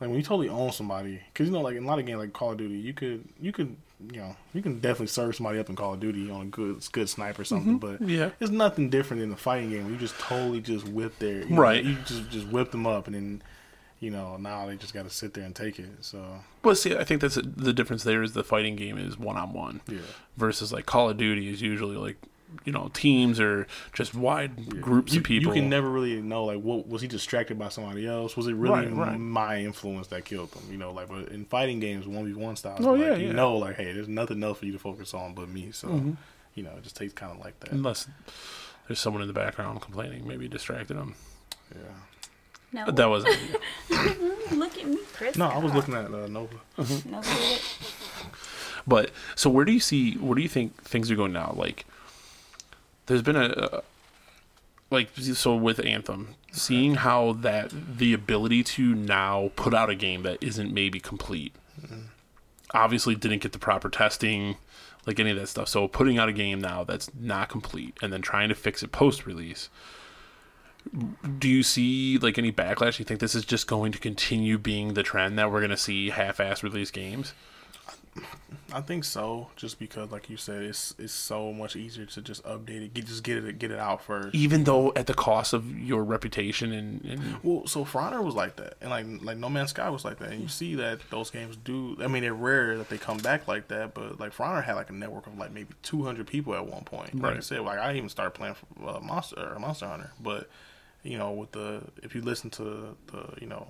[0.00, 2.18] Like when you totally own somebody, because you know, like in a lot of games
[2.18, 3.76] like Call of Duty, you could you could
[4.12, 6.84] you know you can definitely serve somebody up in Call of Duty on a good
[6.92, 8.30] good sniper or something, but Yeah.
[8.40, 9.90] it's nothing different than a fighting game.
[9.90, 11.84] You just totally just whip their you know, Right.
[11.84, 13.42] you just just whip them up, and then
[14.00, 15.88] you know now they just got to sit there and take it.
[16.00, 18.02] So Well, see, I think that's the difference.
[18.02, 19.98] There is the fighting game is one on one, yeah.
[20.36, 22.16] versus like Call of Duty is usually like
[22.64, 25.54] you know teams or just wide groups you, of people.
[25.54, 28.36] You can never really know like what was he distracted by somebody else?
[28.36, 29.18] Was it really Right, right.
[29.20, 30.62] my influence that killed him?
[30.72, 33.10] You know, like but in fighting games, one v one style, Oh, like, yeah, you
[33.10, 33.26] yeah.
[33.28, 33.36] Mm-hmm.
[33.36, 35.70] know, like hey, there's nothing else for you to focus on but me.
[35.72, 36.16] So
[36.56, 37.70] you know, it just takes kind of like that.
[37.70, 38.08] unless
[38.88, 41.14] there's someone in the background complaining, maybe distracted them.
[41.72, 41.82] Yeah.
[42.72, 43.36] No, that wasn't.
[44.52, 45.36] look at me, Chris.
[45.36, 46.54] No, I was looking at uh, Nova.
[46.78, 47.62] No, did it.
[48.86, 50.14] But so where do you see?
[50.14, 51.54] Where do you think things are going now?
[51.56, 51.84] Like,
[53.06, 53.46] there's been a.
[53.46, 53.80] Uh,
[54.90, 60.22] like so with Anthem, seeing how that the ability to now put out a game
[60.24, 61.52] that isn't maybe complete,
[62.74, 64.56] obviously didn't get the proper testing,
[65.06, 65.68] like any of that stuff.
[65.68, 68.90] So putting out a game now that's not complete and then trying to fix it
[68.90, 69.68] post release.
[71.38, 72.96] Do you see like any backlash?
[72.96, 75.70] Do You think this is just going to continue being the trend that we're going
[75.70, 77.34] to see half-ass release games?
[78.72, 82.42] I think so, just because like you said, it's it's so much easier to just
[82.44, 84.34] update it, get just get it get it out first.
[84.34, 88.34] even though at the cost of your reputation and, and Well, so For Honor was
[88.34, 91.00] like that, and like like No Man's Sky was like that, and you see that
[91.10, 91.96] those games do.
[92.00, 94.74] I mean, they're rare that they come back like that, but like For Honor had
[94.74, 97.20] like a network of like maybe two hundred people at one point.
[97.20, 100.48] Like I said, like I even started playing for, uh, Monster Monster Hunter, but
[101.02, 103.66] you know, with the if you listen to the you know,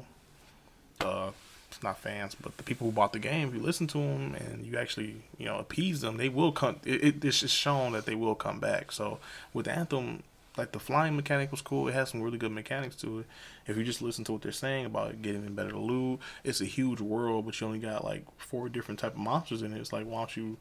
[1.00, 1.30] uh,
[1.68, 4.34] it's not fans, but the people who bought the game, if you listen to them
[4.34, 6.80] and you actually you know appease them, they will come.
[6.84, 8.92] It, it, it's just shown that they will come back.
[8.92, 9.18] So
[9.52, 10.22] with Anthem,
[10.56, 11.86] like the flying mechanic was cool.
[11.88, 13.26] It has some really good mechanics to it.
[13.66, 16.64] If you just listen to what they're saying about getting in better loot, it's a
[16.64, 19.78] huge world, but you only got like four different type of monsters in it.
[19.78, 20.58] It's like why don't you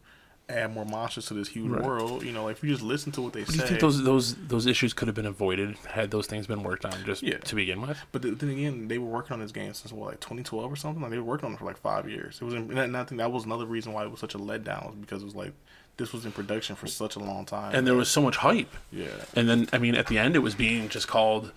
[0.50, 1.84] add more monsters to this huge Right.
[1.84, 2.24] world?
[2.24, 3.62] You know, like if you just listen to what they do say.
[3.62, 6.86] you think those those those issues could have been avoided had those things been worked
[6.86, 7.38] on just Yeah.
[7.38, 7.98] to begin with?
[8.12, 10.76] But th- then again, they were working on this game since what, like 2012 or
[10.76, 11.02] something.
[11.02, 12.40] Like they were working on it for like five years.
[12.42, 14.40] It was, in, and I think that was another reason why it was such a
[14.40, 15.54] letdown, was because it was like
[15.98, 17.76] this was in production for such a long time.
[17.76, 18.74] And there was so much hype.
[18.92, 21.52] yeah, And then I mean at the end it was being just called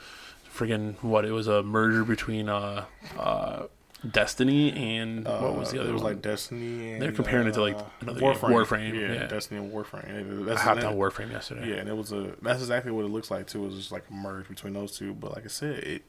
[0.53, 1.25] friggin' what?
[1.25, 2.85] It was a merger between uh
[3.19, 3.63] uh
[4.11, 6.13] Destiny and what was the Uh, other It was one?
[6.15, 6.93] like Destiny.
[6.93, 8.51] And, They're comparing it to, like, uh, another game, Warframe.
[8.67, 9.27] Warframe, Yeah, yeah.
[9.27, 10.09] Destiny and Warframe.
[10.09, 11.69] It- I that's hopped on Warframe yesterday.
[11.71, 13.63] Yeah, and it was a that's exactly what it looks like too.
[13.63, 15.15] It was just like a merge between those two.
[15.15, 16.03] But like I said, it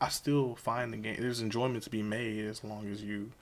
[0.00, 3.32] I still find the game there's enjoyment to be made as long as you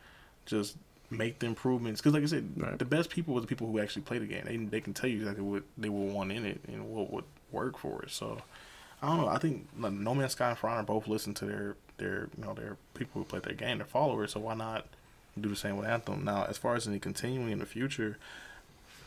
[0.46, 0.76] just
[1.10, 2.00] make the improvements.
[2.00, 2.78] Because like I said, Right.
[2.78, 4.44] the best people were the people who actually play the game.
[4.46, 7.24] They they can tell you exactly what they will want in it and what would
[7.52, 8.10] work for it.
[8.10, 8.42] So
[9.02, 9.28] I don't know.
[9.28, 12.44] I think like, No Man's Sky and For Honor both listen to their their you
[12.44, 14.32] know their people who play their game, their followers.
[14.32, 14.86] So why not
[15.40, 16.24] do the same with Anthem?
[16.24, 18.18] Now, as far as any continuing in the future.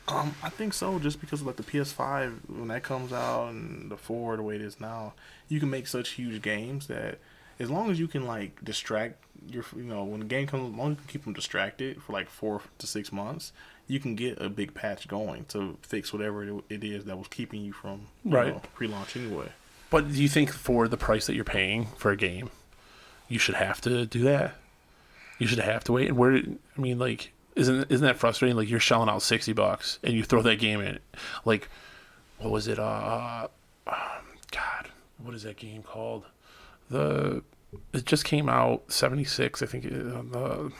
[0.08, 1.00] Um, I think so.
[1.00, 4.62] Just because like the PS5 when that comes out and the four the way it
[4.62, 5.14] is now,
[5.48, 7.20] you can make such huge games that
[7.60, 9.16] as long as you can like distract
[9.50, 12.02] your, you know, when the game comes, as long as you can keep them distracted
[12.04, 13.54] for like four to six months,
[13.88, 17.28] you can get a big patch going to fix whatever it- it is that was
[17.30, 18.54] keeping you from you Right.
[18.56, 19.50] know, pre-launch anyway.
[19.94, 22.50] But do you think for the price that you're paying for a game,
[23.30, 24.56] you should have to do that?
[25.38, 26.08] You should have to wait.
[26.08, 26.34] And where?
[26.36, 28.58] I mean, like, isn't isn't that frustrating?
[28.58, 30.98] Like you're shelling out sixty bucks and you throw that game in.
[31.46, 31.70] Like,
[32.40, 32.80] what was it?
[32.80, 33.48] Uh,
[33.86, 33.96] um,
[34.52, 34.90] God,
[35.20, 36.24] what is that game called?
[36.90, 37.44] The
[37.94, 39.62] it just came out seventy six.
[39.62, 39.86] I think.
[39.86, 39.90] uh,
[40.32, 40.72] The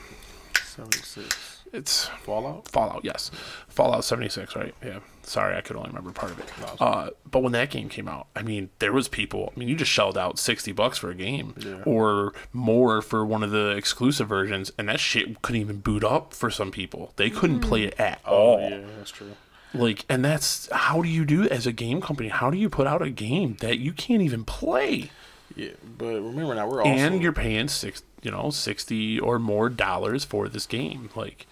[0.64, 2.68] Seventy six it's Fallout.
[2.68, 3.30] Fallout, yes.
[3.68, 4.74] Fallout 76, right?
[4.84, 5.00] Yeah.
[5.22, 6.52] Sorry, I could only remember part of it.
[6.80, 9.52] Uh, but when that game came out, I mean, there was people.
[9.54, 11.82] I mean, you just shelled out 60 bucks for a game Yeah.
[11.84, 16.34] or more for one of the exclusive versions, and that shit couldn't even boot up
[16.34, 17.12] for some people.
[17.16, 18.58] They couldn't play it at all.
[18.62, 19.32] Oh yeah, that's true.
[19.72, 22.28] Like, and that's how do you do as a game company?
[22.28, 25.10] How do you put out a game that you can't even play?
[25.56, 29.68] Yeah, but remember now we're also and you're paying six, you know, 60 or more
[29.68, 31.10] dollars for this game.
[31.16, 31.46] Like,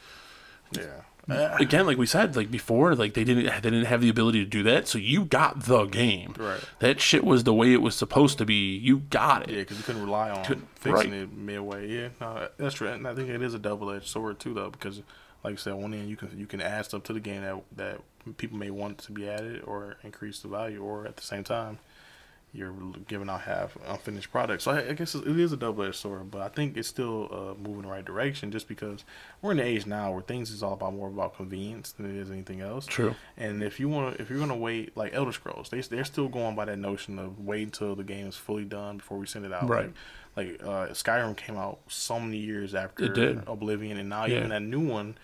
[0.77, 0.87] yeah.
[1.31, 4.43] Uh, again, like we said, like before, like they didn't they didn't have the ability
[4.43, 6.35] to do that, so you got the game.
[6.37, 6.61] Right.
[6.81, 8.77] That shit was the way it was supposed to be.
[8.77, 9.51] You got it.
[9.51, 11.21] Yeah, because you couldn't rely on Couldn't- fixing right.
[11.21, 11.89] it midway.
[11.89, 12.89] Yeah, no, that's true.
[12.89, 15.01] And I think it is a double edged sword too, though, because
[15.45, 17.63] like I said, one end you can you can add stuff to the game that
[17.77, 21.45] that people may want to be added or increase the value, or at the same
[21.45, 21.79] time,
[22.55, 22.75] you're
[23.09, 24.65] giving out half unfinished products.
[24.65, 27.29] So I, I guess it is a double edged sword, but I think it's still
[27.33, 28.51] uh, moving in the right direction.
[28.51, 29.05] Just because
[29.41, 32.17] we're in the age now where things is all about more about convenience than it
[32.21, 32.85] is anything else.
[32.87, 33.15] True.
[33.39, 36.29] And if you want, to, if you're gonna wait, like Elder Scrolls, they they're still
[36.29, 39.45] going by that notion of wait until the game is fully done before we send
[39.47, 39.69] it out.
[39.69, 39.93] Right.
[40.37, 43.43] Like, like uh, Skyrim came out so many years after.
[43.47, 44.39] Oblivion, and now Yeah.
[44.39, 45.17] even that new one,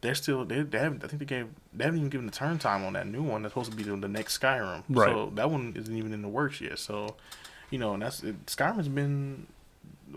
[0.00, 1.04] they're still they, they haven't.
[1.04, 3.42] I think they gave they haven't even given the turn time on that new one.
[3.42, 4.82] That's supposed to be the, the next Skyrim.
[4.88, 5.12] Right.
[5.12, 6.78] So that one isn't even in the works yet.
[6.78, 7.16] So,
[7.70, 9.46] you know, and that's it, Skyrim's been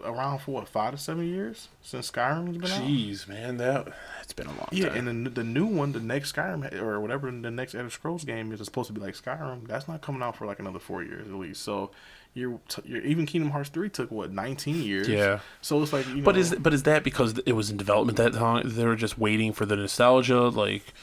[0.04, 2.82] around for what five to seven years since Skyrim's been out.
[2.82, 3.90] Jeez, man, that
[4.24, 5.08] it's been a long Yeah, time.
[5.08, 8.52] and the, the new one, the next Skyrim or whatever the next Elder Scrolls game
[8.52, 9.68] is, is supposed to be like Skyrim.
[9.68, 11.62] That's not coming out for like another four years at least.
[11.62, 11.92] So
[12.34, 15.08] you're, t- you're even Kingdom Hearts three took what nineteen years.
[15.08, 15.40] Yeah.
[15.62, 18.18] So it's like you know, But is but is that because it was in development
[18.18, 18.64] that time?
[18.66, 20.42] They were just waiting for the nostalgia.
[20.50, 20.94] Like,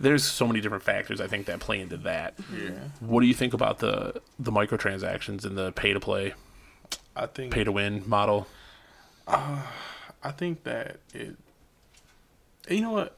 [0.00, 2.34] there's so many different factors I think that play into that.
[2.52, 6.34] yeah, What do you think about the the microtransactions and the pay to play,
[7.14, 8.46] I think pay to win model?
[9.28, 9.62] Uh,
[10.22, 11.36] I think that it.
[12.68, 13.16] You know what?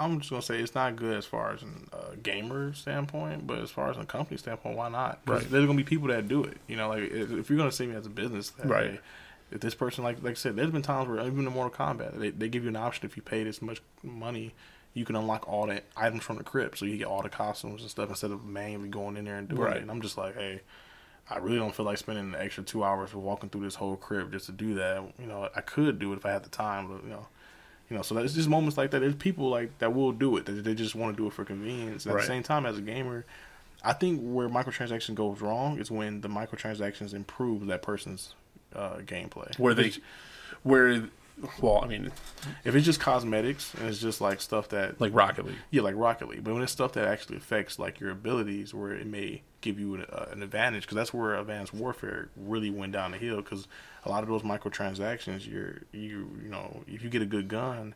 [0.00, 3.58] I'm just gonna say it's not good as far as a uh, gamer standpoint, but
[3.58, 5.20] as far as a company standpoint, why not?
[5.26, 5.48] Right.
[5.48, 6.56] There's gonna be people that do it.
[6.66, 9.00] You know, like if, if you're gonna see me as a business, that, Right.
[9.50, 12.18] if this person, like like I said, there's been times where even in Mortal Kombat,
[12.18, 14.54] they, they give you an option if you pay this much money,
[14.94, 17.82] you can unlock all the items from the crypt, so you get all the costumes
[17.82, 19.76] and stuff instead of manually going in there and doing Right.
[19.76, 19.82] it.
[19.82, 20.62] And I'm just like, hey.
[21.32, 24.32] I really don't feel like spending the extra two hours walking through this whole crypt
[24.32, 25.00] just to do that.
[25.16, 27.28] You know, I could do it if I had the time, but you know,
[27.90, 28.02] you know.
[28.02, 29.00] So it's just moments like that.
[29.00, 30.46] There's people like that will do it.
[30.46, 32.06] They, they just want to do it for convenience.
[32.06, 32.22] And at Right.
[32.22, 33.26] the same time, as a gamer,
[33.84, 38.34] I think where microtransaction goes wrong is when the microtransactions improve that person's
[38.74, 39.58] uh, gameplay.
[39.58, 39.92] Where they,
[40.62, 41.08] where,
[41.60, 42.12] well, I mean,
[42.64, 45.56] if it's just cosmetics and it's just like stuff that like Rocket League.
[45.70, 46.44] yeah, like Rocket League.
[46.44, 49.94] But when it's stuff that actually affects like your abilities, where it may give you
[49.94, 53.36] an, uh, an advantage, because that's where Advanced Warfare really went down the hill.
[53.36, 53.68] Because
[54.04, 57.94] a lot of those microtransactions, you're you you know, if you get a good gun,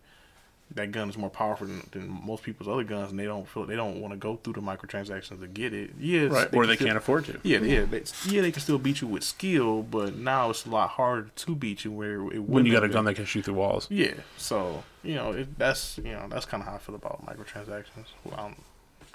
[0.74, 3.64] that gun is more powerful than, than most people's other guns, and they don't feel
[3.64, 5.90] they don't want to go through the microtransactions to get it.
[6.00, 6.52] Yes, Right.
[6.54, 7.38] Or they still- can't afford to.
[7.42, 8.42] Yeah, yeah, they, yeah.
[8.42, 11.84] They can still beat you with skill, but now it's a lot harder to beat
[11.84, 13.86] you where it When you got a gun that can shoot through walls.
[13.90, 17.24] Yeah, so you know it, that's you know that's kind of how I feel about
[17.24, 18.06] microtransactions.
[18.24, 18.52] Well, I don't,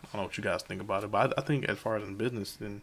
[0.01, 1.97] I don't know what you guys think about it, but I, I think as far
[1.97, 2.81] as in business, then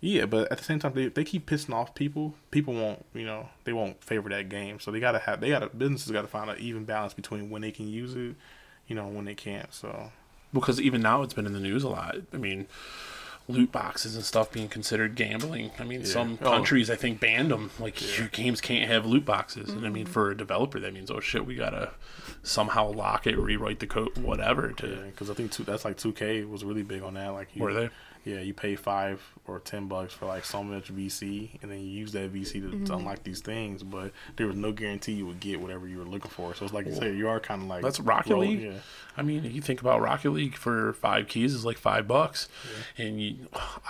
[0.00, 0.26] yeah.
[0.26, 2.34] But at the same time, they, they keep pissing off people.
[2.50, 4.80] People won't you know they won't favor that game.
[4.80, 7.70] So they gotta have they gotta businesses gotta find an even balance between when they
[7.72, 8.36] can use it,
[8.86, 9.72] you know, when they can't.
[9.72, 10.12] So
[10.52, 12.16] because even now it's been in the news a lot.
[12.32, 12.66] I mean,
[13.48, 15.70] loot boxes and stuff being considered gambling.
[15.78, 16.50] I mean, some Oh.
[16.50, 17.70] countries I think banned them.
[17.78, 20.12] Like your games can't have loot boxes, and I mean mm-hmm.
[20.12, 21.92] for a developer that means oh shit, we gotta
[22.42, 24.72] somehow lock it, rewrite the code, whatever.
[24.72, 27.28] To because I think two, that's like two K was really big on that.
[27.28, 27.90] Like you, Were they?
[28.24, 31.86] Yeah, you pay five or ten bucks for like so much VC, and then you
[31.86, 32.84] use that VC to, Mm-hmm.
[32.84, 33.82] to unlock these things.
[33.82, 36.54] But there was no guarantee you would get whatever you were looking for.
[36.54, 38.60] So it's like you say, you are kind of like That's Rocket rolling- League.
[38.72, 38.78] Yeah,
[39.16, 42.48] I mean, you think about Rocket League for five keys is like five bucks,
[42.98, 43.36] and you,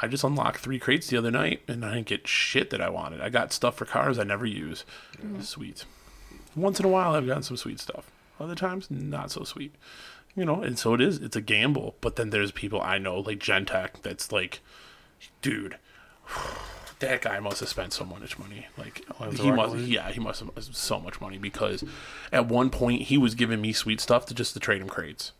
[0.03, 2.91] I just unlocked three crates the other night, and I didn't get shit that I
[2.91, 3.21] wanted.
[3.21, 4.85] I got stuff for cars I never use.
[5.41, 5.85] Sweet.
[6.55, 8.11] Once in a while, I've gotten some sweet stuff.
[8.41, 9.75] Other times, not so sweet.
[10.39, 11.19] You know, and so it is.
[11.19, 11.97] It's a gamble.
[12.01, 14.61] But then there's people I know, like Gentech, that's like,
[15.43, 15.79] dude,
[17.01, 18.69] that guy must have spent so much money.
[18.77, 21.83] Like into he must, yeah, he must have spent so much money because
[22.33, 25.33] at one point he was giving me sweet stuff to just to trade him crates.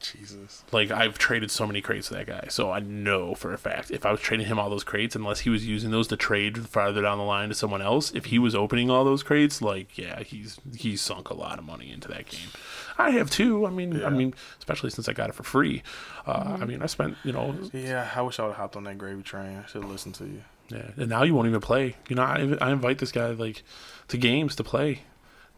[0.00, 0.64] Jesus.
[0.72, 3.90] Like I've traded so many crates to that guy, so I know for a fact
[3.90, 6.66] if I was trading him all those crates, unless he was using those to trade
[6.68, 9.98] farther down the line to someone else, if he was opening all those crates, like
[9.98, 12.48] yeah, he's he's sunk a lot of money into that game.
[13.00, 13.66] I have too.
[13.66, 15.82] I mean, I mean, especially since I got it for free.
[16.26, 18.84] Uh, I mean, I spent you know, Yeah, I wish I would have hopped on
[18.84, 19.62] that gravy train.
[19.64, 20.42] I should have listened to you.
[20.68, 21.96] yeah, and now you won't even play.
[22.08, 23.62] You know, I, I invite this guy like
[24.08, 25.02] to games to play.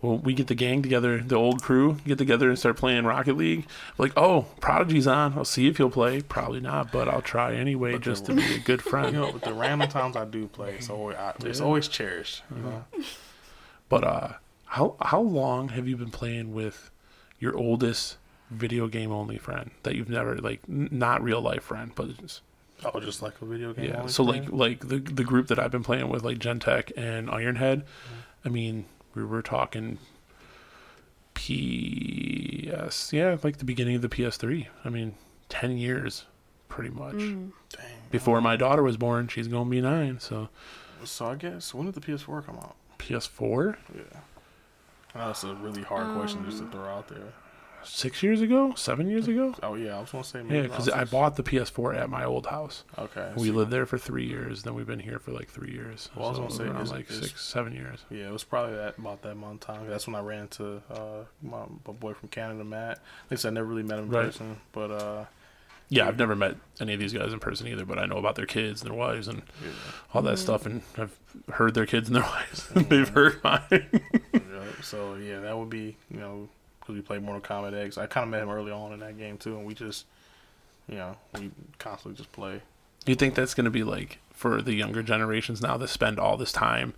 [0.01, 3.37] Well, we get the gang together, the old crew get together and start playing Rocket
[3.37, 3.67] League.
[3.99, 5.35] Like, oh, Prodigy's on.
[5.35, 6.23] I'll see if he'll play.
[6.23, 9.15] Probably not, but I'll try anyway, But the- just to be a good friend.
[9.15, 12.43] You know, with the random times I do play, it's always, I, it's always cherished.
[12.57, 12.85] You know?
[13.89, 14.29] But uh,
[14.67, 16.91] how how long have you been playing with
[17.43, 18.17] your oldest
[18.51, 22.41] video game only friend that you've never like n- not real life friend, but it's,
[22.85, 23.87] Oh, just like a video game.
[23.91, 24.01] yeah.
[24.01, 24.43] only So thing?
[24.45, 27.83] like like the the group that I've been playing with, like Gentech and Ironhead.
[27.83, 28.47] Mm-hmm.
[28.47, 29.99] I mean, we were talking
[31.35, 34.67] PS, yeah, like the beginning of the PS3.
[34.85, 35.15] I mean,
[35.49, 36.25] ten years,
[36.69, 37.15] pretty much.
[37.15, 37.53] Mm.
[37.71, 37.87] Dang.
[38.11, 40.19] Before my daughter was born, she's gonna be nine.
[40.21, 40.49] So
[41.05, 42.77] So I guess when did the PS4 come out?
[42.99, 43.77] PS4.
[43.95, 44.03] Yeah.
[45.15, 47.33] I know it's a really hard question just to throw out there.
[47.85, 49.53] six years ago, seven years ago.
[49.63, 52.47] Oh yeah, I was gonna say Yeah, because I bought the PS4 at my old
[52.47, 52.85] house.
[52.97, 53.33] Okay.
[53.37, 54.63] We so- lived there for three years.
[54.63, 56.09] Then we've been here for like three years.
[56.15, 58.05] Well, I was So gonna say, around like is- six, seven years.
[58.09, 59.89] Yeah, it was probably that about that month time.
[59.89, 62.99] That's when I ran into uh, my, my boy from Canada, Matt.
[63.25, 64.27] At least I never really met him in Right.
[64.27, 65.25] person, but uh,
[65.93, 68.35] Yeah, I've never met any of these guys in person either, but I know about
[68.35, 69.73] their kids and their wives and yeah,
[70.15, 70.39] all that mm.
[70.39, 71.19] stuff, and I've
[71.51, 72.67] heard their kids and their wives.
[72.69, 74.01] They've heard mine.
[74.33, 74.65] yeah.
[74.81, 76.49] So yeah, that would be you know
[76.81, 77.99] because we played Mortal Kombat X.
[77.99, 80.07] I kind of met him early on in that game too, and we just
[80.89, 82.63] you know we constantly just play.
[83.05, 86.39] you think that's going to be like for the younger generations now that spend all
[86.39, 86.95] this time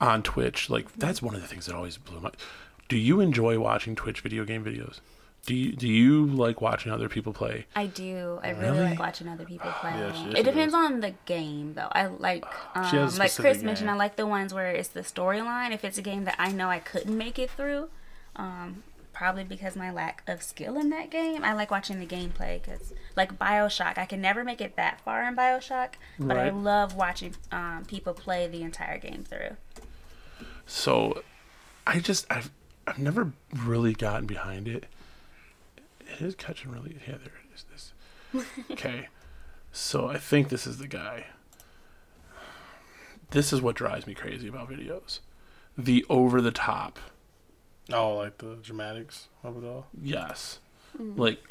[0.00, 0.70] on Twitch?
[0.70, 2.30] Like that's one of the things that always blew my.
[2.88, 5.00] Do you enjoy watching Twitch video game videos?
[5.46, 7.66] Do you do you like watching other people play?
[7.74, 8.38] I do.
[8.42, 8.90] I really, Really?
[8.90, 9.90] like watching other people play.
[9.90, 10.84] Yeah, she- it depends does.
[10.92, 11.88] on the game, though.
[11.90, 12.44] I like,
[12.76, 15.72] um, She like Chris specific mentioned, I like the ones where it's the storyline.
[15.72, 17.88] If it's a game that I know I couldn't make it through,
[18.36, 18.82] um,
[19.14, 22.60] probably because my lack of skill in that game, I like watching the gameplay.
[22.62, 26.94] Because like Bioshock, I can never make it that far in Bioshock, but I love
[26.96, 29.56] watching um, people play the entire game through.
[30.66, 31.22] So,
[31.86, 32.50] I just I've
[32.86, 34.84] I've never really gotten behind it.
[36.12, 36.96] It is catching really.
[37.06, 37.64] Yeah, there it is.
[37.70, 37.92] This.
[38.70, 39.08] Okay,
[39.72, 41.26] so I think this is the guy.
[43.30, 45.20] This is what drives me crazy about videos.
[45.78, 46.98] The over the top.
[47.92, 49.86] Oh, like the dramatics of it all.
[50.00, 50.58] Yes.
[50.98, 51.20] Mm-hmm.
[51.20, 51.42] Like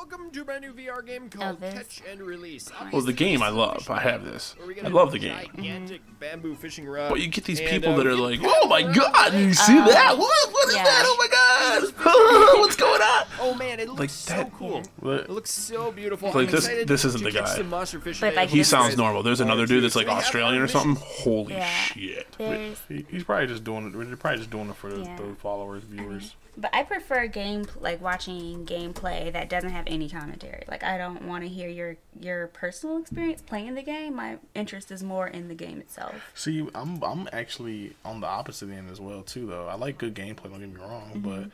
[0.00, 1.74] Welcome to a brand new VR game called this.
[1.74, 2.70] Catch and Release.
[2.90, 3.90] well the game I love.
[3.90, 4.54] I have this.
[4.56, 5.36] Where we get I a love the game.
[5.54, 7.10] Gigantic bamboo fishing rod.
[7.10, 9.46] But you get these and, people uh, that are like, "Oh my god, the you
[9.48, 9.54] lake.
[9.56, 10.16] see that?
[10.16, 10.84] What, what is yeah.
[10.84, 11.02] that?
[11.04, 14.82] Oh my god, what's going on?" Oh man, it looks Like so that- cool.
[15.02, 16.28] But It looks so beautiful.
[16.28, 17.56] Like I'm this- excited this isn't to the catch guy.
[17.56, 18.40] some monster fish But today.
[18.40, 19.22] like He this sounds is- normal.
[19.22, 20.96] There's another dude that's like We have Australian our or something.
[21.06, 21.68] Holy Yeah.
[21.68, 22.26] shit.
[22.38, 23.90] There's he, he's probably just doing it.
[23.92, 25.16] They're probably just doing it for the, Yeah.
[25.16, 26.36] the followers, viewers.
[26.56, 30.62] But I prefer game like watching gameplay that doesn't have any commentary.
[30.68, 34.14] Like I don't want to hear your your personal experience playing the game.
[34.16, 36.14] My interest is more in the game itself.
[36.34, 39.46] See, I'm I'm actually on the opposite end as well too.
[39.46, 40.44] Though I like good gameplay.
[40.50, 41.20] Don't get me wrong, Mm-hmm.
[41.28, 41.50] but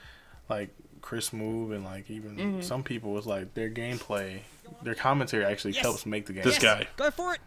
[0.48, 4.40] like Chris Move and like even some people was like their gameplay,
[4.82, 5.82] their commentary actually Yes.
[5.82, 6.44] helps make the game.
[6.44, 6.86] This guy.
[6.96, 7.40] Go for it.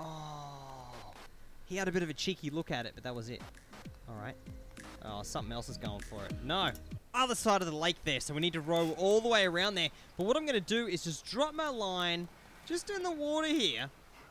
[0.00, 1.12] Oh,
[1.66, 3.42] he had a bit of a cheeky look at it, but that was it.
[4.08, 4.36] All right.
[5.04, 6.32] Oh, something else is going for it.
[6.44, 6.70] No.
[7.18, 9.74] Other side of the lake there, so we need to row all the way around
[9.74, 9.88] there.
[10.16, 12.28] But what I'm going to do is just drop my line
[12.64, 13.90] just in the water here,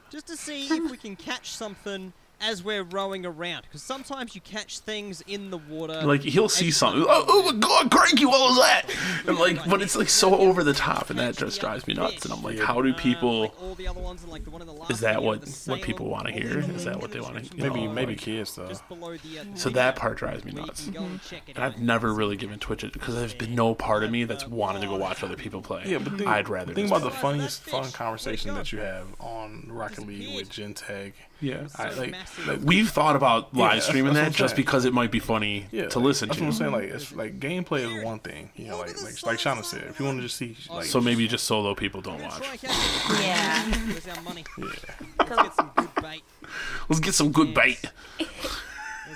[0.09, 3.63] just to see if we can catch something as we're rowing around.
[3.63, 6.01] Because sometimes you catch things in the water.
[6.03, 7.03] Like he'll see something.
[7.07, 8.25] Oh, oh my god, cranky!
[8.25, 8.83] What was that?
[9.27, 12.25] And like, but it's like so over the top, and that just drives me nuts.
[12.25, 13.41] And I'm like, how do Uh, people?
[13.41, 15.47] like all the other ones and like the one in the last Is that what
[15.65, 16.59] what people want to hear?
[16.59, 17.39] Is that what they want to?
[17.41, 18.67] description Maybe know, maybe like- kids though.
[18.67, 20.87] just below the, So that part drives me nuts.
[20.87, 24.03] and check it And I've never really given Twitch it because there's been no part
[24.03, 25.83] of me that's wanted to go watch other people play.
[25.85, 26.73] Yeah, but think, I'd rather.
[26.73, 31.13] think about the funniest fun conversation that you have on Rocket League with Gentech.
[31.41, 31.67] Yeah.
[31.75, 32.26] I, like, massive.
[32.45, 34.65] Like We've thought about live that's- streaming that's what that just saying.
[34.65, 36.43] because it might be funny yeah, to like, listen That's to.
[36.45, 36.71] what I'm saying.
[36.71, 38.51] Like it's like gameplay is one thing.
[38.55, 41.01] You know, like like, like Shanna said, if you want to just see like So
[41.01, 42.37] maybe just solo people don't watch.
[42.37, 43.23] try and catch it.
[43.25, 43.63] Yeah.
[43.87, 44.43] Where's our money?
[44.57, 44.65] yeah.
[45.19, 46.23] Let's get some good bait.
[46.89, 47.81] Let's get some good bait.
[48.17, 48.29] There's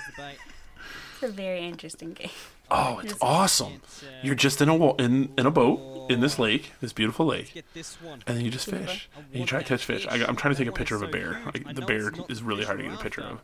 [0.06, 0.38] the bait.
[1.14, 2.30] It's a very interesting game.
[2.74, 3.80] Oh, it's awesome.
[4.02, 5.80] Uh, You're just in a wa- in in a boat
[6.10, 8.22] in this lake, this beautiful lake, Get this one.
[8.26, 9.08] and then you just fish.
[9.16, 10.06] And you try to catch fish.
[10.10, 11.40] I, I'm trying to take a picture of a bear.
[11.44, 13.40] Like, the bear is really hard to get a picture of.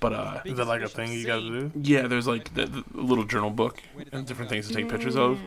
[0.00, 1.72] But uh, Is that like a thing you got to do?
[1.82, 3.82] yeah, there's like the, the little journal book
[4.12, 5.38] and different things to take pictures of.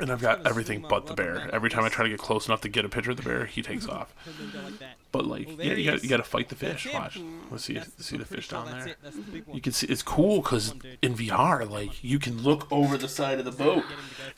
[0.00, 1.48] And I've got everything but the bear.
[1.52, 3.44] Every time I try to get close enough to get a picture of the bear,
[3.46, 4.14] he takes off.
[4.26, 4.96] And then go like that.
[5.12, 6.86] But like, Well, yeah, you got you got to fight the fish.
[6.92, 7.18] Watch,
[7.50, 8.86] let's see That's see the fish down there.
[8.88, 8.96] it.
[9.02, 9.56] That's the big one.
[9.56, 10.98] You can see it's cool because Come on, dude.
[11.02, 13.84] in VR, like you can look over the side of the boat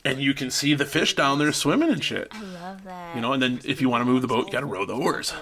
[0.03, 2.27] and you can see the fish down there swimming and shit.
[2.31, 3.15] I love that.
[3.15, 4.85] You know, and then if you want to move the boat, you got to row
[4.85, 5.33] the oars.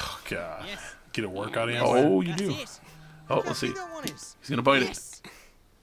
[0.00, 0.94] Oh god, Yes.
[1.12, 1.76] get a workout in.
[1.80, 2.54] Oh, you do.
[3.30, 3.68] Oh, let's see.
[3.68, 4.36] big that one is.
[4.40, 5.20] He's gonna bite it.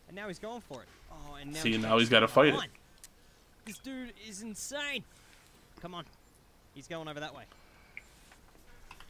[0.08, 0.88] And now he's going for it.
[1.12, 2.60] Oh, and now See, he's now he's got to fight it.
[3.70, 3.76] Line.
[3.84, 5.04] This dude is insane.
[5.82, 6.06] Come on.
[6.74, 7.44] He's going over that way.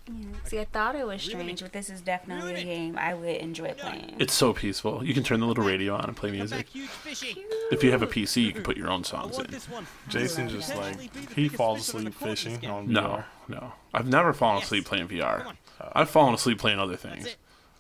[0.08, 0.14] Yeah.
[0.46, 3.74] See, I thought it was strange, but this is definitely a game I would enjoy
[3.74, 4.16] playing.
[4.18, 5.06] It's so peaceful.
[5.06, 6.58] You can turn the little radio on and play music.
[6.66, 7.46] back, huge fishy.
[7.72, 9.46] If you have a PC, you can put your own songs in.
[10.08, 12.44] Jason just like Potentially be the he falls fish I've ever asleep caught in this
[12.44, 13.26] fishing on No, VR.
[13.50, 13.74] no.
[13.94, 15.54] I've never fallen asleep playing VR.
[15.94, 17.28] I've fallen asleep playing other things.
[17.28, 17.36] it.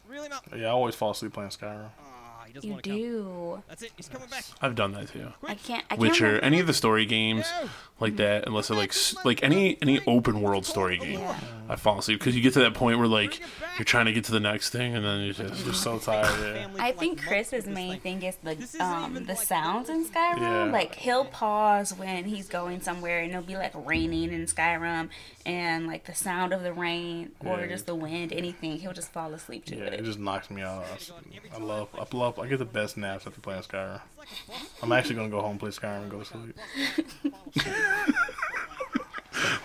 [0.07, 0.27] Reel.
[0.55, 1.89] Yeah, I always fall asleep playing Skyrim.
[1.99, 2.08] Oh.
[2.49, 2.99] He doesn't You want to come.
[2.99, 3.63] do.
[3.69, 3.91] That's it.
[3.95, 4.43] He's coming back.
[4.59, 5.31] I've done that too.
[5.43, 5.83] I can't.
[5.85, 7.45] I can't Witcher, remember- any of the story games
[7.99, 8.93] like that, unless they're like
[9.23, 11.19] like any any open world story game.
[11.19, 11.39] Yeah.
[11.69, 13.39] I fall asleep because you get to that point where like
[13.77, 16.25] you're trying to get to the next thing and then you're just Just so tired.
[16.55, 16.67] Yeah.
[16.79, 20.39] I think like, Chris's months, main thing is the um the sounds in Skyrim.
[20.39, 20.63] Yeah.
[20.71, 25.09] Like he'll pause when he's going somewhere and it'll be like raining in Skyrim
[25.45, 27.67] and like the sound of the rain or Yeah.
[27.67, 29.93] just the wind, anything, he'll just fall asleep to Yeah, it.
[29.93, 30.85] it just knocks me out.
[31.53, 33.99] I love, I love, I get the best naps after playing Skyrim.
[34.81, 36.55] I'm actually gonna go home, play Skyrim, and go to sleep.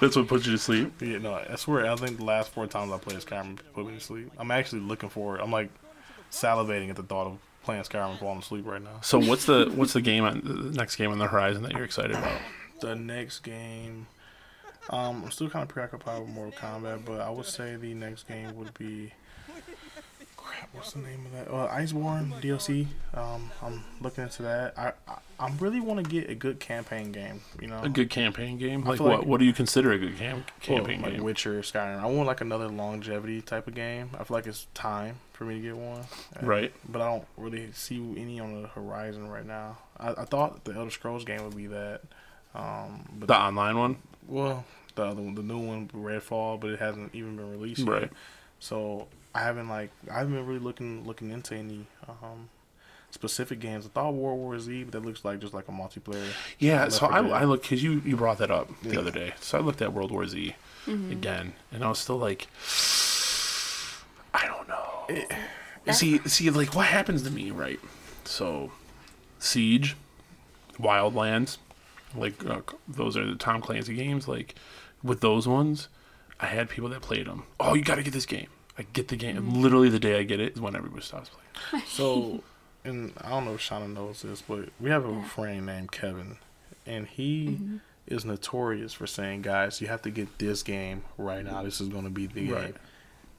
[0.01, 1.01] that's what puts you to sleep.
[1.01, 3.95] Yeah, no, I swear, I think the last four times I played Skyrim put me
[3.95, 4.31] to sleep.
[4.39, 5.41] I'm actually looking forward.
[5.41, 5.71] I'm like
[6.31, 9.01] salivating at the thought of playing Skyrim and falling asleep right now.
[9.03, 11.85] So what's the what's the game on the next game on the horizon that you're
[11.85, 12.41] excited about?
[12.81, 14.07] The next game,
[14.91, 18.29] um, I'm still kind of preoccupied with Mortal Kombat, but I would say the next
[18.29, 19.13] game would be.
[20.73, 21.53] What's the name of that?
[21.53, 22.87] Uh, Iceborne DLC.
[23.15, 24.79] Um, I'm looking into that.
[24.79, 27.41] I I, I really want to get a good campaign game.
[27.61, 28.85] You know, A good campaign game?
[28.85, 29.19] Like what?
[29.21, 31.23] like- what do you consider a good cam- Well, campaign like game?
[31.25, 32.01] Witcher, Skyrim.
[32.01, 34.11] I want like another longevity type of game.
[34.19, 36.01] I feel like it's time for me to get one.
[36.01, 36.73] Uh, Right.
[36.89, 39.79] But I don't really see any on the horizon right now.
[39.99, 42.03] I, I thought the Elder Scrolls game would be that.
[42.55, 43.97] Um, but The online one,
[44.29, 44.65] well,
[44.95, 47.89] the other one, the new one, Redfall, but it hasn't even been released yet.
[47.89, 48.11] right?
[48.61, 52.49] So I haven't like I haven't been really looking looking into any um,
[53.11, 53.85] specific games.
[53.87, 56.29] I thought World War Z, but that looks like just like a multiplayer.
[56.59, 56.89] Yeah.
[56.89, 57.33] So I, Dead.
[57.33, 59.01] I look because you you brought that up the Yeah.
[59.01, 59.35] other day.
[59.41, 60.55] So I looked at World War Z
[60.87, 62.47] again, and I was still like,
[64.35, 65.93] I don't know.
[65.93, 67.81] see, see, like what happens to me, right?
[68.25, 68.73] So,
[69.39, 69.97] Siege,
[70.79, 71.59] Wildlands,
[72.15, 74.29] like uh, those are the Tom Clancy games.
[74.29, 74.55] Like
[75.03, 75.89] with those ones,
[76.41, 77.45] I had people that played them.
[77.61, 78.49] Oh, you got to get this game.
[78.79, 79.37] I get the game.
[79.37, 81.85] And literally, the day I get it is when everybody stops playing.
[81.89, 82.43] So,
[82.85, 86.37] and I don't know if Shanna knows this, but we have a friend named Kevin,
[86.87, 87.77] and he mm-hmm.
[88.07, 91.63] is notorious for saying, "Guys, you have to get this game right now.
[91.63, 92.75] This is going to be the game."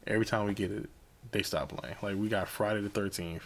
[0.07, 0.89] Every time we get it,
[1.31, 1.95] they stop playing.
[2.01, 3.43] Like we got Friday the Thirteenth.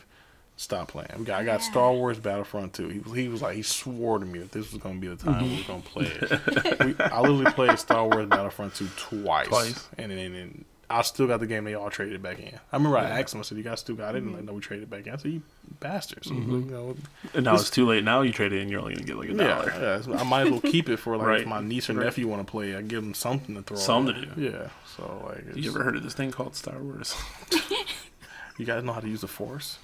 [0.57, 1.07] Stop playing.
[1.17, 2.89] We got, I got Star Wars Battlefront 2.
[2.89, 5.07] He was, he was like, he swore to me that this was going to be
[5.07, 6.79] the time we were going to play it.
[6.85, 9.47] we, I literally played Star Wars Battlefront 2 twice.
[9.47, 9.87] Twice.
[9.97, 12.59] And then and I still got the game they all traded back in.
[12.71, 14.23] I remember I asked him, I said, you guys still got it?
[14.23, 14.55] And I know mm-hmm.
[14.55, 15.13] we traded back in.
[15.13, 15.43] I said, you
[15.79, 16.27] bastards.
[16.27, 16.69] You mm-hmm.
[16.71, 16.95] know,
[17.35, 18.03] And now it's too late.
[18.03, 19.73] Now you trade it, and you're only gonna get like a dollar.
[19.79, 21.41] yeah, so I might as well keep it for like Right.
[21.41, 22.05] if my niece or Right.
[22.05, 22.75] nephew want to play.
[22.75, 23.77] I give them something to throw.
[23.77, 24.41] Something to do.
[24.41, 24.69] Yeah.
[24.97, 27.15] So like, it's, You ever heard of this thing called Star Wars?
[28.57, 29.77] you guys know how to use the Force?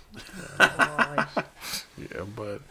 [0.60, 1.28] Yeah,
[1.98, 2.62] yeah but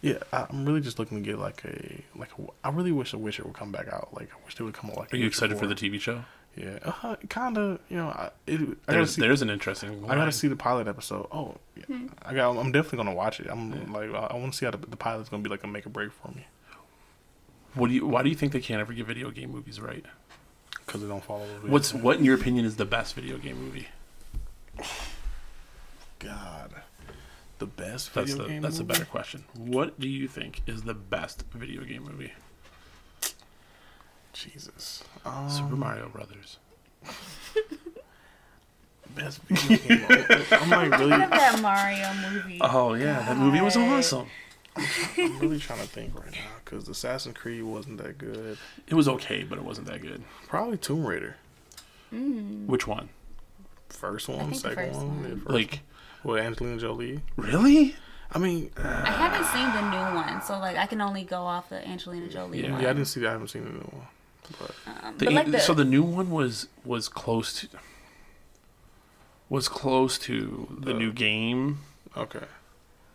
[0.00, 2.30] yeah, I'm really just looking to get like a like.
[2.38, 4.08] A, I really wish a Witcher would come back out.
[4.12, 5.14] Like I wish they would come out like.
[5.14, 6.24] Are you excited for the TV show?
[6.56, 7.80] Yeah, uh, kind of.
[7.88, 9.20] You know, I, it, I There's see.
[9.20, 10.04] there's an interesting.
[10.08, 11.26] I gotta see the pilot episode.
[11.32, 11.96] Oh, yeah.
[12.22, 12.56] I got.
[12.56, 13.48] I'm definitely gonna watch it.
[13.50, 15.66] I'm like, I, I want to see how the, the pilot's gonna be like a
[15.66, 16.46] make or break for me
[17.74, 18.06] What do you?
[18.06, 20.04] Why do you think they can't ever get video game movies right?
[20.86, 21.70] because they don't follow the.
[21.70, 23.88] What's what in your opinion is the best video game movie?
[26.18, 26.70] God?
[27.58, 28.62] The best That's video the game.
[28.62, 29.44] that's a better question.
[29.56, 32.32] What do you think is the best video game movie?
[34.34, 35.02] Jesus.
[35.24, 36.58] Um, Super Mario Brothers.
[39.14, 40.06] Best video game.
[40.08, 40.44] movie.
[40.50, 41.12] I'm like really.
[41.22, 42.58] of that Mario movie?
[42.60, 44.26] Oh yeah, that movie was awesome.
[44.76, 48.58] I'm really trying to think right now because Assassin's Creed wasn't that good.
[48.88, 50.24] It was okay, but it wasn't that good.
[50.48, 51.36] Probably Tomb Raider.
[52.10, 53.08] Which one?
[53.88, 55.28] First one, think the second first one, one.
[55.30, 55.80] yeah, first Like
[56.24, 57.20] With Angelina Jolie.
[57.36, 57.94] really?
[58.32, 61.68] I mean, I haven't seen the new one, so like I can only go off
[61.68, 62.72] the Angelina Jolie Yeah.
[62.72, 62.82] one.
[62.82, 63.20] yeah, I didn't see.
[63.20, 63.28] That.
[63.28, 64.06] I haven't seen the new one.
[64.58, 67.68] But Um, The, but like the, so the new one was was close to
[69.48, 71.80] was close to the The- new game.
[72.16, 72.46] okay.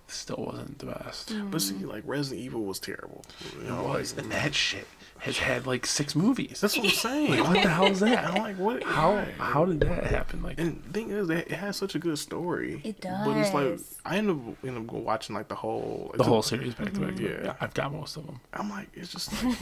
[0.07, 1.31] Still wasn't the best.
[1.51, 3.23] But see, like Resident Evil was terrible.
[3.61, 4.87] You know, like and that shit
[5.19, 6.61] has had like six movies.
[6.61, 7.39] that's what I'm saying.
[7.43, 8.25] What the hell is that?
[8.25, 8.83] I'm like, what?
[8.99, 10.41] How how did that happen?
[10.41, 12.81] Like And the thing is, it has such a good story.
[12.83, 13.27] It does.
[13.27, 13.79] But it's like.
[14.05, 17.13] I end up end up watching like the whole the whole series back to back.
[17.15, 17.45] Mm-hmm.
[17.45, 17.53] Yeah.
[17.61, 18.39] I've got most of them.
[18.53, 19.31] I'm like, it's just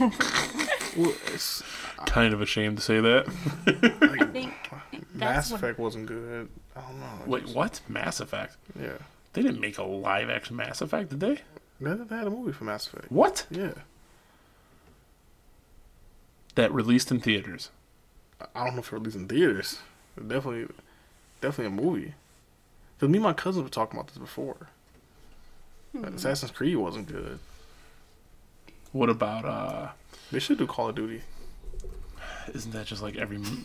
[0.96, 1.62] well, it's
[2.06, 3.26] Kind of a shame to say that.
[4.00, 4.54] like I think
[5.14, 6.48] Mass that's what, Effect wasn't good.
[6.76, 7.06] I don't know.
[7.22, 7.80] It Wait, just- what?
[7.88, 8.56] Mass Effect?
[8.80, 8.92] Yeah,
[9.32, 11.38] They didn't make a live action Mass Effect, did they?
[11.80, 13.10] they, they had a movie for Mass Effect.
[13.10, 13.46] What?
[13.50, 13.72] Yeah,
[16.58, 17.70] That released in theaters.
[18.52, 19.78] I don't know if it released in theaters.
[20.16, 20.66] Definitely,
[21.40, 22.14] definitely a movie.
[22.98, 24.66] Cause me and my cousin were talking about this before.
[26.02, 27.38] Assassin's Creed wasn't good.
[28.90, 29.88] What about uh
[30.32, 31.22] They should do Call of Duty.
[32.52, 33.36] isn't that just like every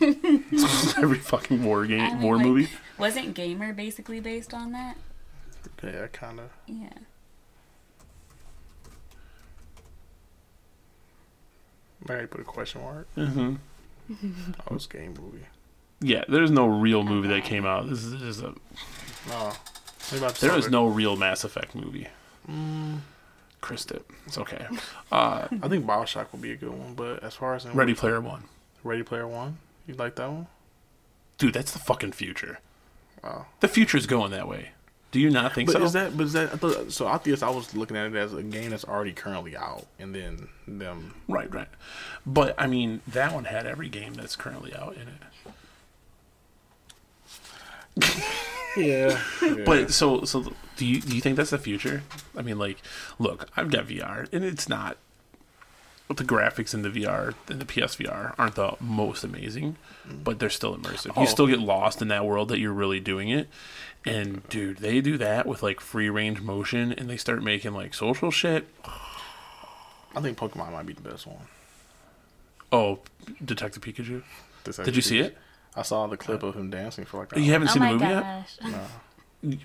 [0.96, 2.68] every fucking war game I mean, war like, movie?
[2.96, 4.96] wasn't Gamer basically based on that?
[5.82, 6.50] Yeah, kind of.
[6.68, 6.90] Yeah.
[12.08, 13.06] Maybe put a question mark.
[13.16, 13.54] Mm-hmm.
[14.70, 15.46] Oh, it's game movie.
[16.00, 17.88] Yeah, there's no real movie that came out.
[17.88, 18.54] This is just a.
[19.28, 19.52] No.
[20.10, 22.08] There saw no real Mass Effect movie.
[23.60, 24.04] Chris it.
[24.26, 24.66] It's okay.
[25.12, 28.20] Uh, I think Bioshock would be a good one, but as far as Ready Player
[28.20, 28.44] One.
[28.82, 30.48] Ready Player One, you like that one?
[31.38, 32.58] Dude, that's the fucking future.
[33.22, 33.46] Wow.
[33.60, 34.70] The future's going that way.
[35.14, 35.84] Do you not think But so?
[35.84, 36.16] is that?
[36.16, 36.52] But is that?
[36.54, 39.12] I thought, so I guess I was looking at it as a game that's already
[39.12, 41.14] currently out, and then them.
[41.28, 41.68] Right, right.
[42.26, 45.06] But I mean, that one had every game that's currently out in
[48.02, 48.24] it.
[48.76, 49.22] Yeah.
[49.64, 52.02] But so so do you do you think that's the future?
[52.36, 52.78] I mean, like,
[53.20, 54.96] look, I've got VR, and it's not.
[56.08, 59.76] The graphics in the VR and the PSVR aren't the most amazing,
[60.06, 60.22] mm-hmm.
[60.22, 61.12] but they're still immersive.
[61.16, 61.22] Oh.
[61.22, 63.48] You still get lost in that world that you're really doing it.
[64.04, 67.94] And dude, they do that with like free range motion, and they start making like
[67.94, 68.68] social shit.
[70.14, 71.48] I think Pokemon might be the best one.
[72.70, 73.00] Oh,
[73.42, 74.22] Detective Pikachu.
[74.64, 75.36] This Did you see it?
[75.74, 77.32] I saw the clip uh, of him dancing for like.
[77.32, 78.22] an You haven't Oh seen the oh my movie yet.
[79.42, 79.58] gosh.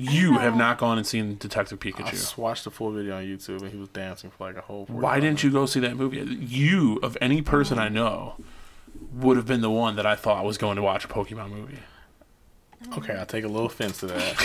[0.00, 2.06] You have not gone and seen Detective Pikachu.
[2.06, 4.62] I just watched the full video on YouTube, and he was dancing for like a
[4.62, 4.86] whole.
[4.86, 6.20] Why didn't you go see that movie?
[6.20, 8.36] You, of any person I know,
[9.12, 11.80] would have been the one that I thought was going to watch a Pokemon movie.
[12.96, 14.36] Okay, I take a little offense to that.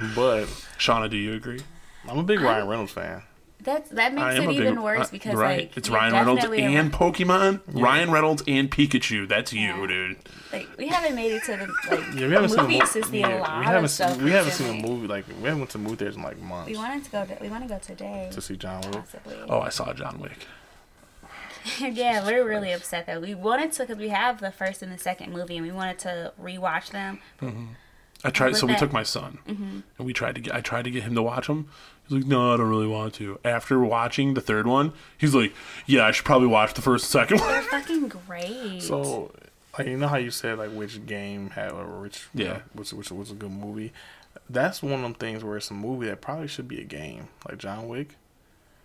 [0.16, 0.46] but
[0.78, 1.60] Shanna, do you agree?
[2.08, 3.24] I'm a big Ryan Reynolds fan.
[3.68, 6.42] That's that makes it a big- even worse uh, because right, like it's Ryan Reynolds
[6.42, 7.60] definitely and Pokemon.
[7.66, 9.28] Ryan Reynolds and Pikachu.
[9.28, 9.86] That's you, Yeah.
[9.86, 10.16] dude.
[10.52, 12.86] like we haven't made it to the like Yeah, we haven't seen a movies mo-
[13.02, 14.14] to see yeah, we haven't of stuff.
[14.14, 16.38] seen, we haven't seen a movie like we haven't went to movie theaters in like
[16.40, 17.24] months We wanted to go.
[17.26, 18.92] To, we want to go today, to see John Wick.
[18.94, 19.36] possibly.
[19.48, 20.46] Oh, I saw John Wick.
[21.80, 24.98] yeah, we're really upset that we wanted to because we have the first and the
[24.98, 27.18] second movie and we wanted to rewatch them.
[28.24, 28.48] I tried.
[28.50, 28.78] was So we that?
[28.80, 30.54] took my son, and we tried to get.
[30.54, 31.68] I tried to get him to watch them.
[32.08, 35.52] He's like, "No, I don't really want to." After watching the third one, he's like,
[35.86, 38.82] "Yeah, I should probably watch the first and second one." They're fucking great.
[38.82, 39.32] So,
[39.78, 42.60] like you know how you said like which game had or which Yeah.
[42.72, 43.92] which which was a good movie.
[44.50, 47.28] That's one of them things where it's a movie that probably should be a game,
[47.48, 48.16] like John Wick.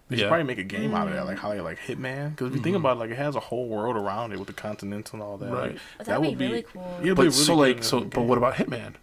[0.09, 2.31] They should probably make a game out of that, like how they like Hitman.
[2.31, 4.47] Because if you think about it, like it has a whole world around it with
[4.47, 5.45] the continents and all that.
[5.45, 5.55] Mm-hmm.
[5.55, 5.71] Right.
[5.71, 6.93] Like, That'd that be would be really cool.
[7.01, 8.01] it'd be But really so like so.
[8.01, 8.93] But what about Hitman?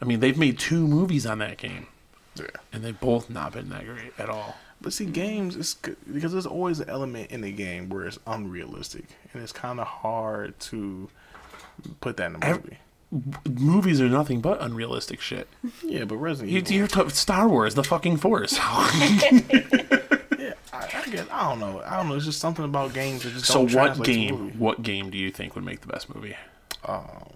[0.00, 1.88] I mean, they've made two movies on that game,
[2.38, 2.46] Yeah.
[2.72, 4.56] and they've both not been that great at all.
[4.80, 8.18] But see, games is good because there's always an element in the game where it's
[8.26, 11.08] unrealistic, and it's kind of hard to
[12.00, 12.78] put that in a movie.
[13.48, 15.48] Movies are nothing but unrealistic shit.
[15.82, 16.72] yeah, but Resident You, Evil.
[16.72, 18.52] you're t- Star Wars, the fucking Force.
[18.58, 21.80] yeah, I, I guess I don't know.
[21.86, 22.14] I don't know.
[22.16, 24.58] It's just something about games that just so what game?
[24.58, 26.36] What game do you think would make the best movie?
[26.84, 27.30] Um,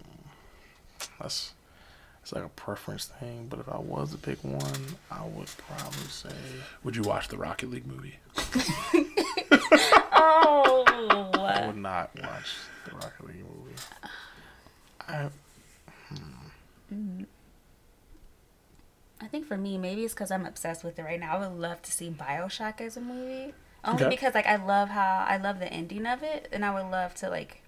[1.21, 1.55] that's
[2.31, 3.47] it's like a preference thing.
[3.51, 4.61] But if I was to pick one,
[5.11, 6.31] I would probably say
[6.85, 8.19] Would you watch the Rocket League movie?
[10.13, 10.85] oh,
[11.37, 12.55] I would not watch
[12.87, 13.75] the Rocket League movie.
[15.09, 15.29] I
[16.89, 17.23] Hmm.
[19.21, 21.37] I think for me, maybe it's because I'm obsessed with it right now.
[21.37, 23.55] I would love to see Bioshock as a movie,
[23.85, 24.09] only Okay.
[24.09, 27.15] because like I love how I love the ending of it, and I would love
[27.17, 27.63] to like,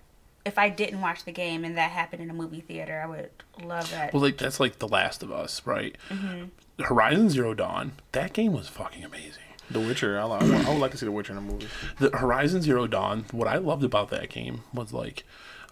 [0.44, 3.30] if I didn't watch the game and that happened in a movie theater, I would
[3.64, 4.12] love that.
[4.12, 5.96] Well, like that's like The Last of Us, right?
[6.08, 6.82] Mm-hmm.
[6.82, 7.92] Horizon Zero Dawn.
[8.12, 9.42] That game was fucking amazing.
[9.70, 10.18] The Witcher.
[10.18, 11.68] I, li- would, I would like to see The Witcher in a movie.
[11.98, 13.24] The Horizon Zero Dawn.
[13.30, 15.24] What I loved about that game was like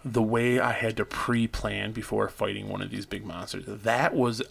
[0.03, 3.65] the way I had to pre-plan before fighting one of these big monsters.
[3.67, 4.41] That was,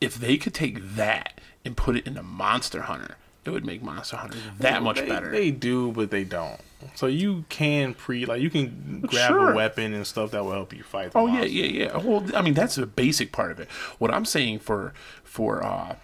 [0.00, 3.16] if they could take that and put it into Monster Hunter,
[3.48, 5.30] it would make Monster Hunter that much They- better.
[5.30, 6.60] They do, but they don't.
[6.94, 9.52] So you can pre like you can grab Sure.
[9.52, 11.10] a weapon and stuff that will help you fight.
[11.12, 11.48] The Oh yeah, monster.
[11.50, 11.96] yeah, yeah.
[11.96, 13.68] Well, I mean that's a basic part of it.
[13.98, 14.92] What I'm saying for
[15.24, 15.96] for uh,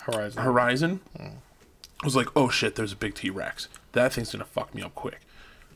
[0.00, 0.42] Horizon.
[0.42, 1.00] Horizon
[2.04, 3.68] was like, oh shit, there's a big T Rex.
[3.92, 5.20] That thing's gonna fuck me up quick.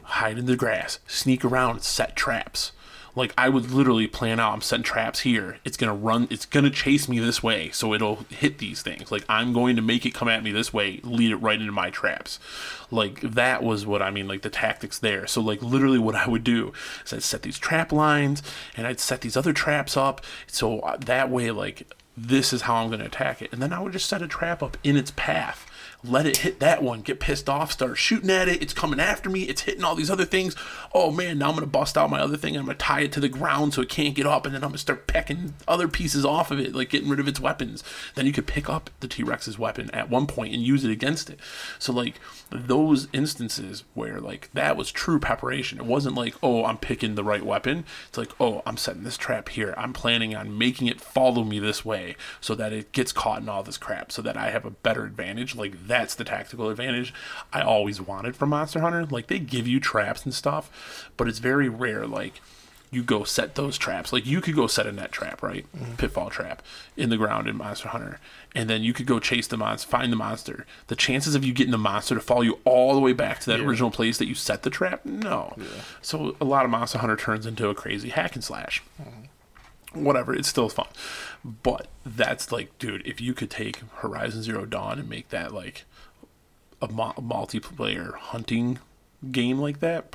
[0.03, 2.73] Hide in the grass, sneak around, set traps.
[3.15, 4.55] Like I would literally plan out.
[4.55, 5.59] I'm setting traps here.
[5.65, 6.29] It's gonna run.
[6.31, 9.13] It's gonna chase me this way, so it'll hit these things.
[9.13, 11.73] Like I'm going to make it come at me this way, lead it right into
[11.73, 12.39] my traps.
[12.91, 14.29] Like that was what I mean.
[14.29, 15.27] Like the tactics there.
[15.27, 16.73] So like literally, what I would do
[17.05, 18.43] is I'd set these trap lines,
[18.77, 20.23] and I'd set these other traps up.
[20.47, 23.81] So uh, that way, like this is how I'm gonna attack it, and then I
[23.81, 25.67] would just set a trap up in its path
[26.05, 28.61] let it hit that one, get pissed off, start shooting at it.
[28.61, 29.43] It's coming after me.
[29.43, 30.57] It's hitting all these other things.
[30.93, 32.57] Oh man, now I'm gonna bust out my other thing.
[32.57, 34.71] I'm gonna tie it to the ground so it can't get up, and then I'm
[34.71, 37.85] gonna start pecking other pieces off of it, like getting rid of its weapons.
[38.15, 40.91] Then you could pick up the T Rex's weapon at one point and use it
[40.91, 41.39] against it.
[41.79, 42.21] So like
[42.51, 45.79] those instances where like that was true preparation.
[45.79, 47.85] It wasn't like oh I'm picking the right weapon.
[48.09, 49.73] It's like oh I'm setting this trap here.
[49.77, 53.49] I'm planning on making it follow me this way so that it gets caught in
[53.49, 55.55] all this crap, so that I have a better advantage.
[55.55, 57.13] Like that's the tactical advantage
[57.53, 59.05] I always wanted from Monster Hunter.
[59.05, 60.71] Like they give you traps and stuff,
[61.19, 62.07] but it's very rare.
[62.07, 62.41] Like
[62.91, 64.11] you go set those traps.
[64.11, 65.67] Like you could go set a net trap, right?
[65.77, 65.95] Mm-hmm.
[65.97, 66.63] Pitfall trap
[66.97, 68.21] in the ground in Monster Hunter,
[68.55, 70.65] and then you could go chase the monster, find the monster.
[70.87, 73.47] The chances of you getting the monster to follow you all the way back to
[73.51, 73.67] that Yeah.
[73.67, 75.55] original place that you set the trap, no.
[76.01, 78.83] So a lot of Monster Hunter turns into a crazy hack and slash.
[79.01, 79.25] Mm-hmm.
[79.95, 80.89] Whatever, it's still fun.
[81.45, 85.85] But that's like, dude, if you could take Horizon Zero Dawn and make that like
[86.81, 88.79] a mu- multiplayer hunting
[89.31, 90.13] game like that,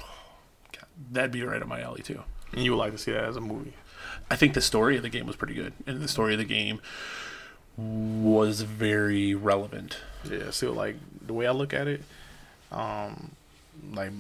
[0.74, 2.24] God, that'd be right up my alley too.
[2.54, 3.74] And you would like to see that as a movie.
[4.30, 6.46] I think the story of the game was pretty good, and the story of the
[6.46, 6.82] game
[7.78, 9.98] was very relevant.
[10.30, 10.96] Yeah, so like
[11.26, 12.04] the way I look at it,
[12.72, 13.32] um,
[13.94, 14.12] like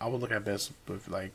[0.00, 1.32] I would look at this with like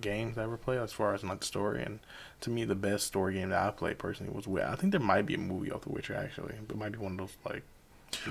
[0.00, 2.00] games I ever played as far as like the story, and
[2.40, 4.68] to me the best story game that I played personally was Witcher.
[4.68, 6.98] I think there might be a movie of The Witcher actually, but it might be
[6.98, 7.62] one of those like.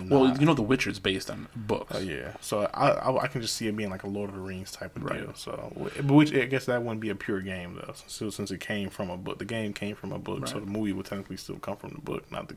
[0.09, 1.91] Well, you know, The Witcher is based on books.
[1.93, 4.35] Oh yeah, so I, I I can just see it being like a Lord of
[4.35, 5.19] the Rings type of Right.
[5.21, 5.33] deal.
[5.35, 8.61] So, but which I guess that wouldn't be a pure game though, so, since it
[8.61, 9.37] came from a book.
[9.37, 12.01] The game came from a book, so the movie would technically still come from the
[12.01, 12.55] book, not the.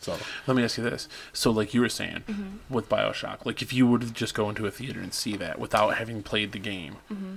[0.00, 0.16] So
[0.46, 2.74] Let me ask you this: so, like you were saying mm-hmm.
[2.74, 5.58] with Bioshock, like if you were to just go into a theater and see that
[5.58, 7.36] without having played the game, mm-hmm.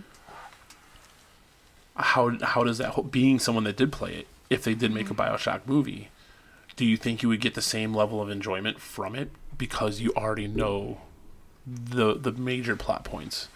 [1.95, 5.10] How how does that whole, being someone that did play it, if they did make
[5.10, 5.34] a mm-hmm.
[5.34, 6.10] Bioshock movie,
[6.76, 10.11] do you think you would get the same level of enjoyment from it because you
[10.15, 11.02] already know
[11.65, 13.48] the the major plot points?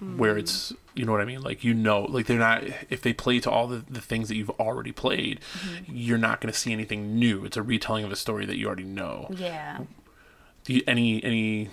[0.00, 0.40] Where mm.
[0.40, 1.42] it's, you know what I mean?
[1.42, 4.34] Like, you know, like they're not, if they play to all the, the things that
[4.34, 5.92] you've already played, mm-hmm.
[5.94, 7.44] you're not going to see anything new.
[7.44, 9.28] It's a retelling of a story that you already know.
[9.30, 9.78] Yeah.
[10.64, 11.70] Do you, any any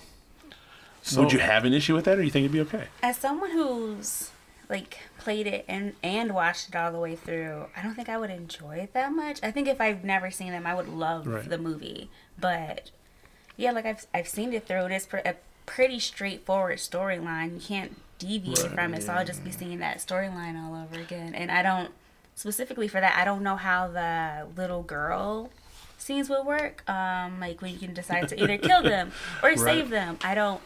[1.02, 2.90] So- would you have an issue with that, or do you think it'd be okay?
[3.02, 4.30] As someone who's
[4.70, 8.18] like played it and and watched it all the way through, I don't think I
[8.18, 9.40] would enjoy it that much.
[9.42, 11.48] I think if I've never seen them, I would love Right.
[11.50, 12.10] the movie.
[12.38, 12.92] But
[13.58, 14.86] yeah, like I've I've seen it through.
[14.86, 15.36] It is a
[15.66, 17.54] pretty straightforward storyline.
[17.56, 18.72] You can't deviate Right.
[18.74, 21.34] from it, so I'll just be seeing that storyline all over again.
[21.34, 21.92] And I don't
[22.36, 23.18] specifically for that.
[23.18, 25.50] I don't know how the little girl
[25.98, 26.88] scenes would work.
[26.90, 29.12] Um, like when you can decide to either kill them
[29.44, 30.18] or save them.
[30.24, 30.62] I don't.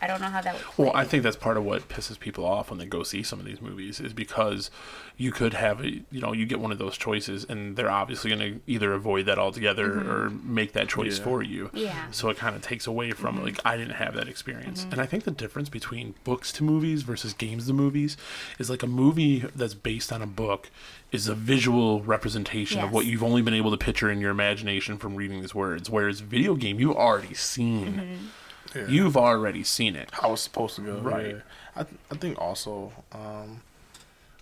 [0.00, 0.62] I don't know how that would.
[0.62, 0.84] Play.
[0.86, 3.40] Well, I think that's part of what pisses people off when they go see some
[3.40, 4.70] of these movies is because
[5.16, 8.30] you could have a, you know, you get one of those choices and they're obviously
[8.30, 10.10] going to either avoid that altogether mm-hmm.
[10.10, 11.24] or make that choice Yeah.
[11.24, 11.70] for you.
[11.72, 12.10] Yeah.
[12.10, 13.44] So it kind of takes away from mm-hmm.
[13.44, 14.82] like I didn't have that experience.
[14.82, 14.92] Mm-hmm.
[14.92, 18.16] And I think the difference between books to movies versus games to movies
[18.58, 20.70] is like a movie that's based on a book
[21.12, 24.98] is a visual representation of what you've only been able to picture in your imagination
[24.98, 28.30] from reading these words whereas video game you've already seen.
[28.76, 28.86] Yeah.
[28.88, 30.10] You've already seen it.
[30.12, 30.98] how it's supposed to go.
[30.98, 31.36] Right.
[31.36, 31.40] Yeah.
[31.74, 33.62] I th- I think also um,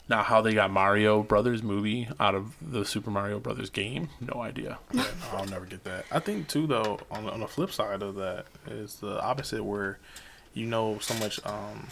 [0.08, 4.42] Now, how they got Mario Brothers movie out of the Super Mario Brothers game, no
[4.42, 4.78] idea.
[4.92, 6.04] Yeah, I'll never get that.
[6.12, 9.98] I think too, though, on on the flip side of that is the opposite, where
[10.52, 11.88] you know so much, um,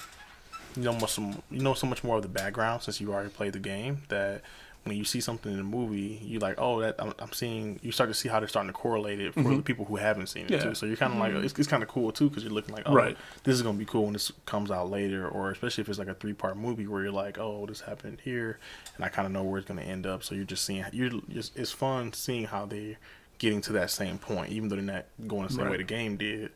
[0.76, 3.30] you know much, some, you know so much more of the background since you already
[3.30, 4.42] played the game that
[4.84, 7.78] when you see something in the movie, you like, oh, that I'm, I'm seeing.
[7.82, 9.60] You start to see how they're starting to correlate it for the mm-hmm.
[9.60, 10.58] people who haven't seen it Yeah.
[10.62, 10.74] too.
[10.74, 11.44] So you're kind of like, mm-hmm.
[11.44, 13.16] it's, it's kind of cool too because you're looking like, oh, Right.
[13.44, 16.08] this is gonna be cool when this comes out later, or especially if it's like
[16.08, 18.58] a three part movie where you're like, oh, this happened here,
[18.96, 20.24] and I kind of know where it's gonna end up.
[20.24, 22.96] So you're just seeing, you're just, it's fun seeing how they're
[23.38, 26.16] getting to that same point, even though they're not going the same way the game
[26.16, 26.50] did.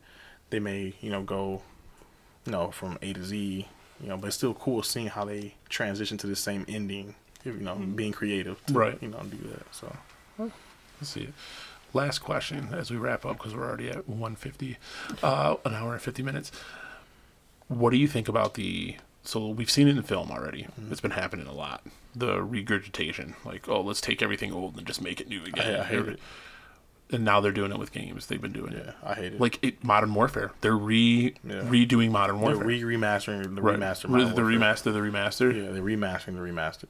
[0.49, 1.61] They may, you know, go,
[2.45, 3.67] you know, from A to Z,
[4.01, 7.15] you know, but it's still cool seeing how they transition to the same ending.
[7.45, 8.97] You know, being creative, to, Right.
[9.01, 9.73] You know, do that.
[9.73, 9.95] So
[10.37, 11.29] Let's see.
[11.93, 14.77] Last question as we wrap up because we're already at 150,
[15.23, 16.51] uh, an hour and 50 minutes.
[17.67, 18.97] What do you think about the?
[19.23, 20.67] So we've seen it in film already.
[20.89, 21.85] It's been happening a lot.
[22.15, 25.81] The regurgitation, like, oh, let's take everything old and just make it new again.
[25.81, 26.19] I hate it.
[27.09, 28.27] And now they're doing it with games.
[28.27, 28.85] They've been doing it.
[28.85, 29.39] yeah, I hate it.
[29.39, 31.61] Like it, Modern Warfare, they're re Yeah.
[31.61, 32.65] redoing Modern they're Warfare.
[32.67, 33.77] re remastering the Right.
[33.79, 34.59] remaster, Re- Modern the Warfare.
[34.59, 35.55] remaster, the remaster.
[35.55, 36.85] Yeah, they're remastering the remaster.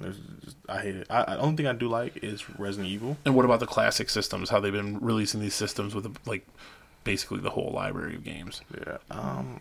[0.00, 1.06] There's just, I hate it.
[1.10, 3.18] I, I only thing I do like is Resident Evil.
[3.24, 4.50] And what about the classic systems?
[4.50, 6.46] How they've been releasing these systems with like
[7.04, 8.62] basically the whole library of games.
[8.76, 8.98] Yeah.
[9.10, 9.60] Um.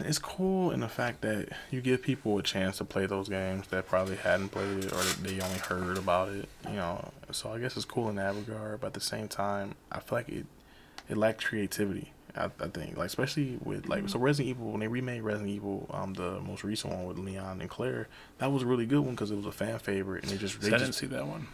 [0.00, 3.68] It's cool in the fact that you give people a chance to play those games
[3.68, 6.48] that probably hadn't played it or they only heard about it.
[6.66, 8.80] You know, so I guess it's cool in that regard.
[8.80, 10.46] But at the same time, I feel like it
[11.08, 12.12] it lacked creativity.
[12.36, 15.88] I, I think, like especially with like so Resident Evil when they remade Resident Evil,
[15.92, 18.08] um, the most recent one with Leon and Claire,
[18.38, 20.60] that was a really good one because it was a fan favorite and they just
[20.60, 21.46] they I just didn't see that one.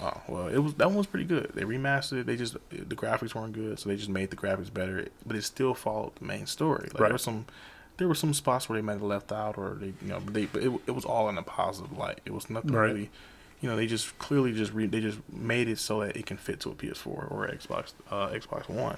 [0.00, 1.52] Oh well, it was that one was pretty good.
[1.54, 2.26] They remastered it.
[2.26, 5.06] They just the graphics weren't good, so they just made the graphics better.
[5.26, 6.84] But it still followed the main story.
[6.92, 7.06] Like Right.
[7.08, 7.46] there were some,
[7.98, 10.34] there were some spots where they might have left out, or they you know, but
[10.34, 12.20] they but it, it was all in a positive light.
[12.24, 12.86] It was nothing Right.
[12.86, 13.10] really,
[13.60, 16.38] you know, they just clearly just re- they just made it so that it can
[16.38, 18.96] fit to a PS4 or Xbox uh, Xbox One.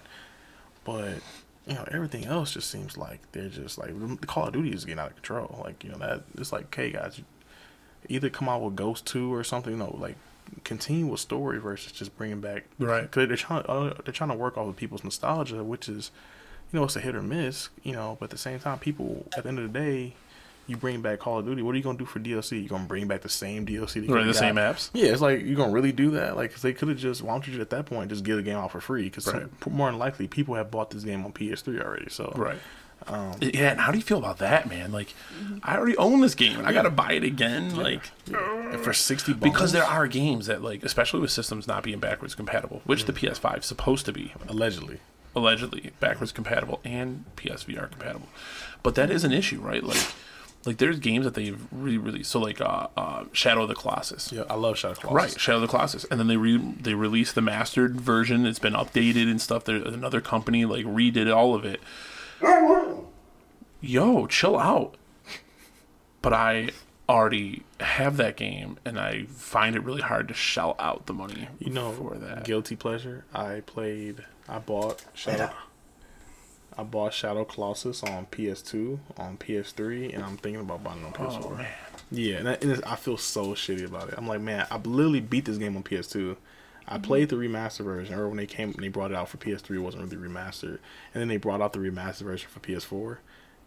[0.87, 1.19] But
[1.67, 3.91] you know, everything else just seems like they're just like
[4.21, 5.61] the Call of Duty is getting out of control.
[5.65, 7.21] Like you know that it's like, okay, guys,
[8.09, 9.73] either come out with Ghost Two or something.
[9.73, 10.17] You know, like
[10.63, 13.03] continue with story versus just bringing back Right.
[13.03, 16.13] Because they're trying uh, they're trying to work off of people's nostalgia, which is
[16.73, 17.69] you know it's a hit or miss.
[17.83, 20.15] You know, but at the same time, people at the end of the day.
[20.67, 21.63] You bring back Call of Duty.
[21.63, 22.63] What are you gonna do for DLC?
[22.63, 24.01] You gonna bring back the same DLC?
[24.09, 24.35] Right, the got?
[24.37, 24.91] same apps.
[24.95, 26.37] Yeah, it's like you gonna really do that?
[26.37, 27.23] Like, 'cause they could have just.
[27.23, 29.05] Why don't you at that point just give the game out for free?
[29.05, 29.47] Because Right.
[29.71, 32.09] more than likely, people have bought this game on PS3 already.
[32.11, 32.59] So Right.
[33.09, 34.91] Um, yeah, and how do you feel about that, man?
[34.91, 35.15] Like,
[35.63, 37.77] I already own this game, and I gotta buy it again.
[37.77, 41.83] Like, and for sixty bucks, because there are games that, like, especially with systems not
[41.85, 43.07] being backwards compatible, which Mm.
[43.07, 44.99] the PS5 is supposed to be, allegedly.
[45.37, 48.29] allegedly backwards compatible and PSVR compatible,
[48.83, 49.85] but that is an issue, right?
[49.85, 50.03] Like,
[50.67, 52.31] like there's games that they've re-released.
[52.31, 54.33] So, like, uh, uh, Shadow of the Colossus.
[54.33, 55.33] Yeah, I love Shadow of the Colossus.
[55.35, 58.47] Right, Shadow of the Colossus, and then they re they released the mastered version.
[58.47, 59.65] It's been updated and stuff.
[59.65, 61.81] There's another company like redid all of it.
[63.81, 64.97] Yo, chill out.
[66.23, 66.71] But I
[67.09, 71.49] already have that game, and I find it really hard to shell out the money.
[71.59, 72.45] You know, for that.
[72.45, 73.25] guilty pleasure.
[73.33, 74.25] I played.
[74.49, 75.51] I bought Shadow.
[76.79, 81.13] I bought Shadow Colossus on PS2, on PS3, and I'm thinking about buying it on
[81.13, 81.45] PS4.
[81.45, 81.67] Oh man,
[82.11, 84.15] Yeah, and, I, and it's- I feel so shitty about it.
[84.19, 86.37] I'm like, man, I literally beat this game on PS2.
[86.89, 87.03] I mm-hmm.
[87.03, 88.15] played the remastered version.
[88.15, 90.79] Or when they came, when they brought it out for PS3, it wasn't really remastered,
[91.15, 93.19] and then they brought out the remastered version for PS4.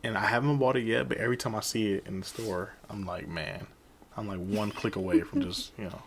[0.03, 2.73] And I haven't bought it yet, but every time I see it in the store,
[2.89, 3.67] I'm like, man,
[4.15, 6.01] I'm like one click away from just you know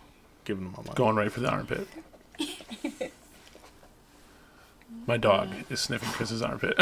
[0.44, 0.94] giving them my money.
[0.94, 1.86] going right for the armpit.
[5.06, 6.78] My dog is sniffing Chris's armpit.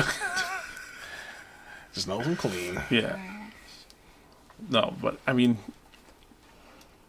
[1.94, 2.80] Just knows I'm clean.
[2.90, 3.18] yeah.
[4.68, 5.58] No, but I mean,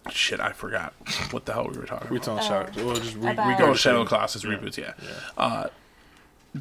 [0.09, 0.93] shit, I forgot
[1.31, 2.41] what the hell we were talking We about.
[2.41, 2.85] talking Shadow.
[2.87, 4.93] Well, just re- about- we Oh, go Shadow of the Colossus reboots, yeah.
[5.37, 5.67] Uh,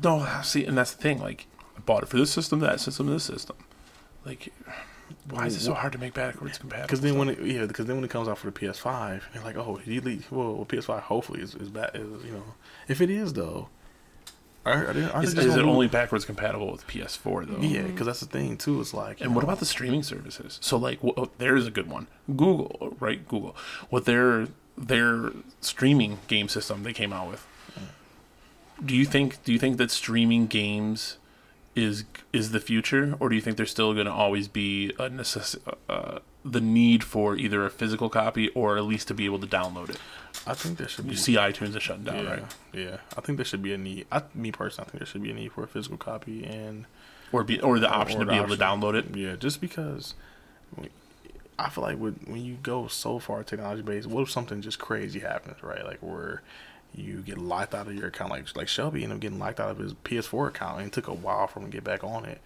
[0.03, 1.21] no, see, and that's the thing.
[1.21, 1.47] Like,
[1.77, 3.57] I bought it for this system, that system, this system.
[4.27, 4.53] Like,
[5.29, 6.87] why is it so hard to make backwards compatible?
[6.89, 9.43] Because then when it yeah, because then when it comes out for the PS5, they're
[9.43, 11.91] like, oh, you leave, well, well, PS5 hopefully is is bad.
[11.95, 12.45] Is, you know,
[12.89, 13.69] if it is though,
[14.71, 17.59] are they, is, is it only backwards compatible with PS4 though?
[17.61, 18.81] Yeah, because that's the thing too.
[18.81, 20.59] It's like, And what about the streaming services?
[20.63, 22.07] So like, wh- oh, there's a good one.
[22.29, 23.27] Google, right?
[23.27, 23.57] Google,
[23.91, 24.49] what their
[24.79, 27.47] their streaming game system they came out with.
[28.85, 29.45] Do you think?
[29.45, 31.19] Do you think that streaming games
[31.77, 35.11] is is the future, or do you think there's still going to always be a
[35.11, 39.39] necess- uh, the need for either a physical copy or at least to be able
[39.39, 39.99] to download it?
[40.47, 42.45] I think there should be You see, iTunes is shutting down, yeah, right?
[42.73, 42.97] yeah.
[43.17, 44.07] I think there should be a need.
[44.11, 46.87] I, me personally, I think there should be a need for a physical copy and
[47.33, 49.15] Or be or the option or to the be able to download it.
[49.15, 50.15] Yeah, just because
[51.59, 54.79] I feel like with, when you go so far technology based, what if something just
[54.79, 55.85] crazy happens, right?
[55.85, 56.43] Like where
[56.95, 59.71] you get locked out of your account, like like Shelby ended up getting locked out
[59.71, 62.25] of his PS4 account, and it took a while for him to get back on
[62.25, 62.41] it.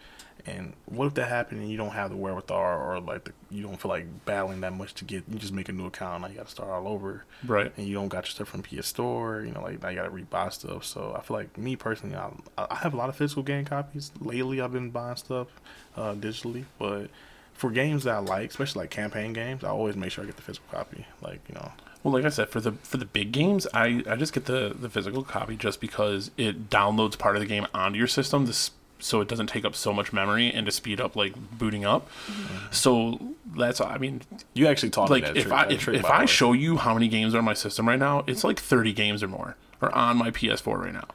[0.46, 3.62] And what if that happened and you don't have the wherewithal, or like the, you
[3.62, 6.28] don't feel like battling that much to get, you just make a new account, now
[6.28, 7.72] you got to start all over, Right.
[7.78, 10.04] and you don't got your stuff from PS Store, you know, like now you got
[10.04, 10.84] to rebuy stuff.
[10.84, 14.12] So I feel like me personally, I, I have a lot of physical game copies.
[14.20, 15.48] Lately, I've been buying stuff
[15.96, 17.08] uh, digitally, but
[17.54, 20.36] for games that I like, especially like campaign games, I always make sure I get
[20.36, 21.06] the physical copy.
[21.22, 21.72] Like you know,
[22.02, 24.74] Well, like I said, for the for the big games, I, I just get the,
[24.78, 28.72] the physical copy just because it downloads part of the game onto your system, this,
[28.98, 32.08] so it doesn't take up so much memory and to speed up like booting up.
[32.26, 32.72] Mm-hmm.
[32.72, 34.22] So that's I mean,
[34.54, 37.34] you actually taught like if trick- I if, if I show you how many games
[37.34, 40.30] are on my system right now, it's like thirty games or more are on my
[40.30, 41.06] PS4 right now.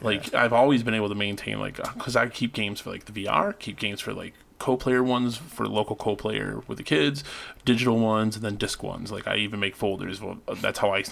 [0.00, 3.06] Like I've always been able to maintain like uh, because I keep games for like
[3.06, 7.24] the VR, keep games for like co-player ones for local co-player with the kids,
[7.64, 9.10] digital ones, and then disc ones.
[9.10, 10.20] Like I even make folders.
[10.20, 11.04] Well, that's how I.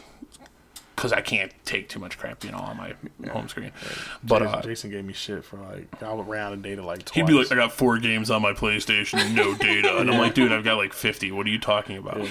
[0.96, 2.94] Because I can't take too much crap, you know, on my
[3.30, 3.70] home screen.
[4.24, 7.14] But Jason, uh, Jason gave me shit for like I ran and data like twice.
[7.14, 10.32] he'd be like, "I got four games on my PlayStation no data," and I'm like,
[10.34, 11.32] "Dude, I've got like 50.
[11.32, 12.30] What are you talking about?" Yeah,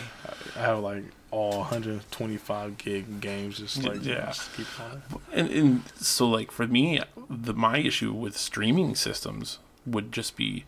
[0.56, 4.26] I have like all 125 gig games just like Yeah.
[4.28, 4.66] just keep.
[5.34, 10.64] And, and so like for me the my issue with streaming systems would just be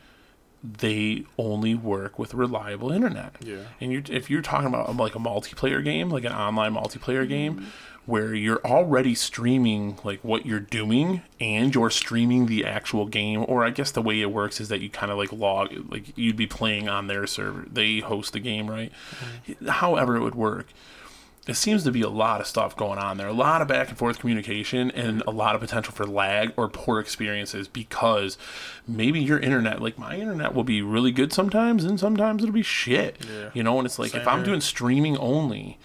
[0.63, 3.35] they only work with reliable internet.
[3.39, 3.57] Yeah.
[3.79, 7.29] and you if you're talking about like a multiplayer game like an online multiplayer mm-hmm.
[7.29, 7.67] game
[8.05, 13.65] where you're already streaming like what you're doing and you're streaming the actual game or
[13.65, 16.37] i guess the way it works is that you kind of like log like you'd
[16.37, 17.65] be playing on their server.
[17.71, 18.91] They host the game right?
[19.45, 19.67] Mm-hmm.
[19.67, 20.67] However it would work
[21.47, 23.27] it seems to be a lot of stuff going on there.
[23.27, 26.67] A lot of back and forth communication and a lot of potential for lag or
[26.67, 28.37] poor experiences because
[28.87, 32.61] maybe your internet, like my internet, will be really good sometimes and sometimes it'll be
[32.61, 33.17] shit.
[33.29, 33.49] Yeah.
[33.53, 34.47] You know, and it's like if I'm here.
[34.47, 35.77] doing streaming only,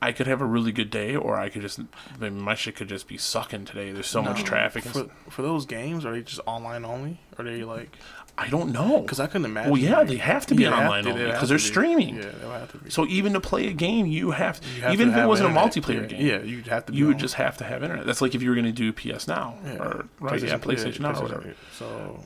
[0.00, 2.76] I could have a really good day, or I could just I mean, my shit
[2.76, 3.92] could just be sucking today.
[3.92, 4.84] There's so much traffic.
[4.84, 6.04] For for those games.
[6.04, 7.20] Are they just online only?
[7.38, 7.96] Are they like?
[8.38, 9.72] I don't know Because I couldn't imagine.
[9.72, 11.62] Well, yeah, like- they have to be online to- only because they're be.
[11.62, 12.16] streaming.
[12.16, 12.90] Yeah, they have to be.
[12.90, 15.58] So even to play a game, you have, You have even if it wasn't a
[15.58, 16.26] multiplayer Yeah, game.
[16.26, 18.04] yeah, you'd have to be You would just have to have internet.
[18.06, 19.76] That's like if you were going to do PS Now Yeah.
[19.76, 21.54] or right, yeah, PlayStation Now or whatever.
[21.78, 22.20] So,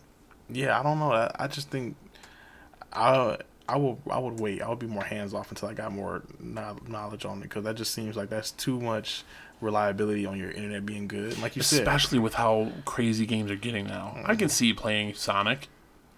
[0.49, 1.13] yeah, I don't know.
[1.13, 1.97] I, I just think
[2.93, 3.39] I
[3.69, 4.63] I will I would wait.
[4.63, 7.77] I would be more hands off until I got more knowledge on it because that
[7.77, 9.23] just seems like that's too much
[9.61, 11.39] reliability on your internet being good.
[11.39, 14.17] Like you said, Especially with how crazy games are getting now.
[14.25, 14.49] I can mm-hmm.
[14.49, 15.69] see playing Sonic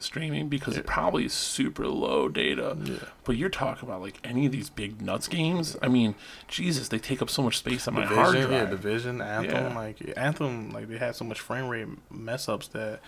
[0.03, 2.77] streaming because it probably is super low data.
[2.83, 2.97] Yeah.
[3.25, 5.77] But you're talking about like any of these big nuts games.
[5.83, 6.15] I mean,
[6.49, 8.65] Jesus, they take up so much space on my Division, hard yeah.
[8.67, 9.75] Division, Anthem, Yeah.
[9.75, 13.01] like Anthem, like they had so much frame rate mess ups that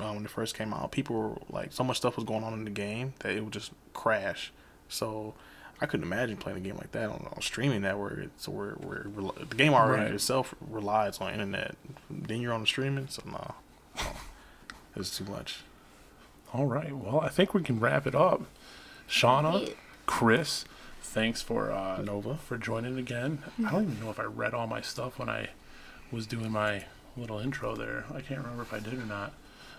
[0.00, 2.52] uh, when it first came out, people were like so much stuff was going on
[2.52, 4.52] in the game that it would just crash.
[4.88, 5.34] So
[5.80, 8.18] I couldn't imagine playing a game like that on, on streaming network.
[8.18, 10.12] It's where where it the game already Right.
[10.14, 11.74] itself relies on internet.
[12.08, 13.54] Then you're on the streaming, so no,
[13.96, 14.02] no
[14.96, 15.64] it's too much.
[16.54, 16.96] All right.
[16.96, 18.42] Well, I think we can wrap it up.
[19.08, 19.66] Shanna,
[20.06, 20.64] Chris,
[21.02, 22.36] thanks for uh, Nova.
[22.36, 23.42] for joining again.
[23.66, 25.48] I don't even know if I read all my stuff when I
[26.12, 26.84] was doing my
[27.16, 28.04] little intro there.
[28.14, 29.32] I can't remember if I did or not.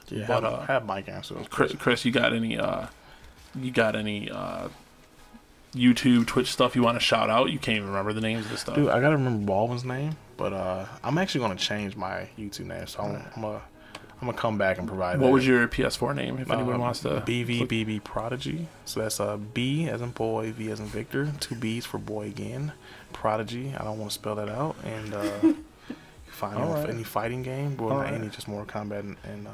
[0.09, 1.73] Yeah, But, have, uh, have Mike answer those Chris.
[1.79, 2.87] Chris, you got any uh,
[3.55, 4.67] you got any uh,
[5.73, 7.51] YouTube, Twitch stuff you want to shout out?
[7.51, 8.75] You can't even remember the names of the stuff.
[8.75, 12.85] Dude, I gotta remember Baldwin's name, but uh, I'm actually gonna change my YouTube name,
[12.85, 13.61] so I'm, I'm gonna
[14.21, 15.19] I'm gonna come back and provide.
[15.19, 15.33] what that.
[15.33, 16.37] was your PS4 name?
[16.39, 17.21] If anyone Uh, wants to.
[17.25, 18.67] BVBB Prodigy.
[18.85, 22.27] So that's a B as in boy, V as in Victor, two B's for boy
[22.27, 22.71] again.
[23.13, 23.73] Prodigy.
[23.77, 24.75] I don't want to spell that out.
[24.83, 25.57] And uh, you
[26.27, 26.89] find me on Alright.
[26.89, 28.13] any fighting game, well, not Alright.
[28.13, 29.51] any, just Mortal Kombat and, and uh,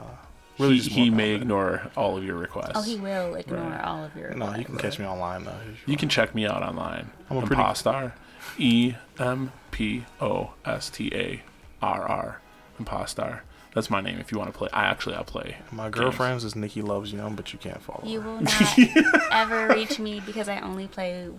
[0.57, 2.71] He, just he may ignore all of your requests.
[2.75, 3.81] Oh, he will ignore Right.
[3.83, 4.29] all of your.
[4.29, 4.51] requests.
[4.51, 5.57] No, you can catch me online though.
[5.88, 7.09] You can check me out online.
[7.29, 8.13] I'm a pretty- Impostar.
[8.57, 11.41] E M P O S T A
[11.81, 12.41] R R.
[12.81, 13.41] Impostar.
[13.73, 14.68] That's my name if you want to play.
[14.73, 15.56] I actually I'll play.
[15.72, 15.95] My games.
[15.95, 18.30] girlfriend's is Nikki Loves Young, but you can't follow You her.
[18.31, 18.77] will not
[19.31, 21.30] ever reach me because I only play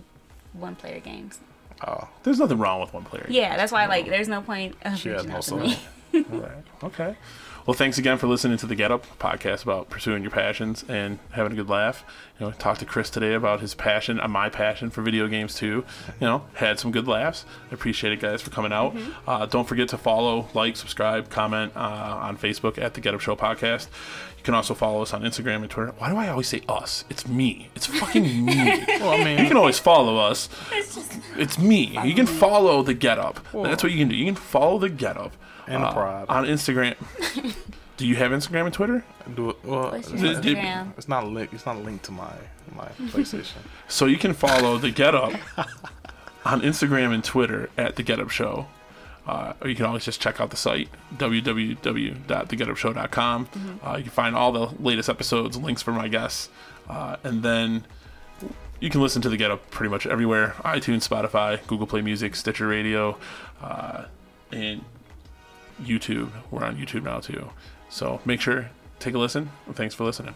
[0.53, 1.39] one player games.
[1.85, 3.25] Oh, There's nothing wrong with one player.
[3.29, 5.59] Yeah, that's why like there's no point of she has reaching no to soul.
[5.59, 5.77] me.
[6.31, 6.63] All right.
[6.83, 7.15] Okay.
[7.65, 11.19] Well, thanks again for listening to the Get Up podcast about pursuing your passions and
[11.31, 12.03] having a good laugh.
[12.37, 15.55] You know, talked to Chris today about his passion, uh, my passion for video games
[15.55, 15.85] too.
[16.19, 17.45] You know, had some good laughs.
[17.71, 18.97] I appreciate it, guys, for coming out.
[19.25, 23.21] Uh, don't forget to follow, like, subscribe, comment uh, on Facebook at the Get Up
[23.21, 23.87] Show podcast.
[24.37, 25.93] You can also follow us on Instagram and Twitter.
[25.99, 27.05] Why do I always say us?
[27.09, 27.69] It's me.
[27.75, 28.55] It's fucking me.
[28.99, 30.49] well, I mean, You can always follow us.
[31.37, 31.97] It's me.
[32.03, 33.39] You can follow the Get Up.
[33.53, 34.17] That's what you can do.
[34.17, 35.31] You can follow the Get Up
[35.67, 36.25] And uh, Pride.
[36.29, 36.95] on Instagram.
[37.97, 39.03] do you have Instagram and Twitter?
[39.35, 39.57] do it.
[39.63, 40.97] Well, What's it's, your Did- did- Instagram?
[40.97, 41.53] it's not linked.
[41.53, 42.31] It's not linked to my
[42.75, 43.53] my PlayStation.
[43.87, 45.33] So you can follow the Get Up
[46.45, 48.67] on Instagram and Twitter at the Get Up Show.
[49.25, 53.49] Uh, or you can always just check out the site www.thegetupshow.com.
[53.85, 56.49] Uh, you can find all the latest episodes, links for my guests,
[56.89, 57.83] uh, and then
[58.79, 62.35] you can listen to the Get Up pretty much everywhere: iTunes, Spotify, Google Play Music,
[62.35, 63.17] Stitcher Radio,
[63.61, 64.05] uh,
[64.51, 64.83] and
[65.81, 66.29] YouTube.
[66.51, 67.49] We're on YouTube now too.
[67.89, 68.69] So make sure
[68.99, 69.49] take a listen.
[69.65, 70.35] and Thanks for listening.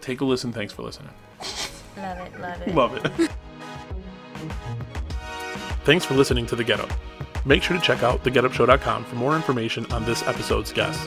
[0.00, 0.52] Take a listen.
[0.52, 1.10] Thanks for listening.
[1.96, 2.74] Love it, love it.
[2.74, 3.30] Love it.
[5.84, 6.90] Thanks for listening to The Get Up.
[7.44, 11.06] Make sure to check out thegetupshow.com for more information on this episode's guests.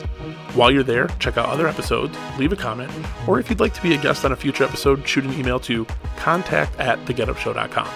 [0.54, 2.90] While you're there, check out other episodes, leave a comment,
[3.26, 5.60] or if you'd like to be a guest on a future episode, shoot an email
[5.60, 5.84] to
[6.16, 7.88] contact at thegetupshow.com.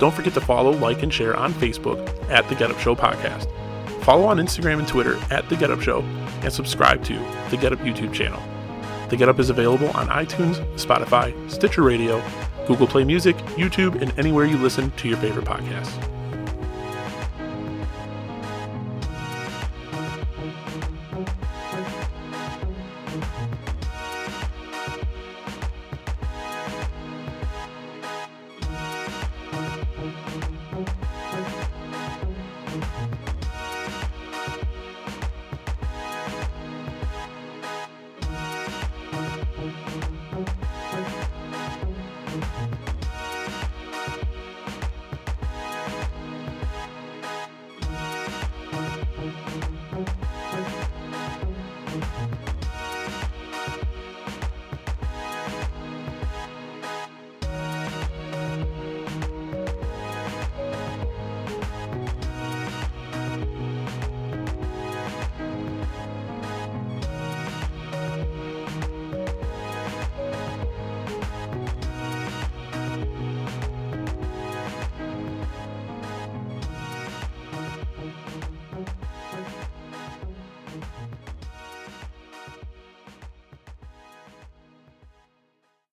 [0.00, 1.98] Don't forget to follow, like, and share on Facebook
[2.30, 3.48] at The Get Up Show Podcast.
[4.08, 6.00] Follow on Instagram and Twitter at The Get Up Show,
[6.40, 7.12] and subscribe to
[7.50, 8.42] The Get Up YouTube channel.
[9.10, 12.22] The Get Up is available on iTunes, Spotify, Stitcher Radio,
[12.66, 16.17] Google Play Music, YouTube, and anywhere you listen to your favorite podcasts.